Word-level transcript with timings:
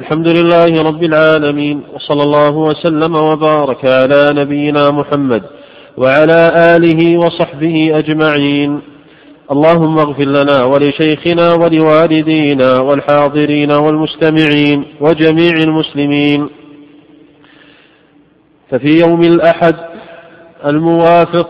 الحمد 0.00 0.28
لله 0.28 0.82
رب 0.82 1.02
العالمين 1.02 1.82
وصلى 1.94 2.22
الله 2.22 2.56
وسلم 2.56 3.14
وبارك 3.14 3.84
على 3.84 4.30
نبينا 4.32 4.90
محمد 4.90 5.42
وعلى 5.96 6.40
آله 6.76 7.18
وصحبه 7.18 7.98
أجمعين. 7.98 8.80
اللهم 9.50 9.98
اغفر 9.98 10.24
لنا 10.24 10.64
ولشيخنا 10.64 11.54
ولوالدينا 11.54 12.78
والحاضرين 12.78 13.72
والمستمعين 13.72 14.84
وجميع 15.00 15.52
المسلمين. 15.52 16.48
ففي 18.70 18.98
يوم 18.98 19.22
الأحد 19.22 19.76
الموافق 20.66 21.48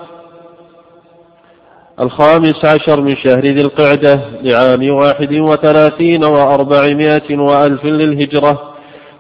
الخامس 2.01 2.65
عشر 2.65 3.01
من 3.01 3.17
شهر 3.17 3.41
ذي 3.41 3.61
القعدة 3.61 4.21
لعام 4.43 4.91
واحد 4.91 5.33
وثلاثين 5.33 6.25
وأربعمائة 6.25 7.39
وألف 7.39 7.85
للهجرة. 7.85 8.75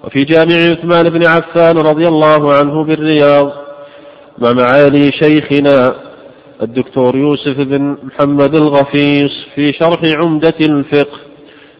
وفي 0.04 0.24
جامع 0.24 0.54
عثمان 0.54 1.08
بن 1.08 1.26
عفان 1.26 1.78
رضي 1.78 2.08
الله 2.08 2.54
عنه 2.54 2.84
بالرياض 2.84 3.52
مع 4.38 4.52
معالي 4.52 5.12
شيخنا 5.12 5.94
الدكتور 6.62 7.16
يوسف 7.16 7.60
بن 7.60 7.96
محمد 8.02 8.54
الغفيص 8.54 9.32
في 9.54 9.72
شرح 9.72 10.00
عمدة 10.04 10.54
الفقه. 10.60 11.18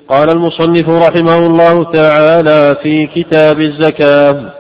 قال 0.09 0.31
المصنف 0.31 0.89
رحمه 0.89 1.47
الله 1.47 1.85
تعالى 1.85 2.77
في 2.83 3.07
كتاب 3.07 3.61
الزكاة 3.61 4.53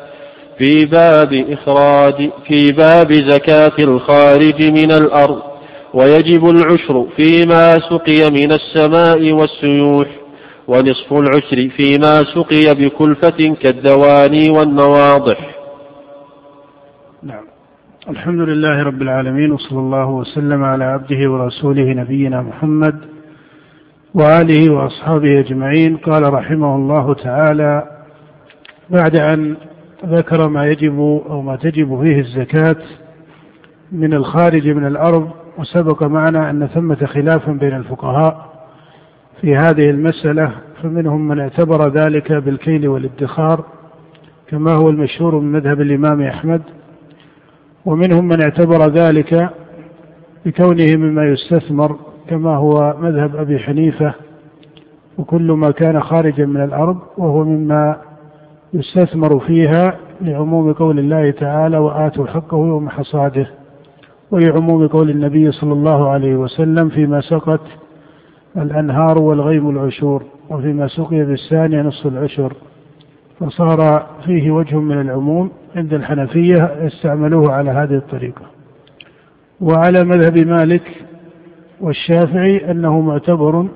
في 0.58 0.84
باب 0.84 1.44
إخراج 1.50 2.30
في 2.46 2.72
باب 2.72 3.12
زكاة 3.12 3.72
الخارج 3.78 4.62
من 4.62 4.92
الأرض. 4.92 5.53
ويجب 5.94 6.48
العشر 6.48 7.06
فيما 7.16 7.78
سقي 7.78 8.30
من 8.30 8.52
السماء 8.52 9.32
والسيوح 9.32 10.08
ونصف 10.68 11.12
العشر 11.12 11.68
فيما 11.76 12.24
سقي 12.34 12.74
بكلفة 12.74 13.54
كالدواني 13.62 14.50
والنواضح. 14.50 15.54
نعم. 17.22 17.44
الحمد 18.08 18.40
لله 18.40 18.82
رب 18.82 19.02
العالمين 19.02 19.52
وصلى 19.52 19.78
الله 19.78 20.10
وسلم 20.10 20.64
على 20.64 20.84
عبده 20.84 21.30
ورسوله 21.30 21.84
نبينا 21.84 22.42
محمد 22.42 23.00
وآله 24.14 24.72
وأصحابه 24.72 25.40
أجمعين. 25.40 25.96
قال 25.96 26.32
رحمه 26.32 26.76
الله 26.76 27.14
تعالى 27.14 27.82
بعد 28.90 29.16
أن 29.16 29.56
ذكر 30.06 30.48
ما 30.48 30.66
يجب 30.66 30.98
أو 31.30 31.42
ما 31.42 31.56
تجب 31.56 32.02
فيه 32.02 32.20
الزكاة 32.20 32.76
من 33.92 34.14
الخارج 34.14 34.68
من 34.68 34.86
الأرض 34.86 35.43
وسبق 35.58 36.02
معنا 36.02 36.50
أن 36.50 36.66
ثمة 36.66 37.06
خلاف 37.06 37.50
بين 37.50 37.76
الفقهاء 37.76 38.54
في 39.40 39.56
هذه 39.56 39.90
المسألة 39.90 40.52
فمنهم 40.82 41.28
من 41.28 41.40
اعتبر 41.40 41.88
ذلك 41.88 42.32
بالكيل 42.32 42.88
والادخار 42.88 43.64
كما 44.48 44.72
هو 44.72 44.90
المشهور 44.90 45.38
من 45.38 45.52
مذهب 45.52 45.80
الإمام 45.80 46.22
أحمد 46.22 46.62
ومنهم 47.84 48.28
من 48.28 48.42
اعتبر 48.42 48.88
ذلك 48.88 49.50
بكونه 50.46 50.96
مما 50.96 51.24
يستثمر 51.24 51.96
كما 52.28 52.56
هو 52.56 52.96
مذهب 53.00 53.36
أبي 53.36 53.58
حنيفة 53.58 54.14
وكل 55.18 55.52
ما 55.52 55.70
كان 55.70 56.02
خارجا 56.02 56.46
من 56.46 56.64
الأرض 56.64 56.98
وهو 57.18 57.44
مما 57.44 57.96
يستثمر 58.72 59.38
فيها 59.38 59.98
لعموم 60.20 60.72
قول 60.72 60.98
الله 60.98 61.30
تعالى 61.30 61.78
وآتوا 61.78 62.26
حقه 62.26 62.56
يوم 62.56 62.88
حصاده 62.88 63.48
ولعموم 64.34 64.86
قول 64.86 65.10
النبي 65.10 65.52
صلى 65.52 65.72
الله 65.72 66.08
عليه 66.08 66.36
وسلم 66.36 66.88
فيما 66.88 67.20
سقت 67.20 67.60
الأنهار 68.56 69.18
والغيم 69.18 69.70
العشور 69.70 70.22
وفيما 70.50 70.86
سقي 70.86 71.24
بالثانية 71.24 71.82
نصف 71.82 72.06
العشر. 72.06 72.52
فصار 73.40 74.06
فيه 74.26 74.50
وجه 74.50 74.80
من 74.80 75.00
العموم 75.00 75.50
عند 75.76 75.94
الحنفية 75.94 76.64
استعملوه 76.64 77.52
على 77.52 77.70
هذه 77.70 77.94
الطريقة. 77.94 78.42
وعلى 79.60 80.04
مذهب 80.04 80.38
مالك 80.38 81.04
والشافعي 81.80 82.70
أنه 82.70 83.00
معتبر 83.00 83.66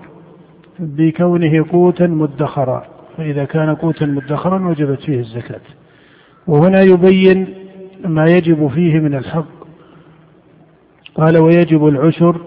بكونه 0.78 1.64
قوتا 1.72 2.06
مدخرا 2.06 2.84
فإذا 3.16 3.44
كان 3.44 3.74
قوتا 3.74 4.06
مدخرا 4.06 4.68
وجبت 4.68 5.00
فيه 5.00 5.20
الزكاة. 5.20 5.60
وهنا 6.46 6.82
يبين 6.82 7.46
ما 8.04 8.24
يجب 8.26 8.68
فيه 8.68 9.00
من 9.00 9.14
الحق 9.14 9.57
قال 11.18 11.38
ويجب 11.38 11.86
العشر 11.86 12.40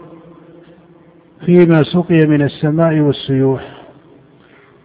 فيما 1.46 1.84
سقي 1.84 2.28
من 2.28 2.42
السماء 2.42 3.00
والسيوح 3.00 3.82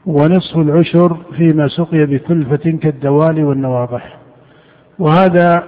ونصف 0.06 0.56
العشر 0.56 1.16
فيما 1.36 1.69
سقي 1.69 2.06
بكلفة 2.06 2.78
كالدوال 2.82 3.44
والنواضح. 3.44 4.19
وهذا 4.98 5.62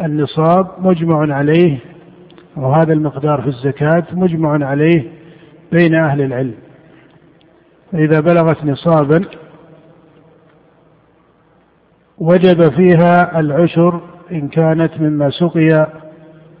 النصاب 0.00 0.66
مجمع 0.78 1.34
عليه 1.34 1.78
وهذا 2.56 2.92
المقدار 2.92 3.42
في 3.42 3.48
الزكاة 3.48 4.04
مجمع 4.12 4.66
عليه 4.66 5.04
بين 5.72 5.94
أهل 5.94 6.20
العلم. 6.22 6.54
فإذا 7.92 8.20
بلغت 8.20 8.64
نصابا 8.64 9.24
وجب 12.18 12.68
فيها 12.68 13.40
العشر 13.40 14.00
إن 14.32 14.48
كانت 14.48 15.00
مما 15.00 15.30
سقي 15.30 15.86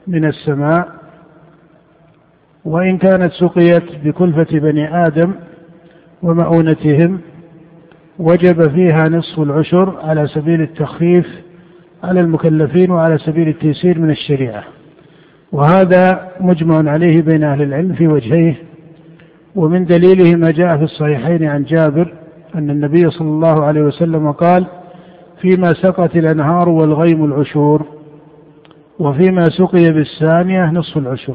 من 0.06 0.24
السماء 0.24 0.88
وإن 2.64 2.98
كانت 2.98 3.32
سقيت 3.32 3.84
بكلفة 4.04 4.58
بني 4.58 5.06
آدم 5.06 5.32
ومؤونتهم 6.22 7.20
وجب 8.18 8.70
فيها 8.70 9.08
نصف 9.08 9.40
العشر 9.40 10.00
على 10.00 10.26
سبيل 10.26 10.60
التخفيف 10.60 11.26
على 12.04 12.20
المكلفين 12.20 12.90
وعلى 12.90 13.18
سبيل 13.18 13.48
التيسير 13.48 13.98
من 13.98 14.10
الشريعة. 14.10 14.64
وهذا 15.52 16.28
مجمع 16.40 16.90
عليه 16.90 17.22
بين 17.22 17.44
أهل 17.44 17.62
العلم 17.62 17.94
في 17.94 18.08
وجهيه 18.08 18.56
ومن 19.54 19.84
دليله 19.84 20.36
ما 20.36 20.50
جاء 20.50 20.76
في 20.76 20.82
الصحيحين 20.82 21.44
عن 21.44 21.64
جابر 21.64 22.14
أن 22.54 22.70
النبي 22.70 23.10
صلى 23.10 23.28
الله 23.28 23.64
عليه 23.64 23.80
وسلم 23.80 24.32
قال 24.32 24.66
فيما 25.40 25.72
سقت 25.72 26.16
الأنهار 26.16 26.68
والغيم 26.68 27.24
العشور 27.24 27.86
وفيما 29.00 29.44
سقي 29.44 29.90
بالثانية 29.90 30.70
نصف 30.70 30.98
العشر. 30.98 31.34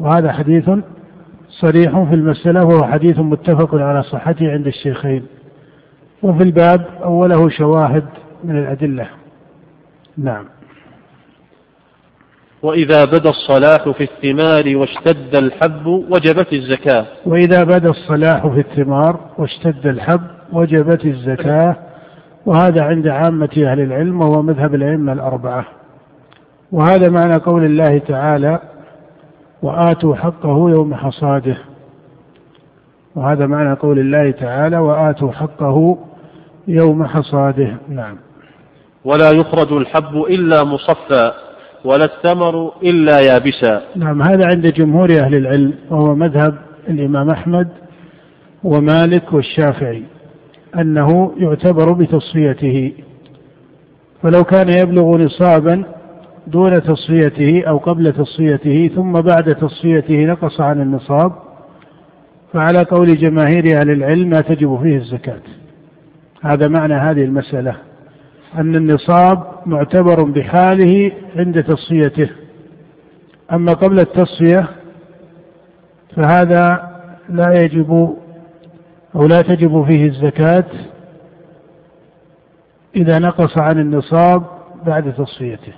وهذا 0.00 0.32
حديث 0.32 0.70
صريح 1.48 2.02
في 2.02 2.14
المسألة 2.14 2.64
وهو 2.64 2.84
حديث 2.84 3.18
متفق 3.18 3.74
على 3.74 4.02
صحته 4.02 4.52
عند 4.52 4.66
الشيخين. 4.66 5.26
وفي 6.22 6.42
الباب 6.42 6.86
أوله 7.04 7.48
شواهد 7.48 8.04
من 8.44 8.58
الأدلة. 8.58 9.08
نعم. 10.18 10.44
وإذا 12.62 13.04
بدا 13.04 13.30
الصلاح 13.30 13.88
في 13.88 14.04
الثمار 14.04 14.76
واشتد 14.76 15.36
الحب 15.36 15.86
وجبت 15.86 16.52
الزكاة. 16.52 17.06
وإذا 17.26 17.64
بدا 17.64 17.90
الصلاح 17.90 18.46
في 18.46 18.60
الثمار 18.60 19.20
واشتد 19.38 19.86
الحب 19.86 20.20
وجبت 20.52 21.04
الزكاة. 21.04 21.76
وهذا 22.46 22.82
عند 22.82 23.08
عامة 23.08 23.50
أهل 23.56 23.80
العلم 23.80 24.20
وهو 24.20 24.42
مذهب 24.42 24.74
الأئمة 24.74 25.12
الأربعة. 25.12 25.83
وهذا 26.72 27.08
معنى 27.08 27.36
قول 27.36 27.64
الله 27.64 27.98
تعالى 27.98 28.60
وآتوا 29.62 30.14
حقه 30.14 30.70
يوم 30.70 30.94
حصاده. 30.94 31.56
وهذا 33.16 33.46
معنى 33.46 33.74
قول 33.74 33.98
الله 33.98 34.30
تعالى 34.30 34.78
وآتوا 34.78 35.32
حقه 35.32 35.98
يوم 36.68 37.04
حصاده. 37.04 37.76
نعم. 37.88 38.16
ولا 39.04 39.30
يخرج 39.30 39.72
الحب 39.72 40.16
إلا 40.16 40.64
مصفى 40.64 41.32
ولا 41.84 42.04
الثمر 42.04 42.72
إلا 42.82 43.20
يابسا. 43.20 43.82
نعم 43.96 44.22
هذا 44.22 44.46
عند 44.46 44.66
جمهور 44.66 45.10
أهل 45.10 45.34
العلم 45.34 45.74
وهو 45.90 46.14
مذهب 46.14 46.54
الإمام 46.88 47.30
أحمد 47.30 47.68
ومالك 48.64 49.32
والشافعي 49.32 50.02
أنه 50.78 51.32
يعتبر 51.36 51.92
بتصفيته. 51.92 52.92
فلو 54.22 54.44
كان 54.44 54.68
يبلغ 54.68 55.16
نصابا 55.16 55.84
دون 56.46 56.82
تصفيته 56.82 57.64
أو 57.68 57.78
قبل 57.78 58.12
تصفيته 58.12 58.90
ثم 58.94 59.12
بعد 59.12 59.54
تصفيته 59.54 60.24
نقص 60.24 60.60
عن 60.60 60.80
النصاب. 60.80 61.32
فعلى 62.52 62.82
قول 62.82 63.16
جماهير 63.16 63.80
أهل 63.80 63.90
العلم 63.90 64.30
لا 64.30 64.40
تجب 64.40 64.78
فيه 64.82 64.96
الزكاة. 64.96 65.40
هذا 66.42 66.68
معنى 66.68 66.94
هذه 66.94 67.24
المسألة 67.24 67.76
أن 68.58 68.74
النصاب 68.74 69.44
معتبر 69.66 70.22
بحاله 70.22 71.12
عند 71.36 71.62
تصفيته. 71.62 72.30
أما 73.52 73.72
قبل 73.72 74.00
التصفية 74.00 74.68
فهذا 76.16 76.90
لا 77.28 77.62
يجب 77.62 78.16
أو 79.16 79.26
لا 79.26 79.42
تجب 79.42 79.84
فيه 79.84 80.06
الزكاة 80.06 80.64
إذا 82.96 83.18
نقص 83.18 83.58
عن 83.58 83.78
النصاب 83.78 84.44
بعد 84.86 85.14
تصفيته. 85.14 85.72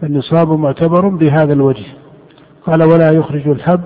فالنصاب 0.00 0.48
معتبر 0.52 1.08
بهذا 1.08 1.52
الوجه. 1.52 1.86
قال 2.66 2.82
ولا 2.82 3.10
يخرج 3.10 3.48
الحب 3.48 3.80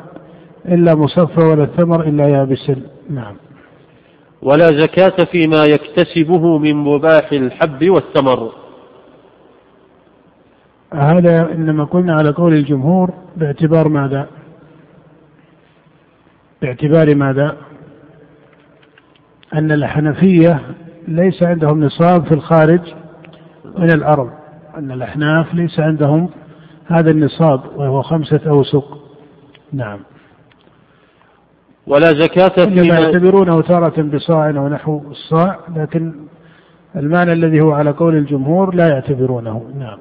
إلا 0.69 0.95
مصفى 0.95 1.45
ولا 1.45 1.65
الثمر 1.65 2.03
إلا 2.03 2.29
يابس 2.29 2.73
نعم. 3.11 3.35
ولا 4.43 4.67
زكاة 4.67 5.25
فيما 5.33 5.65
يكتسبه 5.65 6.59
من 6.59 6.75
مباح 6.75 7.33
الحب 7.33 7.91
والثمر. 7.91 8.53
هذا 10.95 11.53
إنما 11.53 11.85
قلنا 11.85 12.15
على 12.15 12.31
قول 12.31 12.53
الجمهور 12.53 13.11
باعتبار 13.37 13.89
ماذا؟ 13.89 14.27
باعتبار 16.63 17.15
ماذا؟ 17.15 17.57
أن 19.55 19.73
الحنفية 19.73 20.61
ليس 21.09 21.43
عندهم 21.43 21.85
نصاب 21.85 22.25
في 22.25 22.35
الخارج 22.35 22.81
من 23.79 23.91
الأرض. 23.91 24.40
أن 24.81 24.91
الأحناف 24.93 25.55
ليس 25.55 25.81
عندهم 25.81 26.29
هذا 26.87 27.11
النصاب 27.11 27.61
وهو 27.77 28.03
خمسة 28.03 28.41
أوسق. 28.47 28.99
نعم. 29.73 29.99
ولا 31.87 32.07
زكاة 32.07 32.65
فيما 32.65 32.99
يعتبرونه 32.99 33.63
تارة 33.63 34.03
بصاع 34.03 34.51
أو 34.51 34.69
نحو 34.69 35.03
الصاع 35.11 35.59
لكن 35.77 36.15
المعنى 36.97 37.33
الذي 37.33 37.61
هو 37.61 37.73
على 37.73 37.91
قول 37.91 38.17
الجمهور 38.17 38.75
لا 38.75 38.89
يعتبرونه. 38.89 39.65
نعم. 39.79 39.99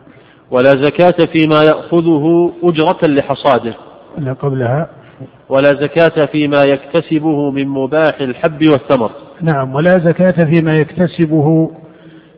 ولا 0.52 0.70
زكاة 0.70 1.26
فيما 1.26 1.64
يأخذه 1.64 2.54
أجرة 2.64 3.08
لحصاده. 3.08 3.74
لا 4.18 4.34
قبلها. 4.34 4.90
ولا 5.50 5.74
زكاة 5.74 6.26
فيما 6.26 6.64
يكتسبه 6.64 7.52
من 7.52 7.68
مباح 7.68 8.22
الحب 8.22 8.68
والثمر. 8.68 9.12
نعم. 9.42 9.76
ولا 9.76 10.00
زكاة 10.00 10.46
فيما 10.46 10.76
يكتسبه 10.76 11.72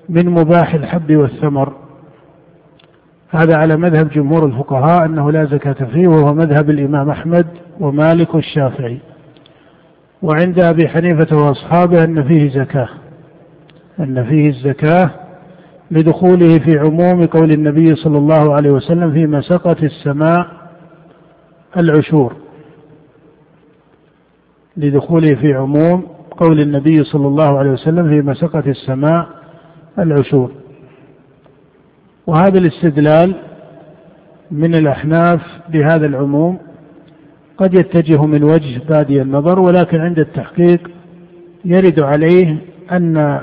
من 0.10 0.30
مباح 0.30 0.74
الحب 0.74 1.16
والثمر. 1.16 1.91
هذا 3.32 3.58
على 3.58 3.78
مذهب 3.78 4.10
جمهور 4.10 4.46
الفقهاء 4.46 5.06
أنه 5.06 5.32
لا 5.32 5.46
زكاة 5.46 5.86
فيه 5.86 6.08
وهو 6.08 6.34
مذهب 6.34 6.70
الإمام 6.70 7.10
أحمد 7.10 7.48
ومالك 7.80 8.36
والشافعي 8.36 9.00
وعند 10.22 10.60
أبي 10.60 10.88
حنيفة 10.88 11.38
وأصحابه 11.38 12.04
أن 12.04 12.24
فيه 12.24 12.50
زكاة 12.50 12.90
أن 14.00 14.24
فيه 14.24 14.50
الزكاة 14.50 15.10
لدخوله 15.92 16.60
في 16.60 16.80
عموم 16.80 17.26
قول 17.26 17.52
النبي 17.52 17.96
صلى 17.96 18.18
الله 18.18 18.54
عليه 18.56 18.72
وسلم 18.72 19.12
فيما 19.12 19.42
سقت 19.42 19.84
السماء 19.84 20.48
العشور. 21.78 22.34
لدخوله 24.78 25.36
في 25.36 25.54
عموم 25.54 26.08
قول 26.38 26.60
النبي 26.60 27.04
صلى 27.04 27.28
الله 27.28 27.58
عليه 27.58 27.72
وسلم 27.72 28.10
فيما 28.10 28.34
سقت 28.34 28.68
السماء 28.68 29.28
العشور. 30.00 30.52
وهذا 32.32 32.58
الاستدلال 32.60 33.36
من 34.52 34.76
الأحناف 34.76 35.42
بهذا 35.70 36.06
العموم 36.06 36.58
قد 37.58 37.74
يتجه 37.74 38.26
من 38.26 38.44
وجه 38.44 38.82
بادي 38.90 39.22
النظر 39.22 39.60
ولكن 39.60 40.02
عند 40.02 40.20
التحقيق 40.20 40.92
يرد 41.66 42.00
عليه 42.00 42.58
أن 42.92 43.42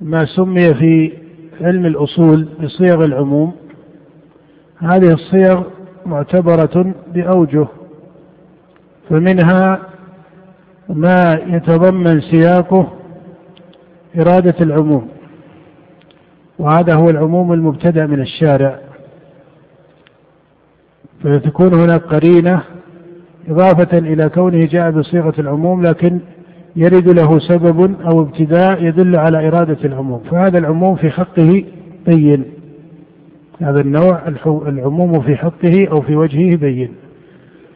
ما 0.00 0.24
سمي 0.24 0.74
في 0.74 1.12
علم 1.60 1.86
الأصول 1.86 2.48
بصيغ 2.62 3.04
العموم 3.04 3.52
هذه 4.78 5.12
الصيغ 5.12 5.62
معتبرة 6.06 6.94
بأوجه 7.14 7.66
فمنها 9.10 9.78
ما 10.88 11.38
يتضمن 11.46 12.20
سياقه 12.20 12.88
إرادة 14.20 14.54
العموم. 14.60 15.08
وهذا 16.58 16.94
هو 16.94 17.10
العموم 17.10 17.52
المبتدأ 17.52 18.06
من 18.06 18.20
الشارع. 18.20 18.78
فتكون 21.22 21.74
هناك 21.74 22.02
قرينة 22.02 22.62
إضافة 23.48 23.98
إلى 23.98 24.28
كونه 24.28 24.64
جاء 24.66 24.90
بصيغة 24.90 25.34
العموم 25.38 25.86
لكن 25.86 26.20
يرد 26.76 27.08
له 27.08 27.38
سبب 27.38 27.94
أو 28.00 28.22
ابتداء 28.22 28.84
يدل 28.84 29.16
على 29.16 29.48
إرادة 29.48 29.78
العموم. 29.84 30.18
فهذا 30.30 30.58
العموم 30.58 30.96
في 30.96 31.10
حقه 31.10 31.64
بين. 32.06 32.44
هذا 33.60 33.80
النوع 33.80 34.28
العموم 34.46 35.20
في 35.20 35.36
حقه 35.36 35.88
أو 35.90 36.00
في 36.00 36.16
وجهه 36.16 36.56
بين. 36.56 36.92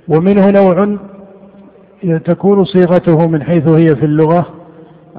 ومنه 0.09 0.51
نوع 0.51 0.97
تكون 2.25 2.65
صيغته 2.65 3.27
من 3.27 3.43
حيث 3.43 3.69
هي 3.69 3.97
في 3.97 4.05
اللغة 4.05 4.47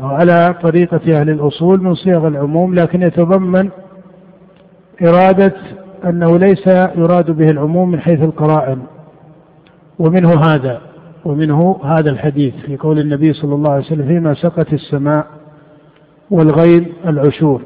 أو 0.02 0.08
على 0.08 0.56
طريقة 0.64 1.20
أهل 1.20 1.30
الأصول 1.30 1.84
من 1.84 1.96
صيغ 1.96 2.28
العموم 2.28 2.76
لكن 2.76 3.02
يتضمن 3.02 3.70
إرادة 5.02 5.54
أنه 6.06 6.38
ليس 6.38 6.68
يراد 6.96 7.32
به 7.32 7.50
العموم 7.50 7.92
من 7.92 8.00
حيث 8.00 8.22
القرائن. 8.22 8.80
ومنه 10.00 10.42
هذا 10.42 10.82
ومنه 11.26 11.80
هذا 11.84 12.10
الحديث 12.10 12.56
في 12.56 12.78
قول 12.78 13.00
النبي 13.00 13.34
صلى 13.34 13.56
الله 13.56 13.72
عليه 13.72 13.86
وسلم 13.86 14.08
فيما 14.08 14.34
سقت 14.34 14.74
السماء 14.74 15.28
والغيم 16.32 16.86
العشور 17.08 17.62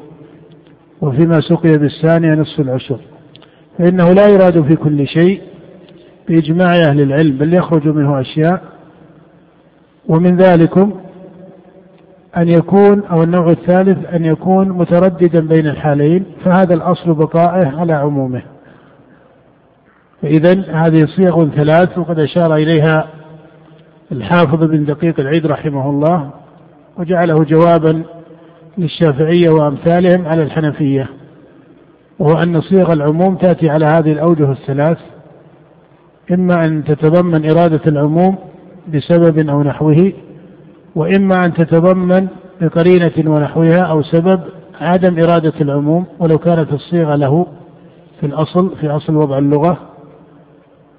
وفيما 1.02 1.40
سقي 1.42 1.78
بالثانية 1.78 2.34
نصف 2.34 2.60
العشر. 2.60 3.00
فإنه 3.78 4.14
لا 4.14 4.28
يراد 4.28 4.62
في 4.62 4.76
كل 4.76 5.08
شيء 5.08 5.42
بإجماع 6.30 6.76
أهل 6.76 7.02
العلم 7.02 7.38
بل 7.38 7.54
يخرج 7.54 7.88
منه 7.88 8.22
أشياء. 8.22 8.62
ومن 10.08 10.38
ذلكم 10.38 10.94
أن 12.38 12.50
يكون 12.50 13.04
أو 13.04 13.24
النوع 13.24 13.50
الثالث 13.50 14.06
أن 14.14 14.26
يكون 14.26 14.70
مترددا 14.70 15.40
بين 15.40 15.68
الحالين 15.68 16.26
فهذا 16.46 16.74
الأصل 16.74 17.14
بقائه 17.14 17.80
على 17.80 17.94
عمومه. 17.94 18.42
فإذا 20.22 20.52
هذه 20.72 21.06
صيغ 21.06 21.50
ثلاث 21.50 21.98
وقد 21.98 22.20
أشار 22.20 22.56
إليها 22.56 23.08
الحافظ 24.12 24.64
بن 24.64 24.86
دقيق 24.86 25.20
العيد 25.20 25.48
رحمه 25.48 25.90
الله 25.90 26.30
وجعله 26.98 27.44
جوابا 27.44 28.04
للشافعية 28.78 29.50
وأمثالهم 29.50 30.28
على 30.28 30.44
الحنفية. 30.44 31.10
وهو 32.20 32.44
أن 32.44 32.62
صيغ 32.62 32.94
العموم 32.94 33.36
تأتي 33.36 33.70
على 33.70 33.86
هذه 33.86 34.12
الأوجه 34.12 34.52
الثلاث 34.52 34.98
إما 36.32 36.66
أن 36.66 36.84
تتضمن 36.84 37.50
إرادة 37.50 37.82
العموم 37.88 38.36
بسبب 38.94 39.50
أو 39.50 39.64
نحوه 39.64 40.14
وإما 40.96 41.46
أن 41.46 41.54
تتضمن 41.54 42.28
بقرينة 42.62 43.12
ونحوها 43.18 43.82
أو 43.82 44.02
سبب 44.02 44.40
عدم 44.82 45.20
إرادة 45.20 45.54
العموم 45.62 46.06
ولو 46.20 46.38
كانت 46.38 46.74
الصيغة 46.74 47.16
له 47.16 47.48
في 48.20 48.26
الأصل 48.26 48.76
في 48.82 48.90
أصل 48.90 49.16
وضع 49.16 49.38
اللغة. 49.38 49.78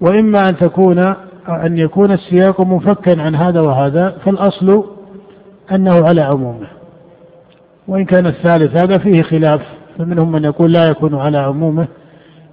وإما 0.00 0.48
أن 0.48 0.56
تكون 0.56 0.98
أن 1.48 1.78
يكون 1.78 2.12
السياق 2.12 2.60
منفكا 2.60 3.22
عن 3.22 3.34
هذا 3.34 3.60
وهذا 3.60 4.16
فالأصل 4.24 4.84
أنه 5.72 6.06
على 6.08 6.20
عمومه. 6.20 6.66
وإن 7.88 8.04
كان 8.04 8.26
الثالث 8.26 8.82
هذا 8.82 8.98
فيه 8.98 9.22
خلاف 9.22 9.60
فمنهم 9.98 10.32
من 10.32 10.44
يقول 10.44 10.72
لا 10.72 10.84
يكون 10.88 11.14
على 11.14 11.38
عمومه 11.38 11.88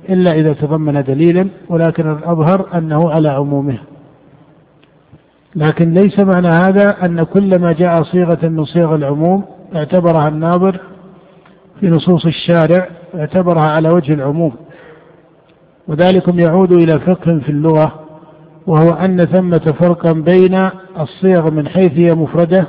إلا 0.10 0.34
إذا 0.34 0.54
تضمن 0.54 1.04
دليلا 1.04 1.48
ولكن 1.70 2.12
الأظهر 2.12 2.78
أنه 2.78 3.12
على 3.12 3.30
عمومه. 3.30 3.78
لكن 5.56 5.94
ليس 5.94 6.20
معنى 6.20 6.48
هذا 6.48 7.06
أن 7.06 7.24
كل 7.24 7.60
ما 7.60 7.74
جاء 7.74 8.04
صيغة 8.04 8.48
من 8.48 8.66
صيغ 8.66 8.96
العموم 8.96 9.44
اعتبرها 9.76 10.28
الناظر 10.28 10.80
في 11.80 11.90
نصوص 11.90 12.26
الشارع 12.26 12.88
اعتبرها 13.16 13.72
على 13.72 13.90
وجه 13.90 14.14
العموم. 14.14 14.54
وذلكم 15.88 16.40
يعود 16.40 16.72
إلى 16.72 17.00
فقه 17.00 17.40
في 17.40 17.50
اللغة 17.50 18.00
وهو 18.68 18.94
أن 18.94 19.26
ثمة 19.26 19.76
فرقا 19.80 20.12
بين 20.12 20.70
الصيغ 21.00 21.52
من 21.52 21.68
حيث 21.68 21.92
هي 21.92 22.16
مفردة 22.16 22.68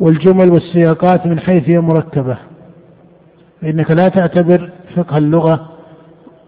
والجمل 0.00 0.50
والسياقات 0.50 1.26
من 1.26 1.40
حيث 1.40 1.68
هي 1.68 1.80
مركبة. 1.80 2.38
فإنك 3.62 3.90
لا 3.90 4.08
تعتبر 4.08 4.70
فقه 4.96 5.18
اللغة 5.18 5.68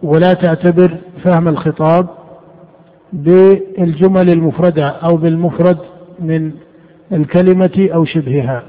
ولا 0.03 0.35
تعتبر 0.35 0.97
فهم 1.25 1.49
الخطاب 1.49 2.07
بالجمل 3.13 4.31
المفردة 4.31 4.89
أو 4.89 5.17
بالمفرد 5.17 5.79
من 6.19 6.53
الكلمة 7.13 7.89
أو 7.95 8.05
شبهها. 8.05 8.63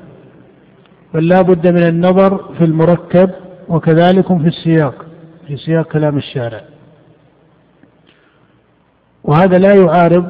بل 1.13 1.27
لا 1.27 1.41
بد 1.41 1.67
من 1.67 1.87
النظر 1.87 2.53
في 2.57 2.63
المركب 2.65 3.29
وكذلك 3.69 4.27
في 4.27 4.47
السياق 4.47 5.05
في 5.47 5.57
سياق 5.57 5.87
كلام 5.91 6.17
الشارع. 6.17 6.61
وهذا 9.23 9.57
لا 9.57 9.73
يعارض 9.73 10.29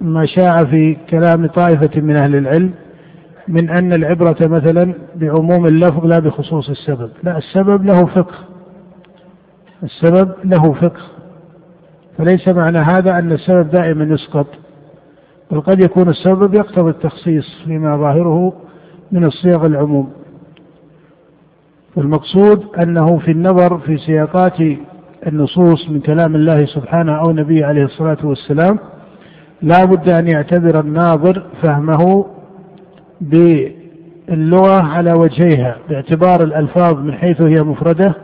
ما 0.00 0.26
شاع 0.26 0.64
في 0.64 0.96
كلام 1.10 1.46
طائفة 1.46 2.00
من 2.00 2.16
أهل 2.16 2.36
العلم 2.36 2.72
من 3.48 3.70
أن 3.70 3.92
العبرة 3.92 4.36
مثلا 4.40 4.94
بعموم 5.14 5.66
اللفظ 5.66 6.06
لا 6.06 6.18
بخصوص 6.18 6.68
السبب. 6.70 7.10
لا 7.22 7.38
السبب 7.38 7.84
له 7.84 8.06
فقه. 8.06 8.38
السبب 9.82 10.34
له 10.44 10.72
فقه. 10.72 11.02
فليس 12.18 12.48
معنى 12.48 12.78
هذا 12.78 13.18
أن 13.18 13.32
السبب 13.32 13.70
دائما 13.70 14.14
يسقط 14.14 14.46
بل 15.50 15.60
قد 15.60 15.80
يكون 15.84 16.08
السبب 16.08 16.54
يقتضي 16.54 16.90
التخصيص 16.90 17.62
فيما 17.64 17.96
ظاهره 17.96 18.52
من 19.12 19.24
الصيغ 19.24 19.66
العموم. 19.66 20.12
فالمقصود 21.96 22.64
أنه 22.82 23.18
في 23.18 23.30
النظر 23.30 23.78
في 23.78 23.98
سياقات 23.98 24.56
النصوص 25.26 25.90
من 25.90 26.00
كلام 26.00 26.34
الله 26.34 26.66
سبحانه 26.66 27.12
أو 27.20 27.30
نبيه 27.30 27.66
عليه 27.66 27.84
الصلاة 27.84 28.18
والسلام 28.24 28.78
لا 29.62 29.84
بد 29.84 30.08
أن 30.08 30.28
يعتبر 30.28 30.80
الناظر 30.80 31.46
فهمه 31.62 32.26
باللغة 33.20 34.82
على 34.82 35.12
وجهيها 35.12 35.76
باعتبار 35.88 36.42
الألفاظ 36.42 36.98
من 36.98 37.12
حيث 37.12 37.40
هي 37.40 37.62
مفردة 37.62 38.14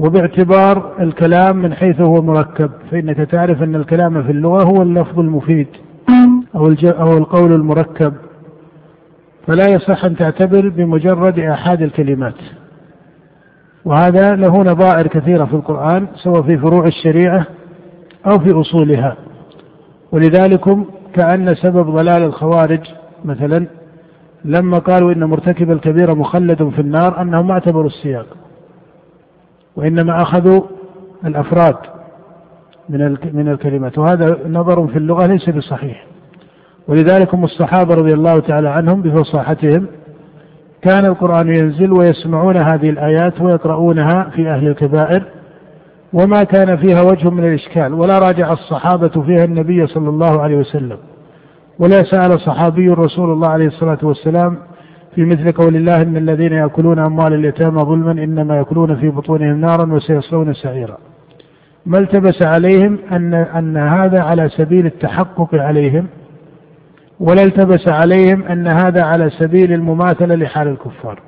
وباعتبار 0.00 0.92
الكلام 1.00 1.56
من 1.56 1.74
حيث 1.74 2.00
هو 2.00 2.22
مركب 2.22 2.70
فإنك 2.90 3.16
تعرف 3.16 3.62
أن 3.62 3.74
الكلام 3.74 4.22
في 4.22 4.32
اللغة 4.32 4.64
هو 4.64 4.82
اللفظ 4.82 5.18
المفيد 5.18 5.66
أو, 6.54 6.74
أو 6.84 7.18
القول 7.18 7.52
المركب. 7.52 8.14
فلا 9.46 9.68
يصح 9.68 10.04
أن 10.04 10.16
تعتبر 10.16 10.68
بمجرد 10.68 11.38
آحاد 11.38 11.82
الكلمات. 11.82 12.34
وهذا 13.84 14.36
له 14.36 14.62
نظائر 14.62 15.06
كثيرة 15.06 15.44
في 15.44 15.54
القرآن 15.54 16.06
سواء 16.14 16.42
في 16.42 16.58
فروع 16.58 16.84
الشريعة 16.86 17.46
أو 18.26 18.38
في 18.38 18.52
أصولها. 18.60 19.16
ولذلك 20.12 20.76
كأن 21.14 21.54
سبب 21.54 21.90
ضلال 21.90 22.22
الخوارج 22.22 22.80
مثلا 23.24 23.66
لما 24.44 24.78
قالوا 24.78 25.12
إن 25.12 25.24
مرتكب 25.24 25.70
الكبيرة 25.70 26.14
مخلد 26.14 26.68
في 26.68 26.80
النار 26.80 27.22
أنهم 27.22 27.46
ما 27.46 27.52
اعتبروا 27.52 27.86
السياق. 27.86 28.26
وإنما 29.76 30.22
أخذوا 30.22 30.62
الأفراد 31.24 31.76
من 32.88 33.16
من 33.32 33.48
الكلمات. 33.48 33.98
وهذا 33.98 34.38
نظر 34.48 34.86
في 34.86 34.98
اللغة 34.98 35.26
ليس 35.26 35.50
بصحيح. 35.50 36.06
ولذلك 36.88 37.34
هم 37.34 37.44
الصحابة 37.44 37.94
رضي 37.94 38.14
الله 38.14 38.38
تعالى 38.40 38.68
عنهم 38.68 39.02
بفصاحتهم 39.02 39.86
كان 40.82 41.06
القرآن 41.06 41.48
ينزل 41.48 41.92
ويسمعون 41.92 42.56
هذه 42.56 42.90
الآيات 42.90 43.40
ويقرؤونها 43.40 44.30
في 44.34 44.48
أهل 44.50 44.68
الكبائر 44.68 45.24
وما 46.12 46.44
كان 46.44 46.76
فيها 46.76 47.02
وجه 47.02 47.30
من 47.30 47.44
الإشكال 47.44 47.94
ولا 47.94 48.18
راجع 48.18 48.52
الصحابة 48.52 49.08
فيها 49.08 49.44
النبي 49.44 49.86
صلى 49.86 50.08
الله 50.08 50.42
عليه 50.42 50.56
وسلم 50.56 50.96
ولا 51.78 52.02
سأل 52.02 52.40
صحابي 52.40 52.88
رسول 52.88 53.32
الله 53.32 53.48
عليه 53.48 53.66
الصلاة 53.66 53.98
والسلام 54.02 54.58
في 55.14 55.24
مثل 55.24 55.52
قول 55.52 55.76
الله 55.76 56.02
إن 56.02 56.16
الذين 56.16 56.52
يأكلون 56.52 56.98
أموال 56.98 57.34
اليتامى 57.34 57.82
ظلما 57.82 58.12
إنما 58.12 58.56
يأكلون 58.56 58.96
في 58.96 59.08
بطونهم 59.08 59.60
نارا 59.60 59.92
وسيصلون 59.92 60.54
سعيرا. 60.54 60.98
ما 61.86 61.98
التبس 61.98 62.42
عليهم 62.42 62.98
أن 63.12 63.34
أن 63.34 63.76
هذا 63.76 64.22
على 64.22 64.48
سبيل 64.48 64.86
التحقق 64.86 65.54
عليهم؟ 65.54 66.06
ولا 67.20 67.42
التبس 67.42 67.88
عليهم 67.88 68.42
أن 68.42 68.68
هذا 68.68 69.02
على 69.02 69.30
سبيل 69.30 69.72
المماثلة 69.72 70.34
لحال 70.34 70.68
الكفار. 70.68 71.20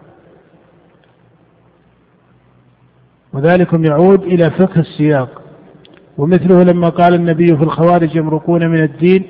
وذلك 3.32 3.72
يعود 3.72 4.22
إلى 4.22 4.50
فقه 4.50 4.80
السياق. 4.80 5.42
ومثله 6.18 6.62
لما 6.62 6.88
قال 6.88 7.14
النبي 7.14 7.56
في 7.56 7.62
الخوارج 7.62 8.16
يمرقون 8.16 8.68
من 8.68 8.82
الدين 8.82 9.24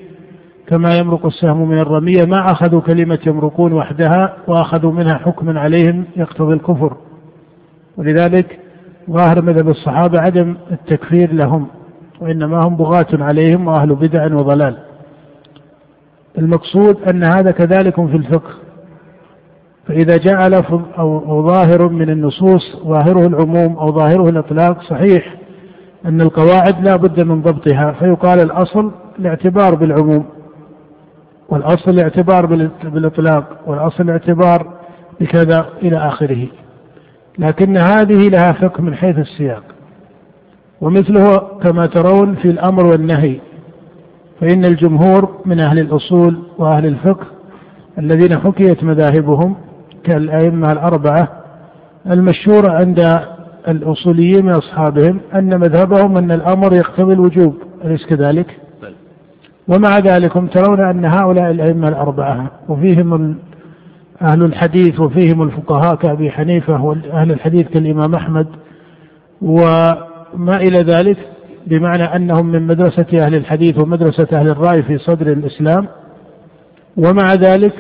كما 0.66 0.99
يمرق 0.99 1.26
السهم 1.26 1.69
من 1.69 1.78
الرمية 1.78 2.25
ما 2.25 2.50
أخذوا 2.50 2.81
كلمة 2.81 3.19
يمرقون 3.26 3.73
وحدها 3.73 4.37
وأخذوا 4.47 4.92
منها 4.92 5.14
حكما 5.14 5.61
عليهم 5.61 6.04
يقتضي 6.16 6.54
الكفر. 6.54 6.97
ولذلك 7.97 8.59
ظاهر 9.11 9.42
مذهب 9.42 9.69
الصحابة 9.69 10.21
عدم 10.21 10.57
التكفير 10.71 11.33
لهم 11.33 11.66
وإنما 12.21 12.66
هم 12.66 12.76
بغاة 12.76 13.07
عليهم 13.12 13.66
وأهل 13.66 13.95
بدع 13.95 14.35
وضلال. 14.35 14.76
المقصود 16.38 16.97
أن 17.11 17.25
هذا 17.25 17.50
كذلك 17.50 17.95
في 17.95 18.16
الفقه. 18.16 18.50
فإذا 19.87 20.16
جاء 20.16 20.49
لفظ 20.49 20.81
أو 20.99 21.47
ظاهر 21.47 21.88
من 21.88 22.11
النصوص 22.11 22.76
ظاهره 22.87 23.26
العموم 23.26 23.76
أو 23.76 23.92
ظاهره 23.92 24.28
الإطلاق 24.28 24.83
صحيح 24.83 25.35
أن 26.07 26.21
القواعد 26.21 26.85
لا 26.85 26.97
بد 26.97 27.26
من 27.26 27.42
ضبطها 27.42 27.92
فيقال 27.92 28.40
الأصل 28.40 28.92
الاعتبار 29.19 29.75
بالعموم. 29.75 30.25
والأصل 31.52 31.90
الاعتبار 31.90 32.47
بالإطلاق 32.85 33.44
والأصل 33.66 34.04
الاعتبار 34.04 34.73
بكذا 35.21 35.68
إلى 35.82 35.97
آخره. 35.97 36.47
لكن 37.38 37.76
هذه 37.76 38.28
لها 38.28 38.52
فقه 38.52 38.82
من 38.82 38.94
حيث 38.94 39.18
السياق. 39.18 39.62
ومثله 40.80 41.37
كما 41.62 41.87
ترون 41.87 42.35
في 42.35 42.49
الأمر 42.50 42.87
والنهي. 42.87 43.40
فإن 44.40 44.64
الجمهور 44.64 45.28
من 45.44 45.61
أهل 45.61 45.78
الأصول 45.78 46.38
وأهل 46.59 46.87
الفقه 46.87 47.26
الذين 47.99 48.38
حكيت 48.38 48.85
مذاهبهم 48.85 49.56
كالأئمة 50.04 50.73
الأربعة 50.73 51.28
المشهور 52.11 52.71
عند 52.71 53.21
الأصوليين 53.68 54.47
من 54.47 54.52
أصحابهم 54.52 55.21
أن 55.35 55.61
مذهبهم 55.61 56.16
أن 56.16 56.32
الأمر 56.32 56.75
يقتضي 56.75 57.12
الوجوب 57.12 57.54
أليس 57.85 58.06
كذلك؟ 58.06 58.62
ومع 59.69 59.99
ذلك 59.99 60.33
ترون 60.33 60.81
أن 60.81 61.04
هؤلاء 61.04 61.50
الأئمة 61.50 61.88
الأربعة 61.88 62.50
وفيهم 62.69 63.37
أهل 64.23 64.42
الحديث 64.42 65.00
وفيهم 65.00 65.42
الفقهاء 65.42 65.95
كأبي 65.95 66.31
حنيفة 66.31 66.85
وأهل 66.85 67.33
الحديث 67.33 67.69
كالإمام 67.69 68.14
أحمد 68.14 68.47
وما 69.42 70.57
إلى 70.57 70.78
ذلك 70.78 71.16
بمعنى 71.66 72.02
أنهم 72.02 72.47
من 72.47 72.66
مدرسة 72.66 73.07
أهل 73.14 73.35
الحديث 73.35 73.78
ومدرسة 73.78 74.28
أهل 74.33 74.49
الرأي 74.49 74.83
في 74.83 74.99
صدر 74.99 75.26
الإسلام. 75.26 75.88
ومع 76.97 77.35
ذلك 77.35 77.75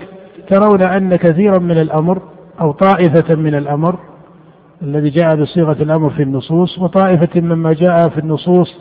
ترون 0.48 0.82
أن 0.82 1.16
كثيرا 1.16 1.58
من 1.58 1.78
الأمر 1.78 2.22
أو 2.60 2.72
طائفة 2.72 3.34
من 3.34 3.54
الأمر 3.54 3.98
الذي 4.82 5.10
جاء 5.10 5.36
بصيغة 5.36 5.82
الأمر 5.82 6.10
في 6.10 6.22
النصوص 6.22 6.78
وطائفة 6.78 7.40
مما 7.40 7.72
جاء 7.72 8.08
في 8.08 8.18
النصوص 8.18 8.74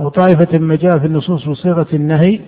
أو 0.00 0.08
طائفة 0.08 0.58
مما 0.58 0.76
جاء 0.76 0.98
في 0.98 1.06
النصوص 1.06 1.48
بصيغة 1.48 1.86
النهي 1.92 2.40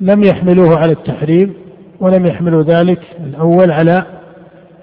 لم 0.00 0.22
يحملوه 0.22 0.78
على 0.78 0.92
التحريم 0.92 1.54
ولم 2.00 2.26
يحملوا 2.26 2.62
ذلك 2.62 3.00
الأول 3.26 3.70
على 3.70 4.06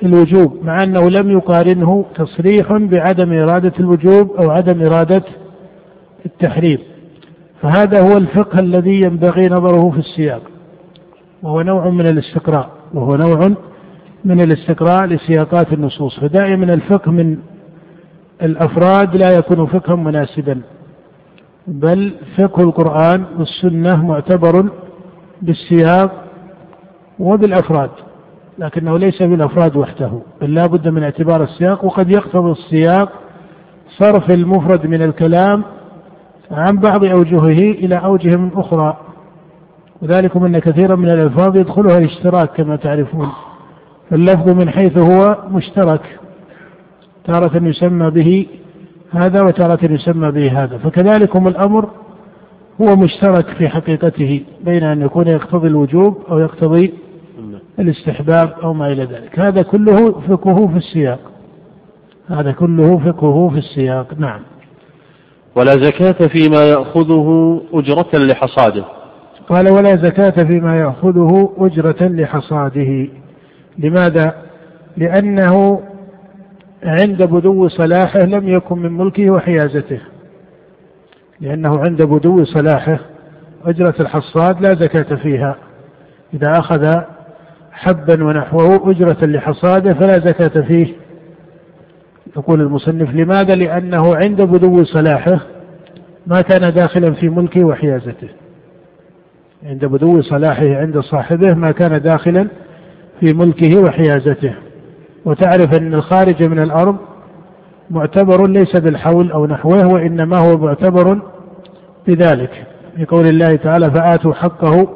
الوجوب 0.03 0.57
مع 0.63 0.83
أنه 0.83 1.09
لم 1.09 1.31
يقارنه 1.31 2.05
تصريح 2.15 2.73
بعدم 2.73 3.33
إرادة 3.33 3.73
الوجوب 3.79 4.31
أو 4.31 4.51
عدم 4.51 4.81
إرادة 4.85 5.23
التحريم. 6.25 6.79
فهذا 7.61 8.01
هو 8.01 8.17
الفقه 8.17 8.59
الذي 8.59 9.01
ينبغي 9.01 9.47
نظره 9.47 9.89
في 9.89 9.97
السياق 9.97 10.41
وهو 11.43 11.61
نوع 11.61 11.89
من 11.89 12.07
الاستقراء 12.07 12.69
وهو 12.93 13.15
نوع 13.15 13.51
من 14.25 14.41
الاستقراء 14.41 15.05
لسياقات 15.05 15.73
النصوص. 15.73 16.19
فدائما 16.19 16.73
الفقه 16.73 17.11
من 17.11 17.37
الأفراد 18.41 19.17
لا 19.17 19.29
يكون 19.29 19.65
فقها 19.65 19.95
مناسبا. 19.95 20.61
بل 21.67 22.13
فقه 22.37 22.63
القرآن 22.63 23.25
والسنة 23.39 24.05
معتبر 24.05 24.69
بالسياق 25.41 26.11
وبالأفراد 27.19 27.89
لكنه 28.57 28.97
ليس 28.97 29.21
بالأفراد 29.23 29.75
وحده 29.75 30.11
بل 30.41 30.53
لا 30.53 30.65
بد 30.67 30.87
من 30.87 31.03
اعتبار 31.03 31.43
السياق 31.43 31.85
وقد 31.85 32.11
يقتضي 32.11 32.51
السياق 32.51 33.11
صرف 33.97 34.31
المفرد 34.31 34.87
من 34.87 35.01
الكلام 35.01 35.63
عن 36.51 36.77
بعض 36.77 37.05
أوجهه 37.05 37.71
إلى 37.71 37.95
أوجه 37.95 38.37
من 38.37 38.51
أخرى. 38.55 38.97
وذلك 40.01 40.35
أن 40.37 40.59
كثيرا 40.59 40.95
من 40.95 41.09
الألفاظ 41.09 41.57
يدخلها 41.57 41.97
الاشتراك 41.97 42.49
كما 42.49 42.75
تعرفون 42.75 43.29
فاللفظ 44.09 44.49
من 44.49 44.69
حيث 44.69 44.97
هو 44.97 45.37
مشترك 45.49 46.19
تارة 47.25 47.67
يسمى 47.67 48.09
به 48.09 48.47
هذا 49.13 49.41
وتارة 49.41 49.91
يسمى 49.91 50.31
به 50.31 50.63
هذا. 50.63 50.77
فكذلك 50.77 51.35
الأمر 51.35 51.89
هو 52.81 52.95
مشترك 52.95 53.47
في 53.47 53.69
حقيقته 53.69 54.43
بين 54.65 54.83
أن 54.83 55.01
يكون 55.01 55.27
يقتضي 55.27 55.67
الوجوب 55.67 56.17
أو 56.29 56.39
يقتضي 56.39 56.93
الاستحباب 57.79 58.53
أو 58.63 58.73
ما 58.73 58.87
إلى 58.87 59.03
ذلك. 59.03 59.39
هذا 59.39 59.61
كله 59.61 60.11
فقهه 60.11 60.67
في 60.67 60.77
السياق. 60.77 61.19
هذا 62.29 62.51
كله 62.51 62.97
فقهه 62.97 63.49
في 63.49 63.57
السياق. 63.57 64.07
نعم. 64.17 64.39
ولا 65.55 65.71
زكاة 65.71 66.27
فيما 66.27 66.61
يأخذه 66.69 67.61
أجرة 67.73 68.09
لحصاده. 68.13 68.85
قال 69.49 69.71
ولا 69.71 69.95
زكاة 69.95 70.43
فيما 70.43 70.79
يأخذه 70.79 71.53
أجرة 71.57 72.07
لحصاده. 72.07 73.07
لماذا؟ 73.77 74.33
لأنه 74.97 75.79
عند 76.85 77.23
بدو 77.23 77.67
صلاحه 77.67 78.19
لم 78.19 78.49
يكن 78.49 78.79
من 78.79 78.91
ملكه 78.91 79.29
وحيازته. 79.29 79.99
لأنه 81.41 81.79
عند 81.79 82.01
بدو 82.01 82.43
صلاحه 82.43 82.99
أجرة 83.65 83.95
الحصاد 83.99 84.61
لا 84.61 84.73
زكاة 84.73 85.15
فيها. 85.15 85.55
إذا 86.33 86.51
أخذ 86.59 87.01
حبا 87.71 88.23
ونحوه 88.23 88.91
أجرة 88.91 89.25
لحصاده 89.25 89.93
فلا 89.93 90.19
زكاة 90.19 90.61
فيه. 90.61 90.93
يقول 92.37 92.61
المصنف 92.61 93.15
لماذا؟ 93.15 93.55
لأنه 93.55 94.15
عند 94.15 94.41
بدو 94.41 94.83
صلاحه 94.83 95.39
ما 96.27 96.41
كان 96.41 96.73
داخلا 96.73 97.13
في 97.13 97.29
ملكه 97.29 97.63
وحيازته. 97.63 98.29
عند 99.65 99.85
بدو 99.85 100.21
صلاحه 100.21 100.75
عند 100.75 100.99
صاحبه 100.99 101.53
ما 101.53 101.71
كان 101.71 102.01
داخلا 102.01 102.47
في 103.19 103.33
ملكه 103.33 103.77
وحيازته. 103.79 104.53
وتعرف 105.25 105.73
أن 105.73 105.93
الخارج 105.93 106.43
من 106.43 106.59
الأرض 106.59 106.97
معتبر 107.89 108.47
ليس 108.47 108.75
بالحول 108.75 109.31
أو 109.31 109.45
نحوه 109.45 109.87
وإنما 109.87 110.37
هو 110.37 110.57
معتبر 110.57 111.21
بذلك 112.07 112.67
في 112.95 113.05
قول 113.05 113.27
الله 113.27 113.55
تعالى 113.55 113.91
فآتوا 113.91 114.33
حقه 114.33 114.87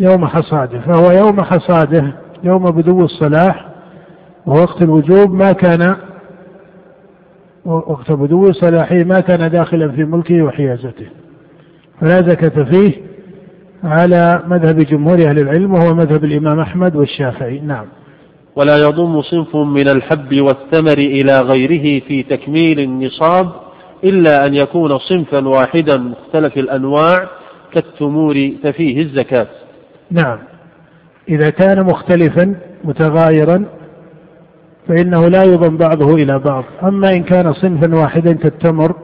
يوم 0.00 0.26
حصاده 0.26 0.80
فهو 0.80 1.10
يوم 1.10 1.40
حصاده 1.40 2.12
يوم 2.44 2.64
بدو 2.64 3.04
الصلاح 3.04 3.68
ووقت 4.46 4.82
الوجوب 4.82 5.34
ما 5.34 5.52
كان 5.52 5.96
وقت 7.64 8.12
بدو 8.12 8.52
صلاحه 8.52 8.96
ما 8.96 9.20
كان 9.20 9.50
داخلا 9.50 9.92
في 9.92 10.04
ملكه 10.04 10.42
وحيازته. 10.42 11.06
فلا 12.00 12.16
زكاة 12.16 12.64
فيه 12.64 12.92
على 13.84 14.42
مذهب 14.46 14.78
جمهور 14.78 15.18
أهل 15.28 15.38
العلم 15.38 15.74
وهو 15.74 15.94
مذهب 15.94 16.24
الإمام 16.24 16.60
أحمد 16.60 16.96
والشافعي. 16.96 17.60
نعم. 17.60 17.86
ولا 18.56 18.76
يضم 18.76 19.22
صنف 19.22 19.56
من 19.56 19.88
الحب 19.88 20.40
والثمر 20.40 20.98
إلى 20.98 21.40
غيره 21.40 22.00
في 22.08 22.22
تكميل 22.22 22.80
النصاب 22.80 23.52
إلا 24.04 24.46
أن 24.46 24.54
يكون 24.54 24.98
صنفا 24.98 25.48
واحدا 25.48 25.96
مختلف 25.96 26.56
الأنواع 26.56 27.28
كالتمور 27.72 28.50
ففيه 28.62 29.02
الزكاة. 29.02 29.46
نعم. 30.10 30.38
إذا 31.28 31.50
كان 31.50 31.82
مختلفا 31.82 32.56
متغايرا 32.84 33.64
فإنه 34.88 35.28
لا 35.28 35.42
يضم 35.42 35.76
بعضه 35.76 36.14
إلى 36.14 36.38
بعض. 36.38 36.64
أما 36.82 37.12
إن 37.12 37.22
كان 37.22 37.52
صنفا 37.52 37.94
واحدا 37.94 38.32
كالتمر 38.32 38.94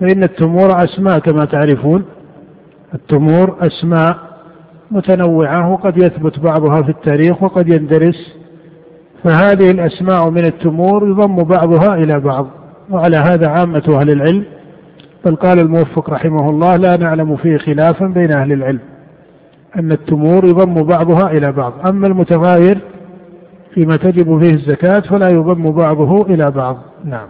فإن 0.00 0.22
التمور 0.22 0.84
أسماء 0.84 1.18
كما 1.18 1.44
تعرفون. 1.44 2.04
التمور 2.94 3.56
أسماء 3.60 4.16
متنوعة 4.90 5.72
وقد 5.72 5.98
يثبت 5.98 6.38
بعضها 6.38 6.82
في 6.82 6.88
التاريخ 6.88 7.42
وقد 7.42 7.68
يندرس 7.68 8.36
فهذه 9.26 9.70
الأسماء 9.70 10.30
من 10.30 10.44
التمور 10.44 11.08
يضم 11.08 11.36
بعضها 11.36 11.94
إلى 11.94 12.20
بعض. 12.20 12.46
وعلى 12.90 13.16
هذا 13.16 13.48
عامة 13.48 13.98
أهل 14.00 14.10
العلم. 14.10 14.44
بل 15.24 15.36
قال 15.36 15.58
الموفق 15.58 16.10
رحمه 16.10 16.50
الله 16.50 16.76
لا 16.76 16.96
نعلم 16.96 17.36
فيه 17.36 17.56
خلافا 17.56 18.06
بين 18.06 18.32
أهل 18.32 18.52
العلم. 18.52 18.80
أن 19.76 19.92
التمور 19.92 20.44
يضم 20.44 20.74
بعضها 20.74 21.30
إلى 21.30 21.52
بعض. 21.52 21.72
أما 21.86 22.06
المتغاير 22.06 22.78
فيما 23.74 23.96
تجب 23.96 24.38
فيه 24.38 24.50
الزكاة 24.50 25.00
فلا 25.00 25.28
يضم 25.28 25.72
بعضه 25.72 26.22
إلى 26.22 26.50
بعض. 26.50 26.78
نعم. 27.04 27.28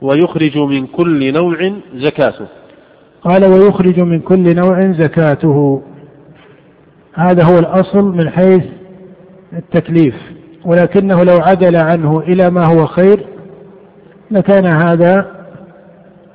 ويخرج 0.00 0.58
من 0.58 0.86
كل 0.86 1.32
نوع 1.32 1.72
زكاته. 1.94 2.46
قال 3.22 3.44
ويخرج 3.44 4.00
من 4.00 4.20
كل 4.20 4.54
نوع 4.56 4.92
زكاته. 4.92 5.82
هذا 7.14 7.44
هو 7.44 7.58
الأصل 7.58 8.16
من 8.16 8.30
حيث 8.30 8.64
التكليف. 9.52 10.31
ولكنه 10.64 11.24
لو 11.24 11.36
عدل 11.40 11.76
عنه 11.76 12.20
إلى 12.20 12.50
ما 12.50 12.66
هو 12.66 12.86
خير 12.86 13.26
لكان 14.30 14.66
هذا 14.66 15.26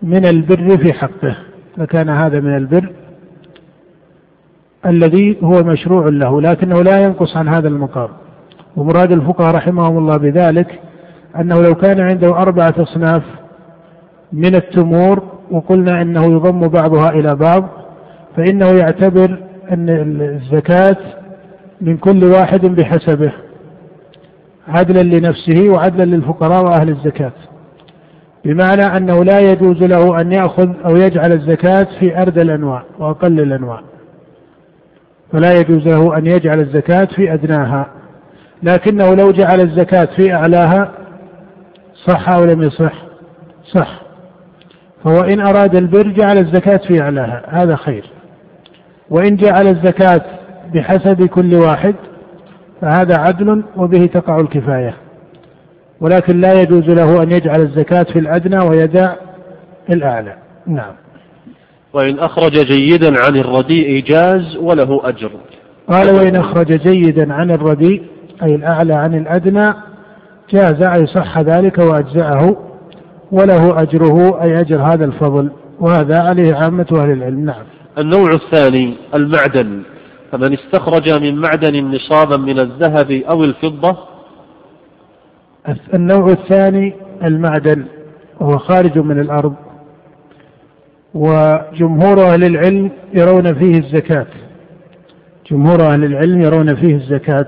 من 0.02 0.26
البر 0.26 0.78
في 0.78 0.94
حقه 0.94 1.38
لكان 1.78 2.10
هذا 2.10 2.40
من 2.40 2.58
البر 2.58 2.92
الذي 4.86 5.38
هو 5.44 5.64
مشروع 5.64 6.08
له 6.08 6.42
لكنه 6.42 6.82
لا 6.82 7.04
ينقص 7.04 7.38
عن 7.38 7.48
هذا 7.48 7.68
المقام. 7.68 8.10
ومراد 8.76 9.12
الفقهاء 9.12 9.56
رحمهم 9.56 9.98
الله 9.98 10.18
بذلك 10.18 10.80
أنه 11.40 11.62
لو 11.62 11.76
كان 11.76 12.00
عنده 12.00 12.30
أربعة 12.30 12.74
أصناف 12.78 13.24
من 14.34 14.56
التمور 14.56 15.24
وقلنا 15.52 16.02
أنه 16.02 16.26
يضم 16.26 16.68
بعضها 16.68 17.10
إلى 17.10 17.36
بعض 17.36 17.70
فإنه 18.36 18.72
يعتبر 18.72 19.40
أن 19.72 19.90
الزكاة 20.22 20.98
من 21.82 21.98
كل 21.98 22.24
واحد 22.24 22.66
بحسبه. 22.66 23.32
عدلا 24.68 25.04
لنفسه 25.04 25.70
وعدلا 25.70 26.04
للفقراء 26.04 26.66
وأهل 26.66 26.90
الزكاة. 26.90 27.32
بمعنى 28.46 28.98
أنه 28.98 29.24
لا 29.24 29.40
يجوز 29.40 29.84
له 29.84 30.22
أن 30.22 30.32
يأخذ 30.32 30.70
أو 30.86 30.96
يجعل 30.96 31.32
الزكاة 31.32 31.88
في 32.00 32.22
أردى 32.22 32.42
الأنواع 32.42 32.84
وأقل 33.00 33.40
الأنواع. 33.40 33.82
فلا 35.32 35.54
يجوز 35.54 35.88
له 35.88 36.18
أن 36.18 36.26
يجعل 36.26 36.60
الزكاة 36.60 37.06
في 37.06 37.34
أدناها. 37.34 37.88
لكنه 38.64 39.16
لو 39.16 39.32
جعل 39.32 39.62
الزكاة 39.62 40.08
في 40.16 40.34
أعلاها 40.34 40.92
صح 42.06 42.30
أو 42.30 42.44
لم 42.44 42.62
يصح؟ 42.62 42.94
صح. 43.74 44.02
فهو 45.04 45.22
إن 45.22 45.40
أراد 45.40 45.76
البر 45.76 46.08
جعل 46.08 46.38
الزكاة 46.38 46.78
في 46.78 47.02
أعلاها. 47.02 47.44
هذا 47.48 47.76
خير. 47.76 48.06
وإن 49.10 49.36
جعل 49.36 49.68
الزكاة 49.68 50.22
بحسب 50.74 51.26
كل 51.26 51.56
واحد 51.56 51.96
فهذا 52.82 53.18
عدل 53.18 53.64
وبه 53.78 54.06
تقع 54.06 54.40
الكفاية. 54.40 54.94
ولكن 56.02 56.42
لا 56.42 56.62
يجوز 56.62 56.84
له 56.84 57.24
أن 57.24 57.32
يجعل 57.32 57.62
الزكاة 57.62 58.04
في 58.04 58.20
الأدنى 58.20 58.58
ويدع 58.60 59.14
الأعلى. 59.90 60.36
نعم. 60.68 60.94
وإن 61.94 62.20
أخرج 62.20 62.66
جيدا 62.66 63.26
عن 63.26 63.36
الرديء 63.36 64.04
جاز 64.04 64.58
وله 64.58 65.02
أجر. 65.04 65.32
قال 65.90 66.16
وإن 66.16 66.36
أخرج 66.36 66.74
جيدا 66.74 67.34
عن 67.34 67.52
الرديء 67.52 68.04
أي 68.44 68.56
الأعلى 68.56 68.94
عن 68.94 69.16
الأدنى 69.16 69.74
جاز 70.50 70.82
أي 70.82 71.08
صح 71.08 71.40
ذلك 71.40 71.78
وأجزأه 71.78 72.58
وله 73.32 73.82
أجره 73.82 74.44
أي 74.44 74.60
أجر 74.60 74.82
هذا 74.82 75.06
الفضل. 75.06 75.52
وهذا 75.80 76.20
عليه 76.20 76.56
عامة 76.56 76.88
أهل 76.92 77.12
العلم. 77.12 77.46
نعم. 77.46 77.64
النوع 77.98 78.34
الثاني 78.34 78.94
المعدن. 79.16 79.84
فمن 80.32 80.54
استخرج 80.54 81.10
من 81.10 81.36
معدن 81.36 81.86
نصابا 81.86 82.38
من 82.38 82.60
الذهب 82.60 83.12
أو 83.12 83.44
الفضة 83.44 83.98
النوع 85.94 86.32
الثاني 86.32 86.94
المعدن 87.24 87.86
وهو 88.40 88.58
خارج 88.58 88.98
من 88.98 89.20
الأرض. 89.20 89.56
وجمهور 91.14 92.22
أهل 92.22 92.44
العلم 92.44 92.92
يرون 93.14 93.54
فيه 93.54 93.78
الزكاة. 93.78 94.28
جمهور 95.52 95.82
أهل 95.82 96.04
العلم 96.04 96.42
يرون 96.42 96.76
فيه 96.76 96.96
الزكاة. 96.96 97.48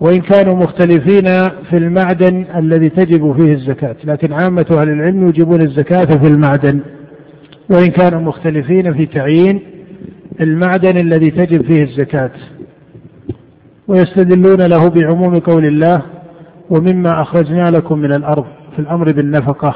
وإن 0.00 0.20
كانوا 0.20 0.54
مختلفين 0.54 1.48
في 1.48 1.76
المعدن 1.76 2.46
الذي 2.56 2.88
تجب 2.88 3.36
فيه 3.36 3.52
الزكاة. 3.52 3.96
لكن 4.04 4.32
عامة 4.32 4.66
أهل 4.70 4.88
العلم 4.88 5.28
يجيبون 5.28 5.60
الزكاة 5.60 6.04
في 6.04 6.26
المعدن. 6.26 6.80
وإن 7.70 7.86
كانوا 7.86 8.20
مختلفين 8.20 8.94
في 8.94 9.06
تعيين 9.06 9.73
المعدن 10.40 10.96
الذي 10.96 11.30
تجب 11.30 11.62
فيه 11.62 11.82
الزكاة 11.82 12.30
ويستدلون 13.88 14.60
له 14.60 14.88
بعموم 14.88 15.38
قول 15.38 15.64
الله 15.64 16.02
ومما 16.70 17.22
أخرجنا 17.22 17.70
لكم 17.70 17.98
من 17.98 18.12
الأرض 18.12 18.44
في 18.76 18.78
الأمر 18.78 19.12
بالنفقة. 19.12 19.74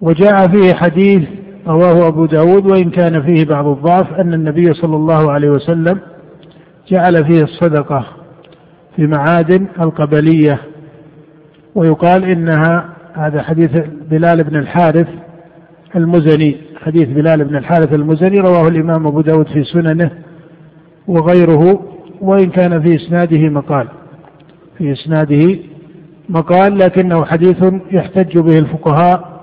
وجاء 0.00 0.48
فيه 0.48 0.74
حديث 0.74 1.28
رواه 1.66 2.08
أبو 2.08 2.26
داود 2.26 2.66
وإن 2.66 2.90
كان 2.90 3.22
فيه 3.22 3.44
بعض 3.44 3.66
الضعف 3.66 4.12
أن 4.12 4.34
النبي 4.34 4.72
صلى 4.72 4.96
الله 4.96 5.32
عليه 5.32 5.50
وسلم 5.50 5.98
جعل 6.88 7.24
فيه 7.24 7.42
الصدقة 7.42 8.06
في 8.96 9.06
معادن 9.06 9.66
القبلية. 9.80 10.60
ويقال 11.74 12.24
إنها 12.24 12.88
هذا 13.14 13.42
حديث 13.42 13.70
بلال 14.10 14.44
بن 14.44 14.56
الحارث 14.56 15.08
المزني. 15.96 16.65
حديث 16.86 17.08
بلال 17.08 17.44
بن 17.44 17.56
الحارث 17.56 17.92
المزني 17.92 18.38
رواه 18.38 18.68
الإمام 18.68 19.06
أبو 19.06 19.20
داود 19.20 19.46
في 19.48 19.64
سننه 19.64 20.10
وغيره 21.08 21.82
وإن 22.20 22.50
كان 22.50 22.82
في 22.82 22.96
إسناده 22.96 23.48
مقال. 23.48 23.88
في 24.78 24.92
إسناده 24.92 25.58
مقال 26.28 26.78
لكنه 26.78 27.24
حديث 27.24 27.64
يحتج 27.92 28.38
به 28.38 28.58
الفقهاء 28.58 29.42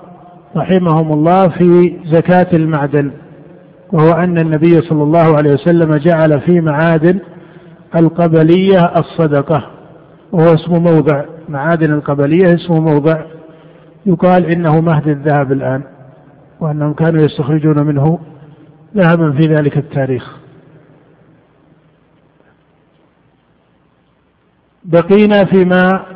رحمهم 0.56 1.12
الله 1.12 1.48
في 1.48 1.96
زكاة 2.06 2.46
المعدن 2.52 3.10
وهو 3.92 4.12
أن 4.12 4.38
النبي 4.38 4.80
صلى 4.80 5.02
الله 5.02 5.36
عليه 5.36 5.52
وسلم 5.52 5.94
جعل 5.96 6.40
في 6.40 6.60
معادن 6.60 7.18
القبلية 7.96 8.92
الصدقة 8.96 9.66
وهو 10.32 10.54
اسم 10.54 10.72
موضع. 10.72 11.24
معادن 11.48 11.92
القبلية 11.92 12.54
اسم 12.54 12.74
موضع. 12.74 13.22
يقال 14.06 14.46
إنه 14.46 14.80
مهد 14.80 15.08
الذهب 15.08 15.52
الآن. 15.52 15.82
وأنهم 16.64 16.92
كانوا 16.92 17.24
يستخرجون 17.24 17.86
منه 17.86 18.18
ذهبا 18.96 19.32
في 19.32 19.42
ذلك 19.42 19.76
التاريخ. 19.76 20.36
بقينا 24.84 25.44
فيما 25.44 26.06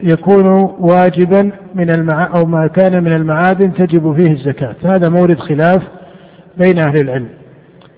يكون 0.00 0.46
واجبا 0.78 1.52
من 1.74 1.90
المع... 1.90 2.36
أو 2.36 2.46
ما 2.46 2.66
كان 2.66 3.04
من 3.04 3.12
المعادن 3.12 3.74
تجب 3.74 4.16
فيه 4.16 4.32
الزكاة. 4.32 4.76
هذا 4.82 5.08
مورد 5.08 5.38
خلاف 5.38 5.82
بين 6.56 6.78
أهل 6.78 7.00
العلم. 7.00 7.28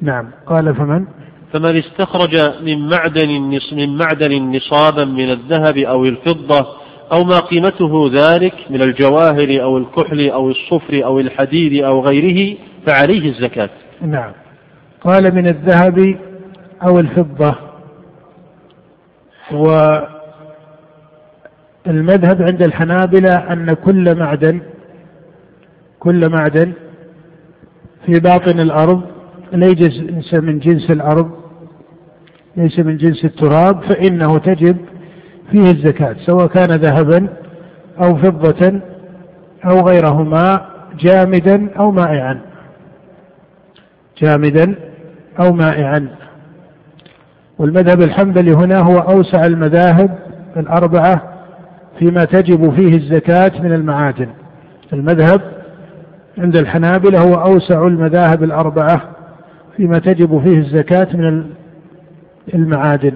نعم. 0.02 0.30
قال 0.46 0.74
فمن؟ 0.74 1.04
فمن 1.52 1.76
استخرج 1.76 2.62
من 2.62 2.88
معدن 2.88 3.60
من 3.72 3.96
معدن 3.96 4.56
نصابا 4.56 5.04
من 5.04 5.30
الذهب 5.30 5.76
أو 5.76 6.04
الفضة 6.04 6.79
أو 7.12 7.24
ما 7.24 7.40
قيمته 7.40 8.10
ذلك 8.12 8.54
من 8.70 8.82
الجواهر 8.82 9.62
أو 9.62 9.78
الكحل 9.78 10.30
أو 10.30 10.50
الصفر 10.50 11.04
أو 11.04 11.20
الحديد 11.20 11.84
أو 11.84 12.00
غيره 12.00 12.56
فعليه 12.86 13.28
الزكاة. 13.28 13.70
نعم. 14.00 14.32
قال 15.00 15.34
من 15.34 15.46
الذهب 15.46 16.18
أو 16.82 17.00
الفضة. 17.00 17.54
والمذهب 21.86 22.42
عند 22.42 22.62
الحنابلة 22.62 23.34
أن 23.52 23.72
كل 23.72 24.18
معدن 24.18 24.60
كل 25.98 26.28
معدن 26.28 26.72
في 28.06 28.20
باطن 28.20 28.60
الأرض 28.60 29.02
ليس 29.52 30.34
من 30.34 30.58
جنس 30.58 30.90
الأرض 30.90 31.30
ليس 32.56 32.78
من 32.78 32.96
جنس 32.96 33.24
التراب 33.24 33.82
فإنه 33.82 34.38
تجب 34.38 34.76
فيه 35.50 35.70
الزكاة 35.70 36.16
سواء 36.26 36.46
كان 36.46 36.70
ذهبا 36.76 37.28
أو 38.02 38.16
فضة 38.16 38.80
أو 39.64 39.80
غيرهما 39.88 40.66
جامدا 40.98 41.70
أو 41.78 41.90
مائعا. 41.90 42.40
جامدا 44.18 44.74
أو 45.40 45.52
مائعا. 45.52 46.08
والمذهب 47.58 48.02
الحنبلي 48.02 48.52
هنا 48.52 48.78
هو 48.78 48.98
أوسع 48.98 49.46
المذاهب 49.46 50.18
الأربعة 50.56 51.22
فيما 51.98 52.24
تجب 52.24 52.74
فيه 52.74 52.96
الزكاة 52.96 53.52
من 53.60 53.72
المعادن. 53.72 54.28
المذهب 54.92 55.40
عند 56.38 56.56
الحنابلة 56.56 57.20
هو 57.20 57.34
أوسع 57.34 57.86
المذاهب 57.86 58.42
الأربعة 58.42 59.02
فيما 59.76 59.98
تجب 59.98 60.42
فيه 60.44 60.58
الزكاة 60.58 61.08
من 61.16 61.44
المعادن. 62.54 63.12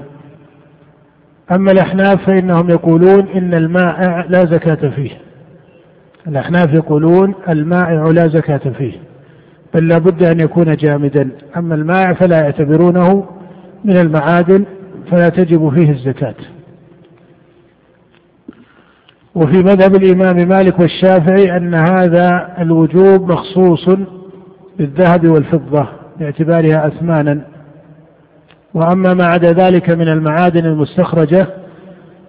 أما 1.53 1.73
الأحناف 1.73 2.27
فإنهم 2.27 2.71
يقولون 2.71 3.29
إن 3.29 3.55
المائع 3.55 4.27
لا 4.29 4.45
زكاة 4.45 4.89
فيه. 4.89 5.11
الأحناف 6.29 6.75
يقولون 6.75 7.35
المائع 7.49 8.05
لا 8.05 8.29
زكاة 8.29 8.71
فيه 8.79 8.93
بل 9.75 9.89
لا 9.89 9.99
بد 9.99 10.23
أن 10.23 10.41
يكون 10.41 10.77
جامدا. 10.77 11.29
أما 11.57 11.75
المائع 11.75 12.13
فلا 12.13 12.41
يعتبرونه 12.41 13.25
من 13.85 13.97
المعادن 13.97 14.65
فلا 15.11 15.29
تجب 15.29 15.75
فيه 15.75 15.91
الزكاة. 15.91 16.35
وفي 19.35 19.59
مذهب 19.59 19.95
الإمام 19.95 20.49
مالك 20.49 20.81
والشافعي 20.81 21.57
أن 21.57 21.75
هذا 21.75 22.55
الوجوب 22.59 23.33
مخصوص 23.33 23.89
بالذهب 24.79 25.29
والفضة 25.29 25.89
باعتبارها 26.21 26.87
أثمانا. 26.87 27.54
وأما 28.75 29.15
ما 29.15 29.25
عدا 29.25 29.53
ذلك 29.53 29.91
من 29.91 30.09
المعادن 30.09 30.67
المستخرجة 30.67 31.47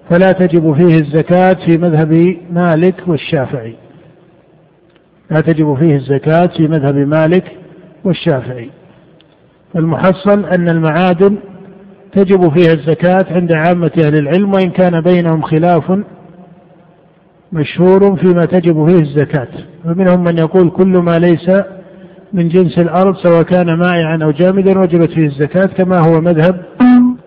فلا 0.10 0.31
تجب 0.31 0.73
فيه 0.73 0.95
الزكاة 0.95 1.53
في 1.65 1.77
مذهب 1.77 2.38
مالك 2.51 2.95
والشافعي. 3.08 3.75
لا 5.31 5.41
تجب 5.41 5.75
فيه 5.79 5.95
الزكاة 5.95 6.45
في 6.58 6.67
مذهب 6.67 6.95
مالك 6.95 7.51
والشافعي. 8.03 8.69
المحصل 9.75 10.45
أن 10.45 10.69
المعادن 10.69 11.38
تجب 12.13 12.53
فيها 12.53 12.73
الزكاة 12.73 13.25
عند 13.31 13.51
عامة 13.53 13.91
أهل 14.05 14.15
العلم 14.15 14.53
وإن 14.53 14.69
كان 14.69 15.01
بينهم 15.01 15.41
خلاف 15.41 15.99
مشهور 17.53 18.15
فيما 18.15 18.45
تجب 18.45 18.89
فيه 18.89 19.01
الزكاة. 19.01 19.47
فمنهم 19.84 20.23
من 20.23 20.38
يقول 20.38 20.69
كل 20.69 20.97
ما 20.97 21.19
ليس 21.19 21.49
من 22.36 22.50
جنس 22.50 22.80
الأرض 22.80 23.15
سواء 23.15 23.41
كان 23.43 23.74
مائعا 23.74 24.19
أو 24.24 24.32
جامدا 24.32 24.80
وجبت 24.80 25.12
فيه 25.12 25.26
الزكاة 25.26 25.65
كما 25.65 25.98
هو 26.00 26.21
مذهب 26.21 26.62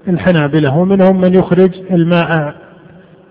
الحنابلة. 0.09 0.77
ومنهم 0.79 1.21
من 1.21 1.35
يخرج 1.35 1.71
الماء 1.91 2.55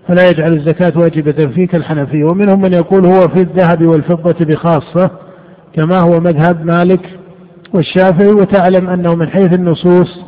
فلا 0.08 0.28
يجعل 0.30 0.52
الزكاة 0.52 0.92
واجبة 0.96 1.46
فيه 1.46 1.66
كالحنفية. 1.66 2.24
ومنهم 2.24 2.60
من 2.60 2.72
يقول 2.72 3.06
هو 3.06 3.28
في 3.28 3.40
الذهب 3.40 3.82
والفضة 3.86 4.44
بخاصة 4.44 5.10
كما 5.72 6.02
هو 6.02 6.20
مذهب 6.20 6.66
مالك 6.66 7.00
والشافعي. 7.74 8.28
وتعلم 8.28 8.88
أنه 8.88 9.14
من 9.14 9.28
حيث 9.28 9.52
النصوص 9.54 10.20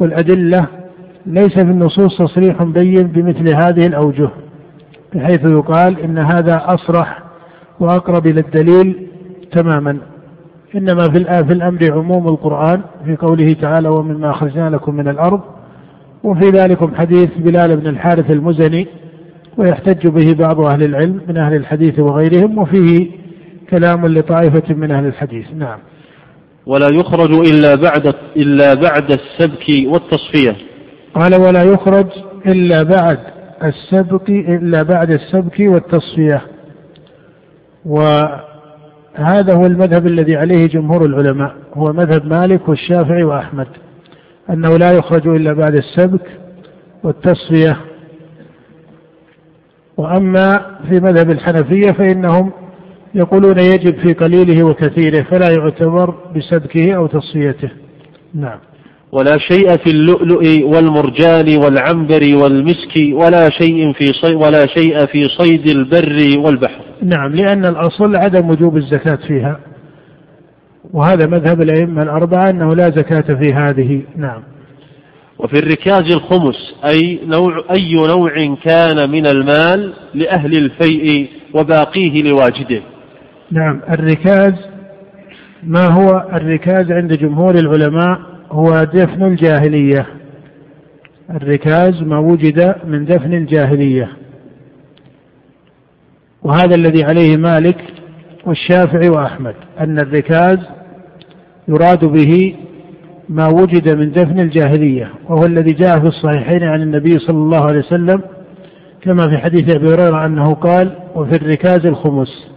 والأدلة 0.00 0.66
ليس 1.26 1.54
في 1.54 1.60
النصوص 1.60 2.18
تصريح 2.18 2.62
بين 2.62 3.06
بمثل 3.06 3.54
هذه 3.54 3.86
الأوجه 3.86 4.30
بحيث 5.14 5.44
يقال 5.44 6.00
إن 6.00 6.18
هذا 6.18 6.62
أصرح 6.64 7.22
وأقرب 7.80 8.26
إلى 8.26 8.40
الدليل 8.40 9.06
تماما. 9.52 9.98
إنما 10.74 11.02
في 11.42 11.52
الأمر 11.52 11.92
عموم 11.92 12.28
القرآن 12.28 12.82
في 13.04 13.16
قوله 13.16 13.52
تعالى 13.52 13.88
ومما 13.88 14.30
أخرجنا 14.30 14.70
لكم 14.70 14.94
من 14.94 15.08
الأرض. 15.08 15.40
وفي 16.24 16.50
ذلكم 16.50 16.94
حديث 16.94 17.30
بلال 17.36 17.76
بن 17.76 17.86
الحارث 17.86 18.30
المزني 18.30 18.86
ويحتج 19.56 20.06
به 20.06 20.34
بعض 20.34 20.60
أهل 20.60 20.82
العلم 20.82 21.20
من 21.28 21.36
أهل 21.36 21.54
الحديث 21.54 21.98
وغيرهم 21.98 22.58
وفيه 22.58 23.06
كلام 23.70 24.06
لطائفة 24.06 24.74
من 24.74 24.90
أهل 24.90 25.06
الحديث. 25.06 25.46
نعم. 25.56 25.78
ولا 26.66 26.88
يخرج 26.92 27.30
إلا 27.30 27.74
بعد 27.74 28.14
إلا 28.36 28.74
بعد 28.74 29.10
السبك 29.10 29.66
والتصفية. 29.86 30.56
قال 31.14 31.34
ولا 31.34 31.62
يخرج 31.62 32.06
إلا 32.46 32.82
بعد 32.82 33.18
السبك 33.64 34.30
إلا 34.30 34.82
بعد 34.82 35.10
السبك 35.10 35.60
والتصفية. 35.60 36.42
وهذا 39.18 39.54
هو 39.54 39.66
المذهب 39.66 40.06
الذي 40.06 40.36
عليه 40.36 40.66
جمهور 40.66 41.04
العلماء 41.04 41.54
هو 41.74 41.92
مذهب 41.92 42.26
مالك 42.26 42.68
والشافعي 42.68 43.22
وأحمد 43.22 43.66
أنه 44.50 44.76
لا 44.76 44.92
يخرج 44.92 45.26
إلا 45.28 45.52
بعد 45.52 45.74
السبك 45.74 46.26
والتصفية. 47.02 47.76
وأما 49.96 50.76
في 50.88 51.00
مذهب 51.00 51.30
الحنفية 51.30 51.92
فإنهم 51.92 52.52
يقولون 53.14 53.58
يجب 53.58 53.98
في 53.98 54.12
قليله 54.12 54.64
وكثيره 54.64 55.22
فلا 55.22 55.50
يعتبر 55.50 56.14
بسبكه 56.36 56.92
أو 56.92 57.06
تصفيته. 57.06 57.70
نعم. 58.34 58.58
ولا 59.12 59.38
شيء 59.38 59.76
في 59.76 59.90
اللؤلؤ 59.90 60.64
والمرجان 60.64 61.56
والعنبر 61.56 62.36
والمسك 62.42 62.94
ولا 63.12 63.50
شيء 63.50 63.92
في 63.92 64.06
صيد 64.06 64.34
ولا 64.34 64.66
شيء 64.66 65.06
في 65.06 65.28
صيد 65.28 65.66
البر 65.66 66.38
والبحر. 66.38 66.80
نعم 67.02 67.34
لأن 67.34 67.66
الأصل 67.66 68.16
عدم 68.16 68.50
وجوب 68.50 68.76
الزكاة 68.76 69.18
فيها. 69.28 69.60
وهذا 70.92 71.26
مذهب 71.26 71.62
الأئمة 71.62 72.02
الأربعة 72.02 72.50
أنه 72.50 72.74
لا 72.74 72.90
زكاة 72.90 73.34
في 73.34 73.52
هذه، 73.52 74.02
نعم. 74.16 74.42
وفي 75.38 75.58
الركاز 75.58 76.12
الخمس 76.12 76.74
أي 76.84 77.20
نوع 77.26 77.64
أي 77.70 77.94
نوع 77.94 78.56
كان 78.64 79.10
من 79.10 79.26
المال 79.26 79.92
لأهل 80.14 80.56
الفيء 80.56 81.28
وباقيه 81.54 82.22
لواجده. 82.22 82.82
نعم 83.50 83.80
الركاز 83.90 84.52
ما 85.62 85.92
هو 85.92 86.28
الركاز 86.32 86.92
عند 86.92 87.12
جمهور 87.12 87.54
العلماء 87.54 88.37
هو 88.50 88.84
دفن 88.84 89.22
الجاهلية. 89.22 90.06
الركاز 91.30 92.02
ما 92.02 92.18
وجد 92.18 92.74
من 92.84 93.04
دفن 93.04 93.34
الجاهلية. 93.34 94.08
وهذا 96.42 96.74
الذي 96.74 97.04
عليه 97.04 97.36
مالك 97.36 97.84
والشافعي 98.46 99.08
وأحمد 99.08 99.54
أن 99.80 99.98
الركاز 99.98 100.58
يراد 101.68 102.04
به 102.04 102.54
ما 103.28 103.48
وجد 103.48 103.88
من 103.96 104.12
دفن 104.12 104.40
الجاهلية 104.40 105.12
وهو 105.28 105.46
الذي 105.46 105.72
جاء 105.72 106.00
في 106.00 106.06
الصحيحين 106.06 106.62
عن 106.62 106.82
النبي 106.82 107.18
صلى 107.18 107.36
الله 107.36 107.64
عليه 107.64 107.78
وسلم 107.78 108.20
كما 109.02 109.28
في 109.28 109.38
حديث 109.38 109.76
أبي 109.76 109.86
هريرة 109.94 110.26
أنه 110.26 110.54
قال 110.54 110.92
وفي 111.14 111.36
الركاز 111.36 111.86
الخمس 111.86 112.48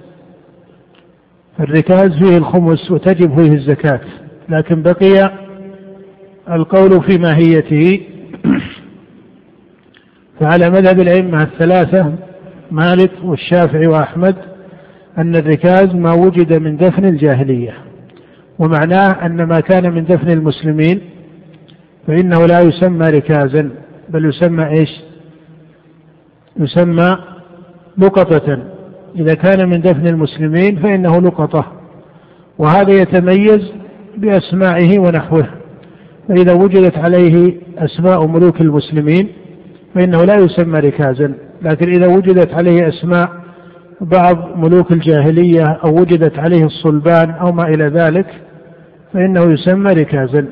الركاز 1.60 2.12
فيه 2.23 2.38
الخمس 2.38 2.91
وتجب 2.91 3.36
فيه 3.36 3.54
الزكاة 3.54 3.99
لكن 4.49 4.82
بقي 4.82 5.32
القول 6.49 7.04
في 7.04 7.17
ماهيته. 7.17 8.01
فعلى 10.39 10.69
مذهب 10.69 10.99
الأئمة 10.99 11.43
الثلاثة 11.43 12.13
مالك 12.71 13.12
والشافعي 13.23 13.88
وأحمد 13.88 14.36
أن 15.17 15.36
الركاز 15.36 15.95
ما 15.95 16.13
وجد 16.13 16.54
من 16.54 16.77
دفن 16.77 17.06
الجاهلية 17.06 17.73
ومعناه 18.60 19.25
أن 19.25 19.43
ما 19.43 19.60
كان 19.60 19.93
من 19.93 20.06
دفن 20.06 20.30
المسلمين 20.30 21.01
فإنه 22.08 22.45
لا 22.45 22.60
يسمى 22.60 23.10
ركازا 23.10 23.69
بل 24.10 24.25
يسمى 24.25 24.67
إيش؟ 24.67 24.89
يسمى 26.60 27.17
لقطة. 27.97 28.63
إذا 29.15 29.34
كان 29.34 29.69
من 29.69 29.82
دفن 29.82 30.08
المسلمين 30.08 30.80
فإنه 30.80 31.21
لقطة 31.21 31.71
وهذا 32.58 32.91
يتميز 32.91 33.71
بأسماعه 34.17 34.99
ونحوه. 34.99 35.61
فإذا 36.27 36.53
وجدت 36.53 36.97
عليه 36.97 37.53
أسماء 37.77 38.27
ملوك 38.27 38.62
المسلمين 38.62 39.27
فإنه 39.95 40.23
لا 40.23 40.36
يسمى 40.36 40.79
ركازا 40.79 41.34
لكن 41.62 41.89
إذا 41.89 42.07
وجدت 42.07 42.53
عليه 42.53 42.88
أسماء 42.88 43.29
بعض 44.01 44.57
ملوك 44.57 44.91
الجاهلية 44.91 45.65
أو 45.65 46.01
وجدت 46.01 46.39
عليه 46.39 46.65
الصلبان 46.65 47.29
أو 47.31 47.51
ما 47.51 47.63
إلى 47.67 47.88
ذلك 47.88 48.25
فإنه 49.13 49.53
يسمى 49.53 49.93
ركازا. 49.93 50.45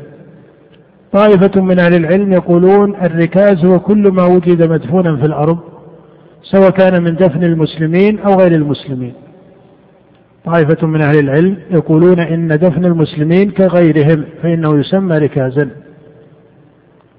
طائفة 1.11 1.61
من 1.61 1.79
أهل 1.79 1.95
العلم 1.95 2.33
يقولون 2.33 2.95
الركاز 2.95 3.65
هو 3.65 3.79
كل 3.79 4.11
ما 4.11 4.25
وجد 4.25 4.69
مدفونا 4.69 5.17
في 5.17 5.25
الأرض 5.25 5.57
سواء 6.43 6.69
كان 6.69 7.03
من 7.03 7.15
دفن 7.15 7.43
المسلمين 7.43 8.19
أو 8.19 8.33
غير 8.39 8.51
المسلمين. 8.51 9.13
طائفة 10.45 10.87
من 10.87 11.01
أهل 11.01 11.19
العلم 11.19 11.57
يقولون 11.71 12.19
إن 12.19 12.47
دفن 12.47 12.85
المسلمين 12.85 13.51
كغيرهم 13.51 14.25
فإنه 14.43 14.79
يسمى 14.79 15.17
ركازا. 15.17 15.69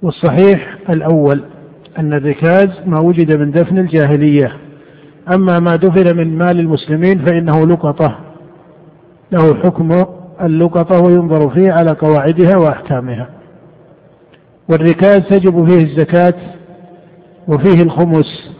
والصحيح 0.02 0.78
الأول 0.90 1.42
أن 1.98 2.12
الركاز 2.12 2.68
ما 2.86 3.00
وجد 3.00 3.36
من 3.36 3.50
دفن 3.50 3.78
الجاهلية. 3.78 4.52
أما 5.34 5.58
ما 5.58 5.76
دفن 5.76 6.16
من 6.16 6.38
مال 6.38 6.60
المسلمين 6.60 7.18
فإنه 7.24 7.66
لقطة. 7.66 8.18
له 9.32 9.54
حكم 9.54 10.04
اللقطة 10.40 11.00
وينظر 11.00 11.50
فيه 11.50 11.72
على 11.72 11.90
قواعدها 11.90 12.56
وأحكامها. 12.56 13.28
والركاز 14.68 15.18
تجب 15.18 15.68
فيه 15.68 15.84
الزكاة 15.84 16.34
وفيه 17.48 17.82
الخمس. 17.82 18.50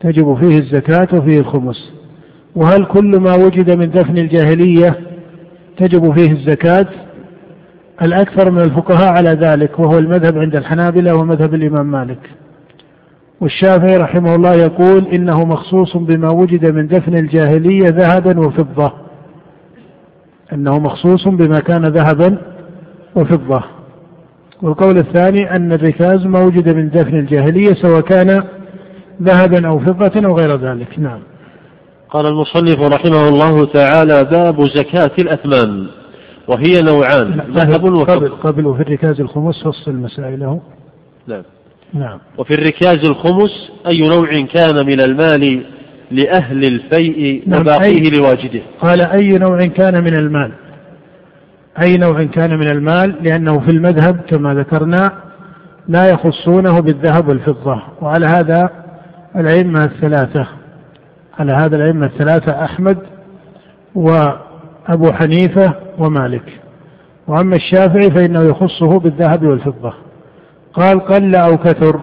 تجب 0.00 0.34
فيه 0.34 0.58
الزكاة 0.58 1.08
وفيه 1.18 1.38
الخمس. 1.38 1.92
وهل 2.56 2.84
كل 2.84 3.20
ما 3.20 3.34
وجد 3.34 3.78
من 3.78 3.90
دفن 3.90 4.18
الجاهلية 4.18 5.00
تجب 5.76 6.12
فيه 6.12 6.32
الزكاة؟ 6.32 6.86
الأكثر 8.02 8.50
من 8.50 8.60
الفقهاء 8.60 9.12
على 9.12 9.30
ذلك 9.30 9.78
وهو 9.78 9.98
المذهب 9.98 10.38
عند 10.38 10.56
الحنابلة 10.56 11.14
ومذهب 11.14 11.54
الإمام 11.54 11.90
مالك. 11.90 12.30
والشافعي 13.40 13.96
رحمه 13.96 14.34
الله 14.34 14.54
يقول 14.54 15.06
إنه 15.06 15.44
مخصوص 15.44 15.96
بما 15.96 16.30
وجد 16.30 16.70
من 16.70 16.86
دفن 16.86 17.14
الجاهلية 17.14 17.86
ذهبا 17.88 18.40
وفضة. 18.40 18.92
أنه 20.52 20.78
مخصوص 20.78 21.28
بما 21.28 21.58
كان 21.60 21.84
ذهبا 21.84 22.38
وفضة. 23.16 23.64
والقول 24.62 24.98
الثاني 24.98 25.56
أن 25.56 25.72
الركاز 25.72 26.26
ما 26.26 26.40
وجد 26.40 26.76
من 26.76 26.90
دفن 26.90 27.18
الجاهلية 27.18 27.74
سواء 27.74 28.00
كان 28.00 28.42
ذهبا 29.22 29.68
أو 29.68 29.78
فضة 29.78 30.26
أو 30.26 30.38
غير 30.38 30.56
ذلك. 30.56 30.98
نعم. 30.98 31.20
قال 32.14 32.26
المصنف 32.26 32.80
رحمه 32.80 33.28
الله 33.28 33.66
تعالى 33.66 34.24
باب 34.24 34.64
زكاة 34.64 35.10
الأثمان 35.18 35.86
وهي 36.48 36.82
نوعان 36.82 37.40
ذهب 37.50 37.84
وفضة. 37.84 38.14
قبل, 38.14 38.28
قبل 38.28 38.66
وفي 38.66 38.82
الركاز 38.82 39.20
الخمس 39.20 39.64
فصل 39.64 39.92
مسائله 39.94 40.60
نعم. 41.26 41.42
نعم. 41.94 42.18
وفي 42.38 42.54
الركاز 42.54 43.04
الخمس 43.04 43.70
أي 43.86 44.08
نوع 44.08 44.40
كان 44.40 44.86
من 44.86 45.00
المال 45.00 45.66
لأهل 46.10 46.64
الفيء 46.64 47.42
نعم 47.46 47.60
وباقيه 47.60 48.10
لواجده؟ 48.10 48.62
قال 48.80 49.00
أي 49.00 49.28
نوع 49.28 49.66
كان 49.66 50.04
من 50.04 50.14
المال؟ 50.16 50.52
أي 51.82 51.96
نوع 51.96 52.24
كان 52.24 52.58
من 52.58 52.70
المال؟ 52.70 53.14
لأنه 53.22 53.60
في 53.60 53.70
المذهب 53.70 54.20
كما 54.28 54.54
ذكرنا 54.54 55.12
لا 55.88 56.08
يخصونه 56.08 56.80
بالذهب 56.80 57.28
والفضة 57.28 57.82
وعلى 58.00 58.26
هذا 58.26 58.70
الأئمة 59.36 59.84
الثلاثة. 59.84 60.46
على 61.38 61.52
هذا 61.52 61.76
الأئمة 61.76 62.06
الثلاثة 62.06 62.64
أحمد 62.64 62.98
وأبو 63.94 65.12
حنيفة 65.12 65.74
ومالك. 65.98 66.60
وأما 67.26 67.56
الشافعي 67.56 68.10
فإنه 68.10 68.42
يخصه 68.42 68.98
بالذهب 68.98 69.46
والفضة. 69.46 69.94
قال 70.72 71.00
قل 71.00 71.34
أو 71.34 71.56
كثر 71.56 72.00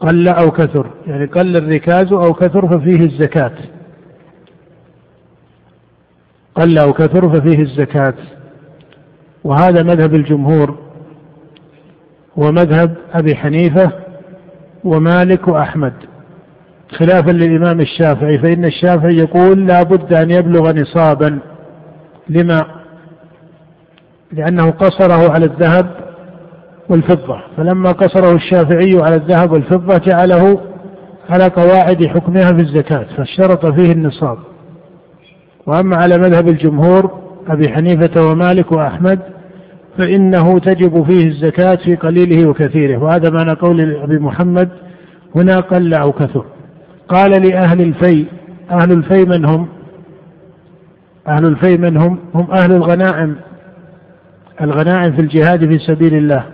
قل 0.00 0.28
أو 0.28 0.50
كثر 0.50 0.90
يعني 1.06 1.26
قل 1.26 1.56
الركاز 1.56 2.12
أو 2.12 2.34
كثر 2.34 2.78
ففيه 2.78 3.00
الزكاة. 3.00 3.54
قل 6.54 6.78
أو 6.78 6.92
كثر 6.92 7.28
ففيه 7.28 7.62
الزكاة. 7.62 8.14
وهذا 9.44 9.82
مذهب 9.82 10.14
الجمهور 10.14 10.78
ومذهب 12.36 12.94
أبي 13.12 13.36
حنيفة 13.36 13.92
ومالك 14.84 15.48
وأحمد. 15.48 15.92
خلافا 16.94 17.30
للإمام 17.30 17.80
الشافعي 17.80 18.38
فإن 18.38 18.64
الشافعي 18.64 19.16
يقول 19.16 19.66
لا 19.66 19.82
بد 19.82 20.12
أن 20.12 20.30
يبلغ 20.30 20.72
نصابا. 20.72 21.38
لما؟ 22.28 22.64
لأنه 24.32 24.70
قصره 24.70 25.32
على 25.32 25.44
الذهب 25.44 25.86
والفضة. 26.88 27.40
فلما 27.56 27.92
قصره 27.92 28.34
الشافعي 28.34 29.02
على 29.02 29.16
الذهب 29.16 29.52
والفضة 29.52 29.98
جعله 29.98 30.60
على 31.30 31.44
قواعد 31.48 32.06
حكمها 32.06 32.52
في 32.52 32.60
الزكاة 32.60 33.06
فاشترط 33.16 33.66
فيه 33.66 33.92
النصاب. 33.92 34.38
وأما 35.66 35.96
على 35.96 36.18
مذهب 36.18 36.48
الجمهور 36.48 37.10
أبي 37.48 37.68
حنيفة 37.68 38.30
ومالك 38.30 38.72
وأحمد 38.72 39.18
فإنه 39.98 40.58
تجب 40.58 41.04
فيه 41.04 41.26
الزكاة 41.26 41.74
في 41.74 41.96
قليله 41.96 42.48
وكثيره. 42.48 43.02
وهذا 43.02 43.30
معنى 43.30 43.52
قول 43.52 43.96
أبي 43.96 44.18
محمد 44.18 44.68
هنا 45.36 45.60
قل 45.60 45.94
أو 45.94 46.12
كثر. 46.12 46.44
قال 47.08 47.30
لأهل 47.30 47.80
الفيء 47.80 48.26
أهل 48.70 48.92
الفيء 48.92 49.24
من 49.24 49.44
هم؟ 49.44 49.68
أهل 51.28 51.46
الفيء 51.46 51.76
من 51.76 51.96
هم؟ 51.96 52.18
هم 52.34 52.50
أهل 52.50 52.72
الغنائم 52.72 53.36
الغنائم 54.60 55.12
في 55.12 55.20
الجهاد 55.20 55.66
في 55.68 55.78
سبيل 55.78 56.14
الله. 56.14 56.44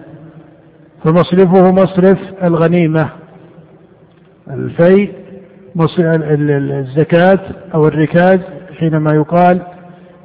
فمصرفه 1.05 1.73
مصرف 1.73 2.19
الغنيمة. 2.43 3.09
الفيء 4.51 5.09
الزكاة 6.81 7.39
أو 7.75 7.87
الركاز 7.89 8.39
حينما 8.79 9.15
يقال 9.15 9.61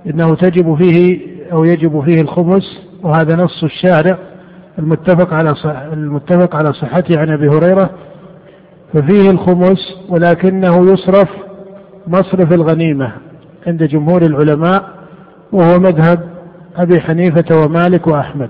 إنه 0.07 0.35
تجب 0.35 0.75
فيه 0.75 1.19
أو 1.51 1.63
يجب 1.63 2.03
فيه 2.05 2.21
الخمس 2.21 2.81
وهذا 3.03 3.35
نص 3.35 3.63
الشارع 3.63 4.17
المتفق 4.79 5.33
على 5.33 5.55
المتفق 5.93 6.55
على 6.55 6.73
صحته 6.73 7.19
عن 7.19 7.29
أبي 7.29 7.47
هريرة 7.47 7.89
ففيه 8.95 9.29
الخمس 9.31 9.97
ولكنه 10.10 10.93
يصرف 10.93 11.29
مصرف 12.08 12.53
الغنيمة 12.53 13.12
عند 13.67 13.84
جمهور 13.84 14.21
العلماء 14.21 14.89
وهو 15.51 15.79
مذهب 15.79 16.19
أبي 16.75 17.01
حنيفة 17.01 17.63
ومالك 17.63 18.08
وأحمد. 18.08 18.49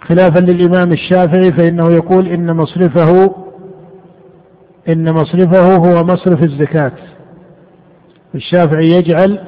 خلافا 0.00 0.38
للإمام 0.38 0.92
الشافعي 0.92 1.52
فإنه 1.52 1.92
يقول 1.92 2.28
إن 2.28 2.56
مصرفه 2.56 3.34
إن 4.88 5.12
مصرفه 5.12 5.76
هو 5.76 6.04
مصرف 6.04 6.42
الزكاة. 6.42 6.92
الشافعي 8.34 8.90
يجعل 8.90 9.38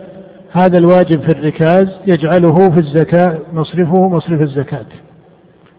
هذا 0.53 0.79
الواجب 0.79 1.21
في 1.21 1.29
الركاز 1.33 1.89
يجعله 2.07 2.71
في 2.71 2.79
الزكاة 2.81 3.39
مصرفه 3.53 4.09
مصرف 4.09 4.41
الزكاة. 4.41 4.87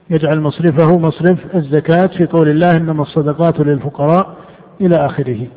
يجعل 0.10 0.40
مصرفه 0.40 0.98
مصرف 0.98 1.56
الزكاة 1.56 2.08
في 2.08 2.26
قول 2.26 2.50
الله 2.50 2.78
إنما 2.78 3.02
الصدقات 3.02 3.60
للفقراء 3.60 4.36
إلى 4.82 5.06
آخره. 5.06 5.48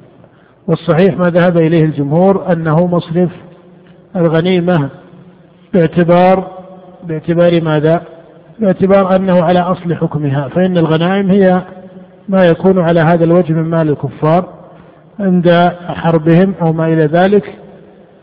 والصحيح 0.66 1.16
ما 1.18 1.30
ذهب 1.30 1.56
إليه 1.56 1.84
الجمهور 1.84 2.52
أنه 2.52 2.86
مصرف 2.86 3.30
الغنيمة 4.16 4.88
باعتبار 5.74 6.50
باعتبار 7.04 7.62
ماذا؟ 7.62 8.02
باعتبار 8.58 9.16
أنه 9.16 9.42
على 9.42 9.58
أصل 9.60 9.94
حكمها. 9.94 10.48
فإن 10.48 10.78
الغنائم 10.78 11.30
هي 11.30 11.62
ما 12.28 12.44
يكون 12.44 12.78
على 12.78 13.00
هذا 13.00 13.24
الوجه 13.24 13.52
من 13.52 13.70
مال 13.70 13.88
الكفار 13.88 14.48
عند 15.20 15.72
حربهم 15.86 16.54
أو 16.62 16.72
ما 16.72 16.86
إلى 16.86 17.04
ذلك 17.04 17.54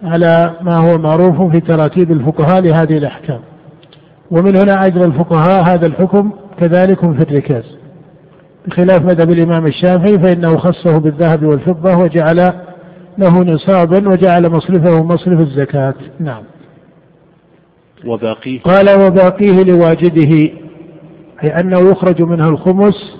على 0.04 0.54
ما 0.62 0.76
هو 0.76 0.98
معروف 0.98 1.52
في 1.52 1.60
تراتيب 1.60 2.12
الفقهاء 2.12 2.62
لهذه 2.62 2.98
الأحكام. 2.98 3.40
ومن 4.32 4.58
هنا 4.58 4.86
أجرى 4.86 5.06
الفقهاء 5.06 5.64
هذا 5.64 5.88
الحكم 5.88 6.32
كذلك 6.60 7.00
في 7.00 7.24
الركاز. 7.24 7.64
بخلاف 8.68 9.02
مذهب 9.02 9.32
الإمام 9.32 9.66
الشافعي 9.68 10.20
فإنه 10.20 10.58
خصه 10.58 10.98
بالذهب 10.98 11.44
والفضة 11.44 11.98
وجعل 11.98 12.54
له 13.18 13.44
نصابا 13.44 14.10
وجعل 14.10 14.50
مصرفه 14.50 15.04
مصرف 15.04 15.40
الزكاة. 15.40 15.94
نعم. 16.20 16.44
وباقيه؟ 18.06 18.62
قال 18.62 18.90
وباقيه 19.06 19.64
لواجده 19.64 20.52
أي 21.44 21.60
أنه 21.60 21.80
يخرج 21.80 22.22
منه 22.22 22.50
الخمس 22.50 23.18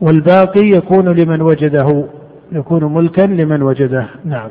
والباقي 0.00 0.68
يكون 0.68 1.08
لمن 1.08 1.42
وجده 1.42 2.04
يكون 2.52 2.94
ملكا 2.94 3.22
لمن 3.22 3.62
وجده. 3.62 4.06
نعم. 4.24 4.48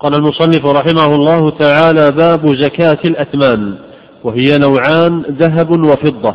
قال 0.00 0.14
المصنف 0.14 0.66
رحمه 0.66 1.14
الله 1.14 1.50
تعالى 1.50 2.10
باب 2.10 2.54
زكاة 2.54 2.98
الأثمان. 3.04 3.74
وهي 4.26 4.58
نوعان 4.58 5.22
ذهب 5.22 5.70
وفضة. 5.70 6.34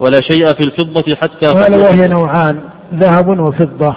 ولا 0.00 0.20
شيء 0.20 0.46
في 0.46 0.60
الفضة 0.60 1.14
حتى 1.14 1.46
قال 1.46 1.80
وهي 1.80 2.08
نوعان 2.08 2.60
ذهب 2.94 3.28
وفضة. 3.38 3.96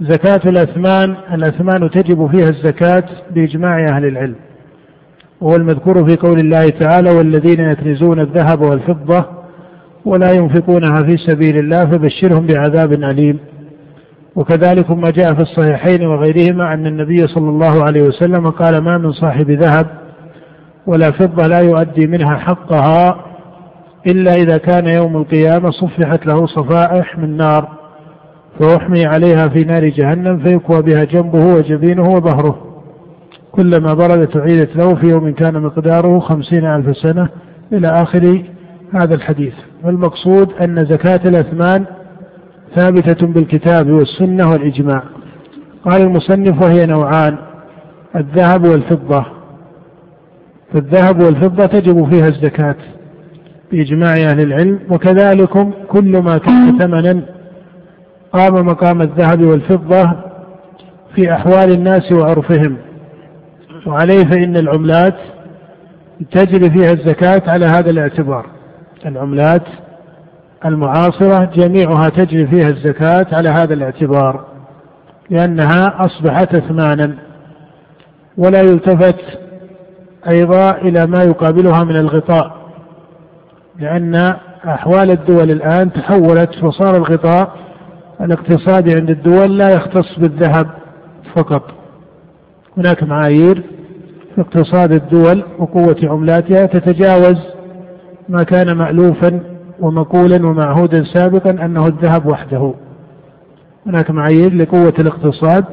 زكاة 0.00 0.40
الأثمان 0.50 1.16
الأثمان 1.32 1.90
تجب 1.90 2.30
فيها 2.30 2.48
الزكاة 2.48 3.04
بإجماع 3.30 3.84
أهل 3.84 4.04
العلم. 4.04 4.36
وهو 5.40 5.56
المذكور 5.56 6.04
في 6.08 6.16
قول 6.16 6.38
الله 6.40 6.68
تعالى 6.68 7.10
والذين 7.10 7.60
يكنزون 7.60 8.20
الذهب 8.20 8.60
والفضة 8.60 9.24
ولا 10.04 10.32
ينفقونها 10.32 11.02
في 11.02 11.16
سبيل 11.16 11.58
الله 11.58 11.84
فبشرهم 11.84 12.46
بعذاب 12.46 12.92
أليم. 12.92 13.38
وكذلك 14.36 14.90
ما 14.90 15.10
جاء 15.10 15.34
في 15.34 15.40
الصحيحين 15.40 16.06
وغيرهما 16.06 16.74
أن 16.74 16.86
النبي 16.86 17.26
صلى 17.26 17.48
الله 17.48 17.84
عليه 17.84 18.02
وسلم 18.02 18.50
قال 18.50 18.78
ما 18.78 18.98
من 18.98 19.12
صاحب 19.12 19.50
ذهب 19.50 20.05
ولا 20.86 21.10
فضة 21.10 21.46
لا 21.46 21.60
يؤدي 21.60 22.06
منها 22.06 22.36
حقها 22.36 23.24
إلا 24.06 24.34
إذا 24.34 24.56
كان 24.56 24.86
يوم 24.86 25.16
القيامة 25.16 25.70
صفحت 25.70 26.26
له 26.26 26.46
صفائح 26.46 27.18
من 27.18 27.36
نار 27.36 27.68
فأحمي 28.60 29.06
عليها 29.06 29.48
في 29.48 29.64
نار 29.64 29.88
جهنم 29.88 30.38
فيكوى 30.38 30.82
بها 30.82 31.04
جنبه 31.04 31.54
وجبينه 31.54 32.02
وظهره. 32.02 32.58
كلما 33.52 33.94
بردت 33.94 34.36
أعيدت 34.36 34.76
له 34.76 34.94
في 34.94 35.06
يوم 35.06 35.32
كان 35.32 35.62
مقداره 35.62 36.18
خمسين 36.18 36.64
ألف 36.66 36.96
سنة 36.96 37.28
إلى 37.72 37.88
آخر 37.88 38.42
هذا 38.92 39.14
الحديث. 39.14 39.54
والمقصود 39.84 40.52
أن 40.52 40.84
زكاة 40.84 41.20
الأثمان 41.28 41.84
ثابتة 42.74 43.26
بالكتاب 43.26 43.90
والسنة 43.90 44.50
والإجماع. 44.50 45.02
قال 45.84 46.02
المصنف 46.02 46.62
وهي 46.62 46.86
نوعان 46.86 47.36
الذهب 48.16 48.64
والفضة. 48.64 49.35
فالذهب 50.76 51.22
والفضة 51.22 51.66
تجب 51.66 52.10
فيها 52.10 52.28
الزكاة 52.28 52.76
بإجماع 53.72 54.14
أهل 54.14 54.40
العلم 54.40 54.80
وكذلك 54.90 55.68
كل 55.88 56.18
ما 56.22 56.38
كان 56.38 56.78
ثمنا 56.78 57.22
قام 58.32 58.66
مقام 58.66 59.02
الذهب 59.02 59.42
والفضة 59.42 60.12
في 61.14 61.32
أحوال 61.32 61.72
الناس 61.72 62.12
وعرفهم. 62.12 62.76
وعليه 63.86 64.24
فإن 64.24 64.56
العملات 64.56 65.14
تجري 66.30 66.70
فيها 66.70 66.92
الزكاة 66.92 67.42
على 67.46 67.66
هذا 67.66 67.90
الاعتبار. 67.90 68.46
العملات 69.06 69.64
المعاصرة 70.64 71.44
جميعها 71.54 72.08
تجري 72.08 72.46
فيها 72.46 72.68
الزكاة 72.68 73.26
على 73.32 73.48
هذا 73.48 73.74
الاعتبار 73.74 74.44
لأنها 75.30 76.04
أصبحت 76.04 76.54
أثمانا 76.54 77.14
ولا 78.38 78.60
يلتفت 78.60 79.45
أيضا 80.28 80.70
إلى 80.70 81.06
ما 81.06 81.22
يقابلها 81.22 81.84
من 81.84 81.96
الغطاء 81.96 82.56
لأن 83.78 84.14
أحوال 84.64 85.10
الدول 85.10 85.50
الآن 85.50 85.92
تحولت 85.92 86.64
وصار 86.64 86.96
الغطاء 86.96 87.56
الاقتصادي 88.20 88.94
عند 88.94 89.10
الدول 89.10 89.58
لا 89.58 89.68
يختص 89.68 90.18
بالذهب 90.18 90.70
فقط. 91.34 91.62
هناك 92.76 93.02
معايير 93.02 93.62
في 94.34 94.40
اقتصاد 94.40 94.92
الدول 94.92 95.44
وقوة 95.58 95.96
عملاتها 96.02 96.66
تتجاوز 96.66 97.36
ما 98.28 98.42
كان 98.42 98.72
مألوفا 98.72 99.40
ومقولا 99.80 100.46
ومعهودا 100.46 101.04
سابقا 101.04 101.50
أنه 101.50 101.86
الذهب 101.86 102.26
وحده. 102.26 102.74
هناك 103.86 104.10
معايير 104.10 104.54
لقوة 104.54 104.94
الاقتصاد 104.98 105.64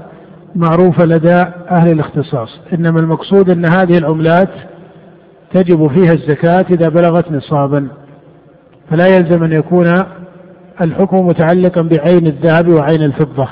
معروفة 0.55 1.05
لدى 1.05 1.45
أهل 1.71 1.91
الاختصاص. 1.91 2.59
إنما 2.73 2.99
المقصود 2.99 3.49
أن 3.49 3.65
هذه 3.65 3.97
العملات 3.97 4.49
تجب 5.53 5.87
فيها 5.87 6.13
الزكاة 6.13 6.65
إذا 6.69 6.89
بلغت 6.89 7.31
نصابا. 7.31 7.87
فلا 8.89 9.07
يلزم 9.07 9.43
أن 9.43 9.51
يكون 9.51 10.03
الحكم 10.81 11.27
متعلقا 11.27 11.81
بعين 11.81 12.27
الذهب 12.27 12.67
وعين 12.67 13.03
الفضة. 13.03 13.47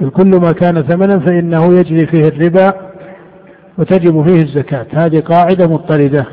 بل 0.00 0.10
كل 0.10 0.30
ما 0.30 0.52
كان 0.52 0.82
ثمنا 0.82 1.18
فإنه 1.18 1.78
يجري 1.78 2.06
فيه 2.06 2.28
الربا 2.28 2.72
وتجب 3.78 4.26
فيه 4.26 4.42
الزكاة. 4.42 4.86
هذه 4.92 5.20
قاعدة 5.20 5.66
مضطردة. 5.66 6.26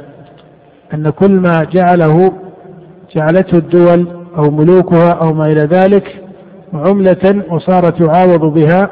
أن 0.94 1.10
كل 1.10 1.32
ما 1.32 1.64
جعله 1.72 2.32
جعلته 3.16 3.58
الدول 3.58 4.08
أو 4.38 4.52
ملوكها 4.52 5.10
أو 5.10 5.34
ما 5.34 5.46
إلى 5.46 5.62
ذلك 5.62 6.22
عملة 6.74 7.44
وصارت 7.50 8.02
يعاوض 8.02 8.54
بها 8.54 8.90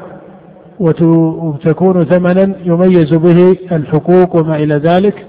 وتكون 0.80 2.04
ثمنا 2.04 2.54
يميز 2.64 3.14
به 3.14 3.56
الحقوق 3.72 4.36
وما 4.36 4.56
إلى 4.56 4.74
ذلك 4.74 5.26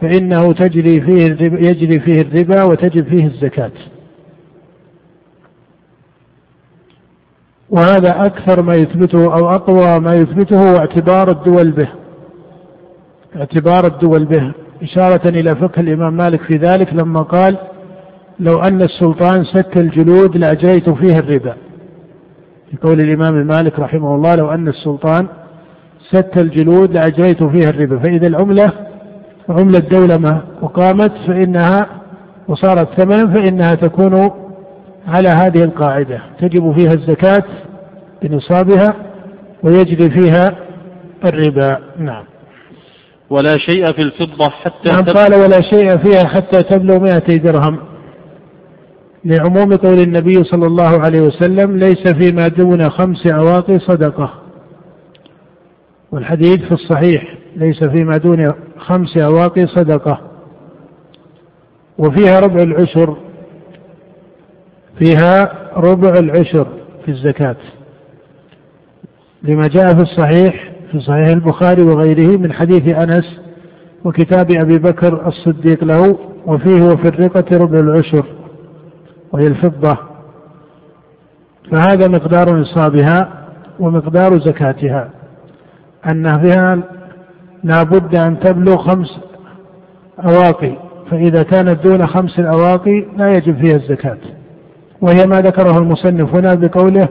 فإنه 0.00 0.52
تجري 0.52 1.00
فيه 1.00 1.24
يجري 1.68 2.00
فيه 2.00 2.20
الربا 2.20 2.62
وتجب 2.62 3.04
فيه 3.04 3.26
الزكاة. 3.26 3.70
وهذا 7.70 8.26
أكثر 8.26 8.62
ما 8.62 8.74
يثبته 8.74 9.24
أو 9.24 9.54
أقوى 9.54 9.98
ما 10.00 10.14
يثبته 10.14 10.78
اعتبار 10.78 11.30
الدول 11.30 11.70
به. 11.70 11.88
اعتبار 13.36 13.86
الدول 13.86 14.24
به. 14.24 14.52
إشارة 14.82 15.28
إلى 15.28 15.56
فقه 15.56 15.80
الإمام 15.80 16.16
مالك 16.16 16.42
في 16.42 16.56
ذلك 16.56 16.94
لما 16.94 17.22
قال 17.22 17.58
لو 18.40 18.58
أن 18.58 18.82
السلطان 18.82 19.44
سك 19.44 19.76
الجلود 19.76 20.36
لأجريت 20.36 20.90
فيها 20.90 21.18
الربا. 21.18 21.56
في 22.70 22.76
قول 22.82 23.00
الإمام 23.00 23.46
مالك 23.46 23.78
رحمه 23.78 24.14
الله 24.14 24.34
لو 24.34 24.50
أن 24.50 24.68
السلطان 24.68 25.26
سك 26.10 26.38
الجلود 26.38 26.92
لأجريت 26.92 27.44
فيها 27.44 27.70
الربا. 27.70 27.98
فإذا 27.98 28.26
العملة 28.26 28.72
عملة 29.48 29.78
دولة 29.78 30.16
ما 30.16 30.42
وقامت 30.62 31.12
فإنها 31.26 31.86
وصارت 32.48 32.88
ثمنا 33.00 33.34
فإنها 33.34 33.74
تكون 33.74 34.30
على 35.08 35.28
هذه 35.28 35.64
القاعدة. 35.64 36.20
تجب 36.40 36.72
فيها 36.72 36.92
الزكاة 36.92 37.44
بنصابها 38.22 38.94
ويجري 39.62 40.10
فيها 40.10 40.56
الربا. 41.24 41.78
نعم. 41.98 42.24
ولا 43.30 43.58
شيء 43.58 43.92
في 43.92 44.02
الفضة 44.02 44.48
حتى 44.48 44.88
نعم 44.88 45.04
قال 45.04 45.34
ولا 45.34 45.60
شيء 45.60 45.96
فيها 45.96 46.24
حتى 46.24 46.62
تبلغ 46.62 46.98
مائتي 46.98 47.38
درهم. 47.38 47.78
لعموم 49.24 49.76
قول 49.76 50.00
النبي 50.00 50.44
صلى 50.44 50.66
الله 50.66 51.00
عليه 51.00 51.20
وسلم 51.20 51.76
ليس 51.76 52.08
فيما 52.08 52.48
دون 52.48 52.90
خمس 52.90 53.26
أواقي 53.26 53.78
صدقة. 53.78 54.34
والحديث 56.12 56.62
في 56.62 56.72
الصحيح 56.72 57.34
ليس 57.56 57.84
فيما 57.84 58.16
دون 58.16 58.52
خمس 58.78 59.16
أواقي 59.16 59.66
صدقة. 59.66 60.20
وفيها 61.98 62.40
ربع 62.40 62.62
العشر. 62.62 63.16
فيها 64.98 65.52
ربع 65.76 66.08
العشر 66.18 66.66
في 67.04 67.10
الزكاة. 67.10 67.56
لما 69.42 69.66
جاء 69.66 69.94
في 69.94 70.02
الصحيح 70.02 70.72
في 70.92 71.00
صحيح 71.00 71.28
البخاري 71.28 71.82
وغيره 71.82 72.36
من 72.36 72.52
حديث 72.52 72.88
أنس 72.88 73.40
وكتاب 74.04 74.50
أبي 74.50 74.78
بكر 74.78 75.26
الصديق 75.28 75.84
له 75.84 76.18
وفيه 76.46 76.82
وفي 76.82 77.08
الرقة 77.08 77.56
ربع 77.56 77.78
العشر. 77.78 78.26
وهي 79.32 79.46
الفضة 79.46 79.96
فهذا 81.70 82.08
مقدار 82.08 82.56
نصابها 82.56 83.28
ومقدار 83.80 84.38
زكاتها. 84.38 85.10
فيها 86.38 86.78
لا 87.64 87.82
بد 87.82 88.16
أن 88.16 88.40
تبلغ 88.40 88.76
خمس 88.76 89.20
أواقي 90.18 90.72
فإذا 91.10 91.42
كانت 91.42 91.84
دون 91.84 92.06
خمس 92.06 92.38
الأواقي 92.38 93.06
لا 93.16 93.32
يجب 93.32 93.56
فيها 93.56 93.76
الزكاة. 93.76 94.18
وهي 95.00 95.26
ما 95.26 95.40
ذكره 95.40 95.78
المصنف 95.78 96.34
هنا 96.34 96.54
بقوله 96.54 97.08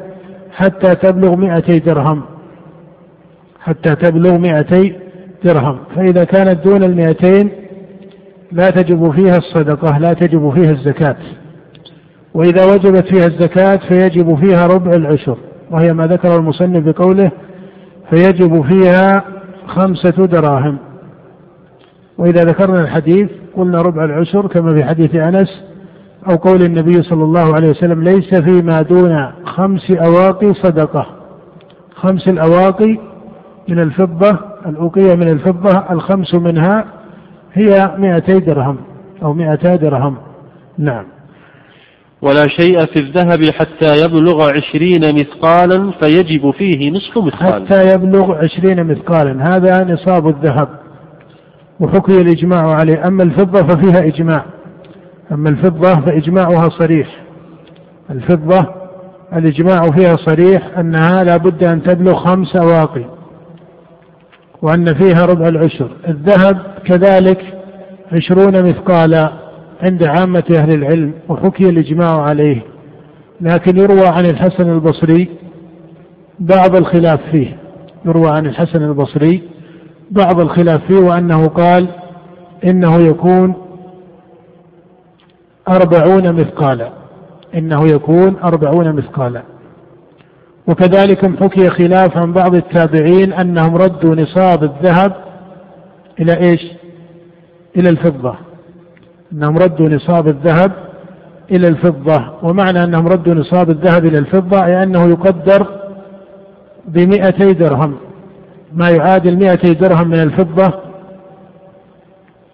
حتى 0.52 0.96
تبلغ 0.96 1.36
مئتي 1.36 1.80
درهم 1.80 2.22
حتى 3.60 3.96
تبلغ 3.96 4.38
مئتي 4.38 4.96
درهم. 5.44 5.80
فإذا 5.96 6.24
كانت 6.24 6.64
دون 6.66 6.84
المئتين 6.84 7.50
لا 8.52 8.70
تجب 8.70 9.12
فيها 9.12 9.38
الصدقة 9.38 9.98
لا 9.98 10.14
تجب 10.14 10.54
فيها 10.54 10.72
الزكاة. 10.72 11.16
وإذا 12.34 12.66
وجبت 12.66 13.08
فيها 13.08 13.26
الزكاة 13.26 13.76
فيجب 13.76 14.36
فيها 14.36 14.68
ربع 14.68 14.92
العشر 14.92 15.38
وهي 15.72 15.94
ما 15.94 16.08
ذكر 16.08 16.36
المصنف 16.36 16.84
بقوله 16.84 17.32
فيجب 18.10 18.62
فيها 18.62 19.24
خمسة 19.68 20.26
دراهم. 20.26 20.78
وإذا 22.18 22.44
ذكرنا 22.44 22.82
الحديث 22.82 23.30
قلنا 23.56 23.82
ربع 23.82 24.04
العشر 24.04 24.48
كما 24.48 24.74
في 24.74 24.84
حديث 24.84 25.16
أنس 25.16 25.64
أو 26.30 26.36
قول 26.36 26.62
النبي 26.64 27.04
صلى 27.04 27.24
الله 27.24 27.56
عليه 27.56 27.70
وسلم 27.70 28.04
ليس 28.04 28.36
فيما 28.36 28.82
دون 28.82 29.32
خمس 29.46 29.92
أواقي 29.92 30.54
صدقة. 30.54 31.06
خمس 31.96 32.28
الأواقي 32.28 32.98
من 33.70 33.80
الفضة 33.80 34.40
الأوقية 34.66 35.16
من 35.16 35.28
الفضة 35.28 35.84
الخمس 35.92 36.36
منها 36.36 36.86
هي 37.54 37.96
مئتي 37.98 38.40
درهم 38.40 38.78
أو 39.24 39.34
مئتا 39.34 39.76
درهم. 39.76 40.16
نعم. 40.78 41.06
ولا 42.22 42.48
شيء 42.48 42.86
في 42.86 43.00
الذهب 43.00 43.44
حتى 43.44 44.04
يبلغ 44.06 44.50
عشرين 44.50 45.16
مثقالا 45.16 45.92
فيجب 45.92 46.52
فيه 46.52 46.92
نصف 46.92 47.18
مثقال. 47.18 47.68
حتى 47.68 47.94
يبلغ 47.94 48.36
عشرين 48.36 48.84
مثقالا. 48.84 49.56
هذا 49.56 49.84
نصاب 49.84 50.28
الذهب 50.28 50.70
وحكي 51.80 52.22
الإجماع 52.22 52.76
عليه. 52.76 53.08
أما 53.08 53.24
الفضة 53.24 53.68
ففيها 53.68 54.08
إجماع. 54.08 54.46
أما 55.32 55.50
الفضة 55.50 55.96
فإجماعها 55.96 56.70
صريح. 56.70 57.08
الفضة 58.10 58.66
الإجماع 59.34 59.82
فيها 59.98 60.16
صريح 60.16 60.78
أنها 60.78 61.24
لا 61.24 61.38
بد 61.38 61.64
أن 61.64 61.84
تبلغ 61.84 62.16
خمس 62.16 62.56
أواقي 62.56 63.06
وأن 64.62 64.94
فيها 64.94 65.26
ربع 65.26 65.48
العشر. 65.48 65.90
الذهب 66.08 66.58
كذلك 66.86 67.42
عشرون 68.12 68.64
مثقالا. 68.64 69.49
عند 69.82 70.04
عامة 70.04 70.44
أهل 70.52 70.74
العلم 70.74 71.14
وحكي 71.30 71.70
الإجماع 71.70 72.22
عليه 72.22 72.62
لكن 73.42 73.78
يروى 73.78 74.08
عن 74.08 74.26
الحسن 74.26 74.70
البصري 74.72 75.30
بعض 76.40 76.76
الخلاف 76.76 77.20
فيه. 77.32 77.58
يروى 78.06 78.30
عن 78.30 78.46
الحسن 78.46 78.84
البصري 78.84 79.44
بعض 80.12 80.40
الخلاف 80.40 80.86
فيه 80.88 81.00
وأنه 81.00 81.48
قال 81.48 81.88
إنه 82.64 82.98
يكون 82.98 83.54
أربعون 85.70 86.34
مثقالا 86.34 86.92
إنه 87.56 87.86
يكون 87.86 88.36
أربعون 88.44 88.94
مثقالا. 88.94 89.44
وكذلك 90.68 91.40
حكي 91.44 91.70
خلاف 91.70 92.18
عن 92.18 92.34
بعض 92.34 92.56
التابعين 92.56 93.34
أنهم 93.34 93.76
ردوا 93.76 94.16
نصاب 94.16 94.64
الذهب 94.64 95.16
إلى 96.20 96.38
إيش؟ 96.38 96.62
إلى 97.78 97.90
الفضة. 97.90 98.49
أنهم 99.34 99.58
ردوا 99.58 99.90
نصاب 99.90 100.28
الذهب 100.28 100.72
إلى 101.52 101.68
الفضة 101.68 102.34
ومعنى 102.44 102.84
أنهم 102.84 103.08
ردوا 103.08 103.34
نصاب 103.34 103.70
الذهب 103.70 104.06
إلى 104.06 104.18
الفضة 104.18 104.66
أي 104.66 104.84
أنه 104.84 105.10
يقدر 105.10 105.68
بمئتي 106.88 107.54
درهم. 107.54 107.98
ما 108.74 108.90
يعادل 108.90 109.36
مئتي 109.36 109.74
درهم 109.74 110.08
من 110.08 110.20
الفضة 110.20 110.74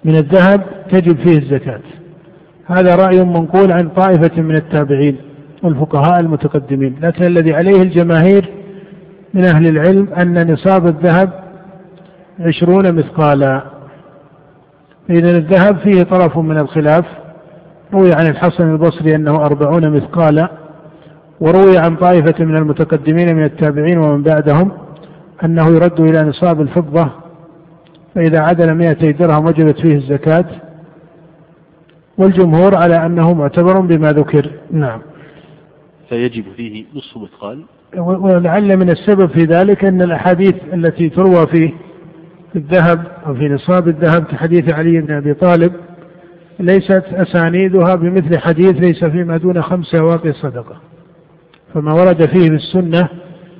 من 0.05 0.15
الذهب 0.15 0.61
تجب 0.91 1.17
فيه 1.17 1.37
الزكاة. 1.37 1.81
هذا 2.65 2.95
رأي 2.95 3.23
منقول 3.23 3.71
عن 3.71 3.89
طائفة 3.89 4.41
من 4.41 4.55
التابعين 4.55 5.17
والفقهاء 5.63 6.19
المتقدمين 6.19 6.95
لكن 7.01 7.23
الذي 7.23 7.53
عليه 7.53 7.81
الجماهير 7.81 8.49
من 9.33 9.45
أهل 9.45 9.67
العلم 9.67 10.07
أن 10.13 10.51
نصاب 10.51 10.87
الذهب 10.87 11.29
عشرون 12.39 12.91
مثقالا. 12.95 13.74
إذا 15.09 15.37
الذهب 15.37 15.77
فيه 15.77 16.03
طرف 16.03 16.37
من 16.37 16.57
الخلاف. 16.57 17.05
روي 17.93 18.13
عن 18.13 18.27
الحسن 18.27 18.71
البصري 18.71 19.15
أنه 19.15 19.35
أربعون 19.45 19.89
مثقالا 19.89 20.51
وروي 21.39 21.77
عن 21.77 21.95
طائفة 21.95 22.45
من 22.45 22.55
المتقدمين 22.55 23.35
من 23.35 23.43
التابعين 23.43 23.97
ومن 23.97 24.23
بعدهم 24.23 24.71
أنه 25.43 25.67
يرد 25.67 25.99
إلى 25.99 26.21
نصاب 26.21 26.61
الفضة 26.61 27.09
فإذا 28.15 28.39
عدل 28.39 28.71
مائتي 28.71 29.11
درهم 29.11 29.45
وجبت 29.45 29.79
فيه 29.79 29.95
الزكاة. 29.95 30.45
والجمهور 32.17 32.75
على 32.75 33.05
أنه 33.05 33.33
معتبر 33.33 33.79
بما 33.79 34.11
ذكر. 34.11 34.51
نعم. 34.71 35.01
فيجب 36.09 36.43
فيه 36.55 36.85
نصف 36.95 37.17
مثقال. 37.17 37.63
ولعل 37.97 38.77
من 38.77 38.89
السبب 38.89 39.29
في 39.29 39.43
ذلك 39.43 39.85
أن 39.85 40.01
الأحاديث 40.01 40.55
التي 40.73 41.09
تروى 41.09 41.47
في 41.47 41.73
الذهب 42.55 43.05
أو 43.25 43.35
في 43.35 43.49
نصاب 43.49 43.87
الذهب 43.87 44.23
كحديث 44.23 44.73
علي 44.73 45.01
بن 45.01 45.13
أبي 45.13 45.33
طالب 45.33 45.73
ليست 46.59 47.03
أسانيدها 47.13 47.95
بمثل 47.95 48.37
حديث 48.37 48.71
ليس 48.71 49.05
فيما 49.05 49.37
دون 49.37 49.61
خمس 49.61 49.95
واقي 49.95 50.33
صدقة. 50.33 50.81
فما 51.73 51.93
ورد 51.93 52.25
فيه 52.25 52.49
في 52.49 52.55
السنة 52.55 53.09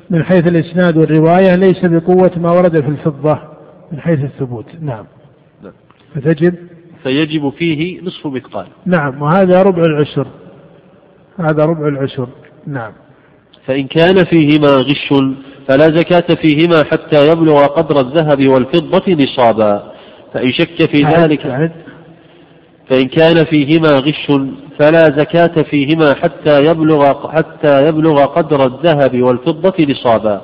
من 0.10 0.24
حيث 0.24 0.48
الإسناد 0.48 0.98
والرواية 0.98 1.56
ليس 1.56 1.86
بقوة 1.86 2.32
ما 2.38 2.52
ورد 2.52 2.82
في 2.82 2.88
الفضة 2.88 3.40
من 3.92 4.00
حيث 4.00 4.24
الثبوت. 4.24 4.66
نعم, 4.82 5.06
نعم. 5.64 5.74
فتجب 6.16 6.56
فيجب 7.04 7.50
فيه 7.50 8.02
نصف 8.02 8.28
مثقال. 8.28 8.68
نعم. 8.86 9.22
وهذا 9.22 9.64
ربع 9.64 9.84
العشر. 9.84 10.28
هذا 11.40 11.66
ربع 11.66 11.88
العشر. 11.88 12.28
نعم. 12.68 12.92
فإن 13.68 13.88
كان 13.88 14.24
فيهما 14.26 14.68
غش 14.68 15.14
فلا 15.68 15.86
زكاة 15.86 16.36
فيهما 16.36 16.84
حتى 16.84 17.32
يبلغ 17.32 17.66
قدر 17.66 18.00
الذهب 18.00 18.48
والفضة 18.48 19.14
نصابا 19.14 19.92
فإن 20.34 20.52
شك 20.52 20.90
في 20.92 21.04
ذلك 21.04 21.72
فإن 22.90 23.08
كان 23.08 23.46
فيهما 23.46 23.90
غش 23.90 24.32
فلا 24.80 25.04
زكاة 25.04 25.64
فيهما 25.64 26.14
حتى 26.14 26.66
يبلغ 26.66 27.32
حتى 27.32 27.88
يبلغ 27.88 28.26
قدر 28.26 28.66
الذهب 28.66 29.22
والفضة 29.22 29.86
نصابا. 29.90 30.42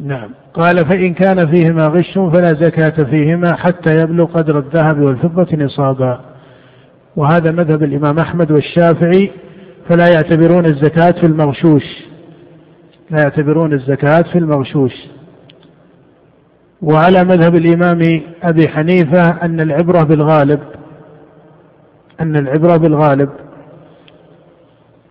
نعم، 0.00 0.30
قال 0.54 0.86
فإن 0.86 1.14
كان 1.14 1.46
فيهما 1.46 1.86
غش 1.86 2.18
فلا 2.32 2.52
زكاة 2.54 3.04
فيهما 3.04 3.56
حتى 3.56 4.00
يبلغ 4.00 4.24
قدر 4.24 4.58
الذهب 4.58 5.00
والفضة 5.00 5.56
نصابا. 5.56 6.20
وهذا 7.16 7.50
مذهب 7.50 7.82
الإمام 7.82 8.18
أحمد 8.18 8.50
والشافعي 8.50 9.30
فلا 9.88 10.08
يعتبرون 10.08 10.66
الزكاة 10.66 11.10
في 11.10 11.26
المغشوش. 11.26 12.09
لا 13.10 13.22
يعتبرون 13.22 13.72
الزكاة 13.72 14.22
في 14.22 14.38
المغشوش. 14.38 14.92
وعلى 16.82 17.24
مذهب 17.24 17.54
الإمام 17.54 18.22
أبي 18.42 18.68
حنيفة 18.68 19.30
أن 19.30 19.60
العبرة 19.60 20.02
بالغالب 20.02 20.60
أن 22.20 22.36
العبرة 22.36 22.76
بالغالب. 22.76 23.28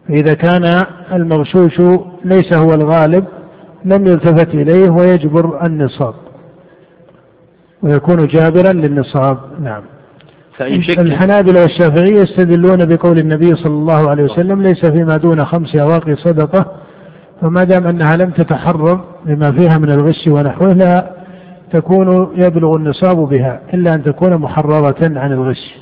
فإذا 0.07 0.33
كان 0.33 0.85
المغشوش 1.13 1.81
ليس 2.25 2.53
هو 2.53 2.73
الغالب 2.73 3.25
لم 3.85 4.07
يلتفت 4.07 4.55
إليه 4.55 4.89
ويجبر 4.89 5.65
النصاب. 5.65 6.13
ويكون 7.83 8.27
جابرا 8.27 8.73
للنصاب 8.73 9.37
نعم. 9.61 9.81
فإن 10.57 10.81
شك 10.81 10.99
الحنابلة 10.99 11.61
والشافعية 11.61 12.21
يستدلون 12.21 12.85
بقول 12.85 13.19
النبي 13.19 13.55
صلى 13.55 13.73
الله 13.73 14.09
عليه 14.09 14.23
وسلم 14.23 14.61
ليس 14.61 14.85
فيما 14.85 15.17
دون 15.17 15.45
خمس 15.45 15.75
أواقي 15.75 16.15
صدقة 16.15 16.65
فما 17.41 17.63
دام 17.63 17.87
أنها 17.87 18.17
لم 18.17 18.29
تتحرر 18.29 19.05
بما 19.25 19.51
فيها 19.51 19.77
من 19.77 19.91
الغش 19.91 20.27
ونحوه 20.27 20.73
لا 20.73 21.11
تكون 21.71 22.31
يبلغ 22.35 22.75
النصاب 22.75 23.17
بها 23.17 23.61
إلا 23.73 23.93
أن 23.93 24.03
تكون 24.03 24.37
محررة 24.37 24.95
عن 25.01 25.31
الغش. 25.31 25.75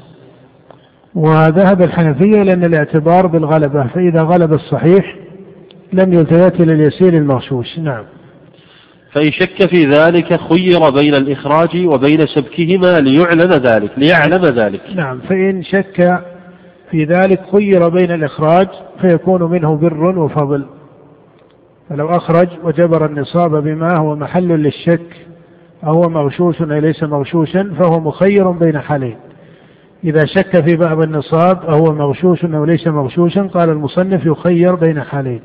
وذهب 1.15 1.81
الحنفية 1.81 2.43
لأن 2.43 2.63
الاعتبار 2.63 3.27
بالغلبة 3.27 3.87
فإذا 3.87 4.21
غلب 4.21 4.53
الصحيح 4.53 5.15
لم 5.93 6.13
يلتفت 6.13 6.61
إلى 6.61 6.73
اليسير 6.73 7.13
المغشوش. 7.13 7.79
نعم. 7.79 8.03
فإن 9.11 9.31
شك 9.31 9.69
في 9.69 9.85
ذلك 9.85 10.39
خير 10.39 10.89
بين 10.89 11.15
الإخراج 11.15 11.85
وبين 11.85 12.25
سبكهما 12.25 12.99
ليعلم 12.99 13.51
ذلك 13.51 13.91
ليعلم 13.97 14.45
ذلك. 14.45 14.81
نعم. 14.95 15.19
فإن 15.19 15.63
شك 15.63 16.23
في 16.91 17.03
ذلك 17.03 17.41
خير 17.51 17.89
بين 17.89 18.11
الإخراج 18.11 18.67
فيكون 19.01 19.43
منه 19.43 19.75
بر 19.75 20.19
وفضل. 20.19 20.65
فلو 21.89 22.09
أخرج 22.09 22.47
وجبر 22.63 23.05
النصاب 23.05 23.63
بما 23.63 23.97
هو 23.97 24.15
محل 24.15 24.47
للشك 24.47 25.27
أهو 25.83 26.01
مغشوش 26.09 26.61
أو 26.61 26.67
ليس 26.67 27.03
مغشوشا 27.03 27.73
فهو 27.79 27.99
مخير 27.99 28.51
بين 28.51 28.79
حالين. 28.79 29.15
إذا 30.03 30.25
شك 30.25 30.63
في 30.65 30.75
بعض 30.75 31.01
النصاب 31.01 31.65
أهو 31.65 31.93
مغشوش 31.93 32.45
أو 32.45 32.65
ليس 32.65 32.87
مغشوشا 32.87 33.41
قال 33.41 33.69
المصنف 33.69 34.25
يخير 34.25 34.75
بين 34.75 35.01
حالين. 35.01 35.41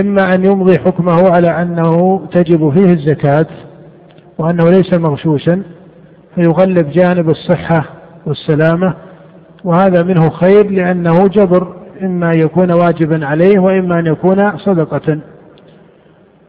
إما 0.00 0.34
أن 0.34 0.44
يمضي 0.44 0.78
حكمه 0.78 1.30
على 1.30 1.48
أنه 1.62 2.22
تجب 2.32 2.70
فيه 2.70 2.92
الزكاة 2.92 3.46
وأنه 4.38 4.70
ليس 4.70 4.94
مغشوشا 4.94 5.62
فيغلب 6.34 6.90
جانب 6.90 7.30
الصحة 7.30 7.84
والسلامة 8.26 8.94
وهذا 9.64 10.02
منه 10.02 10.30
خير 10.30 10.70
لأنه 10.70 11.26
جبر 11.26 11.74
إما 12.02 12.30
يكون 12.36 12.72
واجبا 12.72 13.26
عليه 13.26 13.58
وإما 13.58 13.98
أن 13.98 14.06
يكون 14.06 14.58
صدقة. 14.58 15.18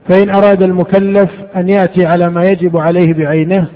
فإن 0.09 0.29
أراد 0.29 0.63
المكلف 0.63 1.29
أن 1.55 1.69
يأتي 1.69 2.05
على 2.05 2.29
ما 2.29 2.45
يجب 2.49 2.77
عليه 2.77 3.13
بعينه 3.13 3.67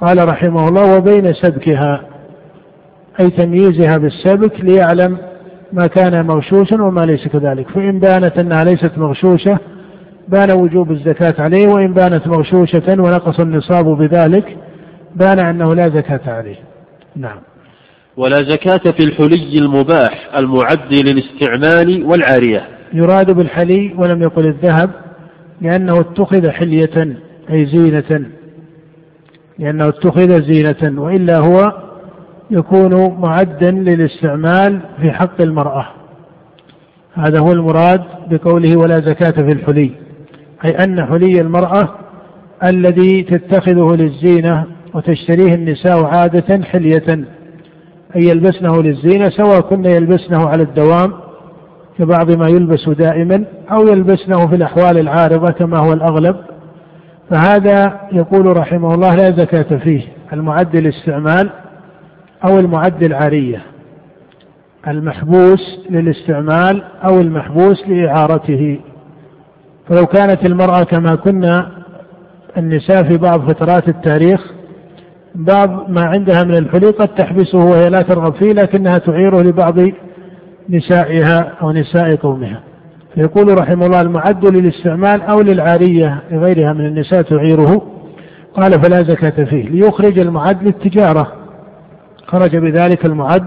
قال 0.00 0.28
رحمه 0.28 0.68
الله 0.68 0.96
وبين 0.96 1.32
سبكها. 1.32 2.00
أي 3.20 3.30
تمييزها 3.30 3.96
بالسبك 3.96 4.60
ليعلم 4.60 5.18
ما 5.72 5.86
كان 5.86 6.26
مغشوشا 6.26 6.82
وما 6.82 7.00
ليس 7.00 7.28
كذلك. 7.28 7.68
فإن 7.68 7.98
بانت 7.98 8.38
أنها 8.38 8.64
ليست 8.64 8.98
مغشوشة 8.98 9.58
بان 10.28 10.50
وجوب 10.50 10.90
الزكاة 10.90 11.34
عليه 11.38 11.66
وإن 11.68 11.94
بانت 11.94 12.26
مغشوشة 12.26 12.82
ونقص 12.88 13.40
النصاب 13.40 13.84
بذلك 13.84 14.56
بان 15.16 15.38
أنه 15.38 15.74
لا 15.74 15.88
زكاة 15.88 16.32
عليه. 16.32 16.56
نعم. 17.16 17.38
ولا 18.16 18.36
زكاة 18.42 18.92
في 18.92 19.04
الحلي 19.04 19.58
المباح 19.58 20.28
المعد 20.36 20.92
للاستعمال 20.92 22.04
والعارية. 22.04 22.68
يراد 22.92 23.30
بالحلي 23.30 23.94
ولم 23.98 24.22
يقل 24.22 24.46
الذهب 24.46 24.90
لأنه 25.60 26.00
اتخذ 26.00 26.50
حلية 26.50 27.16
أي 27.50 27.66
زينة. 27.66 28.26
لأنه 29.58 29.88
اتخذ 29.88 30.42
زينة 30.42 31.02
وإلا 31.02 31.38
هو 31.38 31.72
يكون 32.50 33.20
معدا 33.20 33.70
للاستعمال 33.70 34.80
في 35.00 35.10
حق 35.12 35.40
المرأة. 35.40 35.86
هذا 37.14 37.38
هو 37.38 37.52
المراد 37.52 38.02
بقوله 38.30 38.76
ولا 38.76 39.00
زكاة 39.00 39.30
في 39.30 39.52
الحلي 39.52 39.90
أي 40.64 40.70
أن 40.70 41.06
حلي 41.06 41.40
المرأة 41.40 41.88
الذي 42.64 43.22
تتخذه 43.22 43.96
للزينة 43.96 44.64
وتشتريه 44.94 45.54
النساء 45.54 46.04
عادة 46.04 46.64
حلية 46.64 47.24
أي 48.16 48.24
يلبسنه 48.24 48.82
للزينة 48.82 49.28
سواء 49.28 49.60
كن 49.60 49.84
يلبسنه 49.84 50.48
على 50.48 50.62
الدوام 50.62 51.12
كبعض 52.00 52.30
ما 52.30 52.48
يلبس 52.48 52.88
دائما 52.88 53.44
أو 53.72 53.88
يلبسنه 53.88 54.46
في 54.46 54.54
الأحوال 54.54 54.98
العارضة 54.98 55.52
كما 55.52 55.78
هو 55.78 55.92
الأغلب. 55.92 56.36
فهذا 57.30 58.00
يقول 58.12 58.56
رحمه 58.56 58.94
الله 58.94 59.14
لا 59.14 59.30
زكاة 59.30 59.78
فيه 59.78 60.02
المعد 60.32 60.76
للاستعمال 60.76 61.50
أو 62.44 62.58
المعد 62.58 63.02
العارية. 63.02 63.62
المحبوس 64.88 65.80
للاستعمال 65.90 66.82
أو 67.04 67.20
المحبوس 67.20 67.88
لإعارته. 67.88 68.78
فلو 69.88 70.06
كانت 70.06 70.46
المرأة 70.46 70.82
كما 70.82 71.14
كنا 71.14 71.70
النساء 72.56 73.02
في 73.02 73.16
بعض 73.16 73.50
فترات 73.50 73.88
التاريخ 73.88 74.52
بعض 75.34 75.90
ما 75.90 76.04
عندها 76.04 76.44
من 76.44 76.54
الحلي 76.56 76.86
قد 76.86 77.08
تحبسه 77.08 77.58
وهي 77.58 77.90
لا 77.90 78.02
ترغب 78.02 78.34
فيه 78.34 78.52
لكنها 78.52 78.98
تعيره 78.98 79.42
لبعض 79.42 79.74
نسائها 80.70 81.52
أو 81.62 81.72
نساء 81.72 82.16
قومها. 82.16 82.60
فيقول 83.14 83.60
رحمه 83.60 83.86
الله 83.86 84.00
المعد 84.00 84.56
للاستعمال 84.56 85.22
أو 85.22 85.40
للعارية 85.40 86.22
لغيرها 86.30 86.72
من 86.72 86.86
النساء 86.86 87.22
تعيره. 87.22 87.82
قال 88.54 88.72
فلا 88.72 89.02
زكاة 89.02 89.44
فيه. 89.44 89.68
ليخرج 89.68 90.18
المعد 90.18 90.62
للتجارة. 90.62 91.32
خرج 92.26 92.56
بذلك 92.56 93.06
المعد 93.06 93.44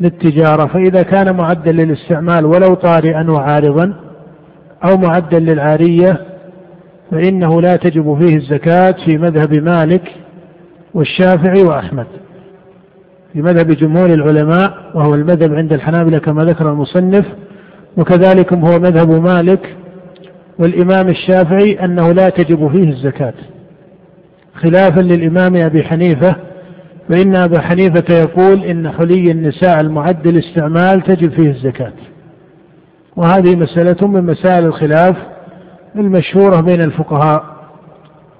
للتجارة. 0.00 0.66
فإذا 0.66 1.02
كان 1.02 1.36
معدا 1.36 1.72
للاستعمال 1.72 2.44
ولو 2.44 2.74
طارئا 2.74 3.30
وعارضا 3.30 3.94
أو 4.84 4.96
معدا 4.96 5.38
للعارية 5.38 6.20
فإنه 7.10 7.60
لا 7.60 7.76
تجب 7.76 8.18
فيه 8.20 8.36
الزكاة 8.36 8.94
في 9.04 9.18
مذهب 9.18 9.54
مالك 9.54 10.12
والشافعي 10.94 11.62
وأحمد. 11.62 12.06
في 13.34 13.42
مذهب 13.42 13.66
جمهور 13.66 14.06
العلماء 14.06 14.74
وهو 14.94 15.14
المذهب 15.14 15.54
عند 15.54 15.72
الحنابلة 15.72 16.18
كما 16.18 16.44
ذكر 16.44 16.70
المصنف 16.70 17.24
وكذلك 17.96 18.52
هو 18.52 18.78
مذهب 18.78 19.10
مالك 19.10 19.76
والإمام 20.58 21.08
الشافعي 21.08 21.84
أنه 21.84 22.12
لا 22.12 22.28
تجب 22.28 22.68
فيه 22.68 22.90
الزكاة. 22.90 23.34
خلافا 24.54 25.00
للإمام 25.00 25.56
أبي 25.56 25.82
حنيفة 25.84 26.36
فإن 27.08 27.36
أبا 27.36 27.60
حنيفة 27.60 28.14
يقول 28.14 28.64
إن 28.64 28.90
حلي 28.90 29.30
النساء 29.30 29.80
المعد 29.80 30.26
للاستعمال 30.28 31.00
تجب 31.02 31.30
فيه 31.30 31.50
الزكاة. 31.50 31.92
وهذه 33.16 33.56
مسألة 33.56 34.06
من 34.06 34.26
مسائل 34.26 34.66
الخلاف 34.66 35.16
المشهورة 35.96 36.60
بين 36.60 36.80
الفقهاء 36.82 37.44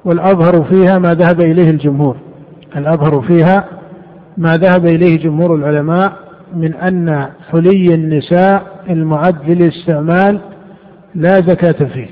والأظهر 0.05 0.65
فيها 0.65 0.99
ما 0.99 1.15
ذهب 1.15 1.41
إليه 1.41 1.71
الجمهور. 1.71 2.17
الأظهر 2.77 3.23
فيها 3.23 3.65
ما 4.37 4.57
ذهب 4.57 4.87
إليه 4.87 5.19
جمهور 5.19 5.55
العلماء 5.55 6.13
من 6.55 6.75
أن 6.75 7.29
حلي 7.51 7.95
النساء 7.95 8.85
المعد 8.91 9.51
للاستعمال 9.51 10.41
لا 11.15 11.41
زكاة 11.41 11.87
فيه. 11.87 12.09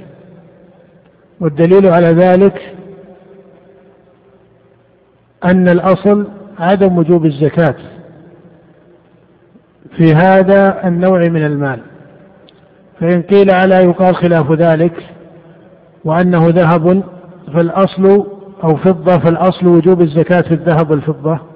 والدليل 1.41 1.87
على 1.87 2.07
ذلك 2.07 2.75
أن 5.45 5.69
الأصل 5.69 6.27
عدم 6.59 6.99
وجوب 6.99 7.27
الزكاة. 7.27 7.75
في 9.97 10.15
هذا 10.15 10.89
النوع 10.89 11.29
من 11.29 11.47
المال. 11.47 11.81
فإن 13.01 13.23
قيل 13.23 13.51
ألا 13.51 13.81
يقال 13.81 14.17
خلاف 14.17 14.53
ذلك 14.53 15.07
وأنه 16.05 16.49
ذهب 16.49 17.03
فالأصل 17.55 18.27
أو 18.65 18.77
فضة 18.77 19.19
فالأصل 19.19 19.67
وجوب 19.67 20.01
الزكاة 20.01 20.41
في 20.41 20.55
الذهب 20.55 20.91
والفضة. 20.91 21.52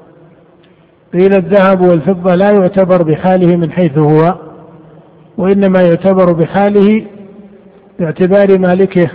قيل 1.17 1.37
الذهب 1.37 1.81
والفضة 1.81 2.35
لا 2.35 2.51
يعتبر 2.51 3.03
بحاله 3.03 3.57
من 3.57 3.73
حيث 3.73 3.99
هو 3.99 4.35
وإنما 5.39 5.81
يعتبر 5.83 6.33
بحاله 6.33 7.07
باعتبار 7.99 8.59
مالكه 8.59 9.11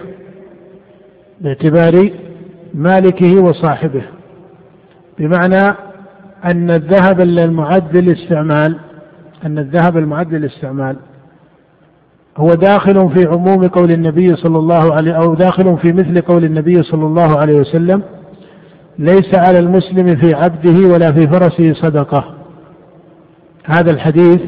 باعتبار 1.41 2.10
مالكه 2.74 3.39
وصاحبه. 3.39 4.04
بمعنى 5.20 5.76
أن 6.45 6.72
الذهب 6.72 7.22
المعد 7.22 7.97
للاستعمال 7.97 8.80
أن 9.45 9.58
الذهب 9.58 9.97
المعد 9.97 10.34
للاستعمال 10.34 10.95
هو 12.38 12.54
داخل 12.54 13.10
في 13.10 13.26
عموم 13.26 13.68
قول 13.68 13.91
النبي 13.91 14.36
صلى 14.36 14.58
الله 14.58 14.93
عليه 14.93 15.12
أو 15.12 15.36
داخل 15.36 15.78
في 15.78 15.91
مثل 15.91 16.22
قول 16.22 16.43
النبي 16.43 16.84
صلى 16.84 17.06
الله 17.06 17.39
عليه 17.39 17.60
وسلم 17.60 18.04
ليس 19.00 19.36
على 19.36 19.60
المسلم 19.60 20.16
في 20.16 20.34
عبده 20.34 20.94
ولا 20.94 21.12
في 21.12 21.28
فرسه 21.28 21.74
صدقة. 21.74 22.36
هذا 23.66 23.92
الحديث 23.92 24.42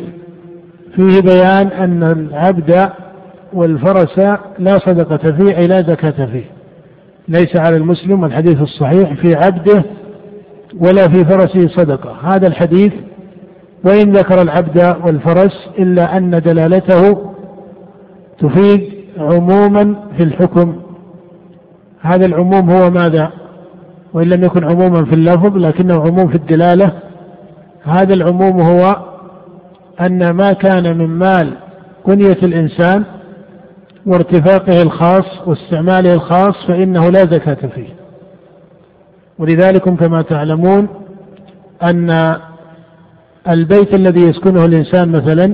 فيه 0.96 1.22
بيان 1.22 1.68
أن 1.68 2.04
العبد 2.04 2.89
والفرس 3.54 4.20
لا 4.60 4.80
صدقة 4.80 5.32
فيه 5.32 5.58
أي 5.58 5.68
لا 5.68 5.82
زكاة 5.82 6.26
فيه. 6.26 6.46
ليس 7.28 7.56
على 7.56 7.78
المسلم 7.78 8.26
الحديث 8.26 8.62
الصحيح 8.62 9.14
في 9.14 9.36
عبده 9.36 9.84
ولا 10.80 11.08
في 11.08 11.26
فرسه 11.26 11.68
صدقة. 11.68 12.18
هذا 12.24 12.48
الحديث 12.48 12.94
وإن 13.84 14.12
ذكر 14.12 14.41
العبد 14.41 14.96
والفرس 15.06 15.70
إلا 15.80 16.18
أن 16.18 16.30
دلالته 16.30 17.32
تفيد 18.39 18.94
عموما 19.18 19.96
في 20.18 20.24
الحكم. 20.24 20.76
هذا 22.02 22.26
العموم 22.26 22.70
هو 22.70 22.89
ماذا؟ 22.89 23.32
وإن 24.14 24.30
لم 24.30 24.43
يكن 24.43 24.64
عموما 24.64 25.05
في 25.05 25.16
اللفظ 25.16 25.57
لكنه 25.57 26.01
عموم 26.01 26.28
في 26.28 26.36
الدلالة. 26.36 26.91
هذا 27.84 28.14
العموم 28.14 28.61
هو 28.61 28.97
أن 30.01 30.30
ما 30.30 30.53
كان 30.53 30.97
من 30.97 31.07
مال 31.07 31.53
كنية 32.03 32.38
الإنسان 32.43 33.03
وارتفاقه 34.05 34.82
الخاص 34.82 35.47
واستعماله 35.47 36.14
الخاص 36.14 36.66
فإنه 36.68 37.09
لا 37.09 37.20
زكاة 37.20 37.68
فيه. 37.76 37.88
ولذلك 39.39 39.82
كما 39.82 40.22
تعلمون 40.22 40.88
أن 41.84 42.38
البيت 43.49 43.93
الذي 43.93 44.22
يسكنه 44.22 44.66
الإنسان 44.66 45.11
مثلا 45.11 45.53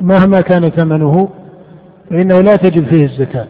مهما 0.00 0.40
كان 0.40 0.68
ثمنه 0.70 1.28
فإنه 2.10 2.40
لا 2.40 2.56
تجب 2.56 2.86
فيه 2.86 3.04
الزكاة. 3.04 3.46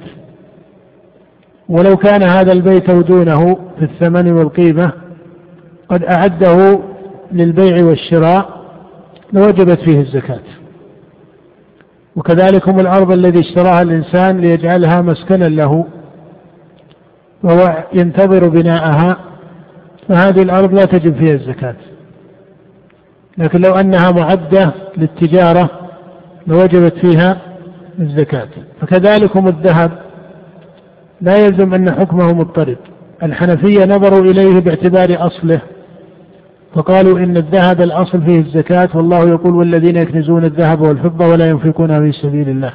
ولو 1.68 1.96
كان 1.96 2.22
هذا 2.22 2.52
البيت 2.52 2.90
دونه 2.90 3.58
في 3.78 3.84
الثمن 3.84 4.32
والقيمة 4.32 4.92
قد 5.88 6.04
أعده 6.04 6.80
للبيع 7.32 7.84
والشراء 7.84 8.58
لوجبت 9.32 9.80
فيه 9.80 10.00
الزكاة. 10.00 10.40
وكذلك 12.16 12.68
الأرض 12.68 13.12
الذي 13.12 13.40
اشتراها 13.40 13.82
الإنسان 13.82 14.38
ليجعلها 14.38 15.02
مسكنا 15.02 15.44
له 15.44 15.86
وهو 17.42 17.84
ينتظر 17.94 18.48
بناءها 18.48 19.16
فهذه 20.08 20.42
الأرض 20.42 20.74
لا 20.74 20.84
تجب 20.84 21.16
فيها 21.16 21.34
الزكاة. 21.34 21.76
لكن 23.38 23.60
لو 23.60 23.74
أنها 23.74 24.10
معدة 24.10 24.72
للتجارة 24.96 25.70
لوجبت 26.46 26.94
فيها 26.98 27.36
الزكاة. 27.98 28.48
فكذلكم 28.80 29.48
الذهب. 29.48 30.07
لا 31.20 31.36
يلزم 31.36 31.74
أن 31.74 31.90
حكمه 31.90 32.32
مضطرد. 32.32 32.76
الحنفية 33.22 33.84
نظروا 33.84 34.24
إليه 34.24 34.60
باعتبار 34.60 35.26
أصله 35.26 35.60
فقالوا 36.74 37.18
إن 37.18 37.36
الذهب 37.36 37.80
الأصل 37.80 38.22
فيه 38.22 38.38
الزكاة 38.40 38.88
والله 38.94 39.28
يقول 39.28 39.54
والذين 39.54 39.96
يكنزون 39.96 40.44
الذهب 40.44 40.80
والفضة 40.80 41.26
ولا 41.26 41.48
ينفقونها 41.48 42.00
في 42.00 42.12
سبيل 42.12 42.48
الله 42.48 42.74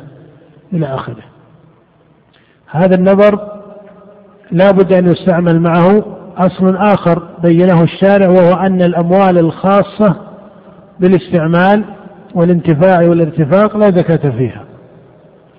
إلى 0.73 0.85
آخره. 0.85 1.23
هذا 2.69 2.95
النظر 2.95 3.39
لا 4.51 4.71
بد 4.71 4.93
أن 4.93 5.07
يستعمل 5.07 5.59
معه 5.59 6.05
أصل 6.37 6.75
آخر 6.75 7.23
بينه 7.43 7.83
الشارع 7.83 8.29
وهو 8.29 8.53
أن 8.53 8.81
الأموال 8.81 9.37
الخاصة 9.37 10.15
بالاستعمال 10.99 11.83
والانتفاع 12.35 13.01
والارتفاق 13.01 13.77
لا 13.77 13.91
زكاة 13.91 14.29
فيها. 14.29 14.63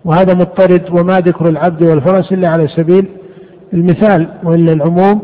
وهذا 0.04 0.34
مضطرد 0.34 0.82
وما 0.90 1.20
ذكر 1.20 1.48
العبد 1.48 1.82
والفرس 1.82 2.32
إلا 2.32 2.48
على 2.48 2.68
سبيل 2.68 3.06
المثال 3.72 4.28
وإلا 4.42 4.72
العموم 4.72 5.22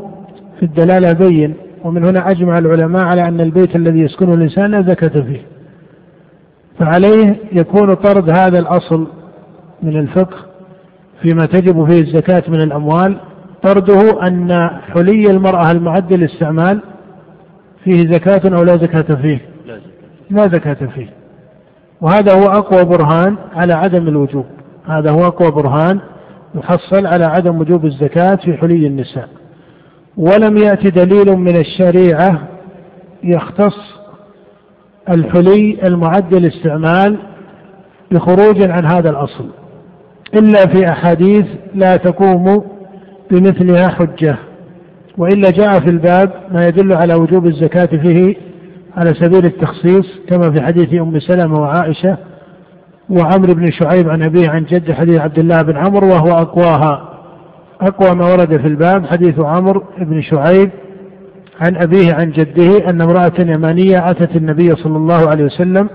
في 0.59 0.63
الدلالة 0.63 1.13
بين 1.13 1.55
ومن 1.85 2.05
هنا 2.05 2.31
أجمع 2.31 2.59
العلماء 2.59 3.05
على 3.05 3.29
أن 3.29 3.41
البيت 3.41 3.77
الذي 3.77 4.01
يسكنه 4.01 4.35
الإنسان 4.35 4.71
لا 4.71 4.83
زكاة 4.83 5.21
فيه. 5.21 5.43
فعليه 6.79 7.37
يكون 7.53 7.95
طرد 7.95 8.31
هذا 8.31 8.59
الأصل 8.59 9.07
من 9.83 9.97
الفقه 9.97 10.37
فيما 11.23 11.47
تجب 11.47 11.87
فيه 11.87 12.01
الزكاة 12.01 12.43
من 12.49 12.61
الأموال. 12.61 13.17
طرده 13.63 14.27
أن 14.27 14.71
حلي 14.95 15.31
المرأة 15.31 15.71
المعد 15.71 16.13
للاستعمال 16.13 16.81
فيه 17.85 18.13
زكاة 18.13 18.57
أو 18.57 18.63
لا 18.63 18.77
زكاة 18.77 19.15
فيه. 19.15 19.39
لا 20.31 20.49
زكاة. 20.49 20.87
فيه. 20.95 21.09
وهذا 22.01 22.35
هو 22.35 22.47
أقوى 22.47 22.85
برهان 22.85 23.37
على 23.55 23.73
عدم 23.73 24.09
الوجوب. 24.09 24.45
هذا 24.91 25.11
هو 25.11 25.27
أقوى 25.27 25.51
برهان 25.51 26.01
يحصل 26.55 27.07
على 27.07 27.25
عدم 27.25 27.61
وجوب 27.61 27.85
الزكاة 27.85 28.35
في 28.35 28.57
حلي 28.57 28.87
النساء. 28.87 29.29
ولم 30.17 30.57
يأتي 30.57 30.91
دليل 30.91 31.37
من 31.37 31.57
الشريعة 31.57 32.49
يختص 33.25 33.77
الحلي 35.09 35.79
المعد 35.85 36.35
للاستعمال 36.35 37.19
بخروج 38.11 38.63
عن 38.63 38.85
هذا 38.85 39.11
الأصل 39.11 39.47
إلا 40.35 40.67
في 40.67 40.89
أحاديث 40.89 41.47
لا 41.75 41.97
تقوم 41.97 42.65
بمثلها 43.31 43.89
حجة 43.89 44.37
وإلا 45.19 45.51
جاء 45.51 45.81
في 45.81 45.91
الباب 45.91 46.33
ما 46.53 46.67
يدل 46.67 46.93
على 46.93 47.15
وجوب 47.15 47.47
الزكاة 47.47 47.87
فيه 47.87 48.37
على 48.97 49.15
سبيل 49.15 49.45
التخصيص 49.47 50.07
كما 50.29 50.51
في 50.51 50.61
حديث 50.61 50.95
أم 50.95 51.21
سلمة 51.21 51.61
وعائشة 51.61 52.17
وعمرو 53.11 53.55
بن 53.55 53.71
شعيب 53.71 54.09
عن 54.09 54.23
أبيه 54.23 54.49
عن 54.51 54.65
جد 54.65 54.93
حديث 54.93 55.21
عبد 55.21 55.39
الله 55.39 55.63
بن 55.63 55.77
عمرو 55.77 56.09
وهو 56.09 56.33
أقواها. 56.33 57.09
أقوى 57.81 58.15
ما 58.15 58.33
ورد 58.33 58.57
في 58.57 58.67
الباب 58.67 59.07
حديث 59.07 59.39
عمرو 59.39 59.85
بن 59.99 60.23
شعيب 60.23 60.71
عن 61.61 61.77
أبيه 61.77 62.15
عن 62.15 62.31
جده 62.31 62.91
أن 62.91 63.01
امرأة 63.01 63.33
يمانية 63.39 64.11
أتت 64.11 64.37
النبي 64.37 64.71
صلى 64.77 64.97
الله 64.97 65.31
عليه 65.31 65.45
وسلم 65.45 65.89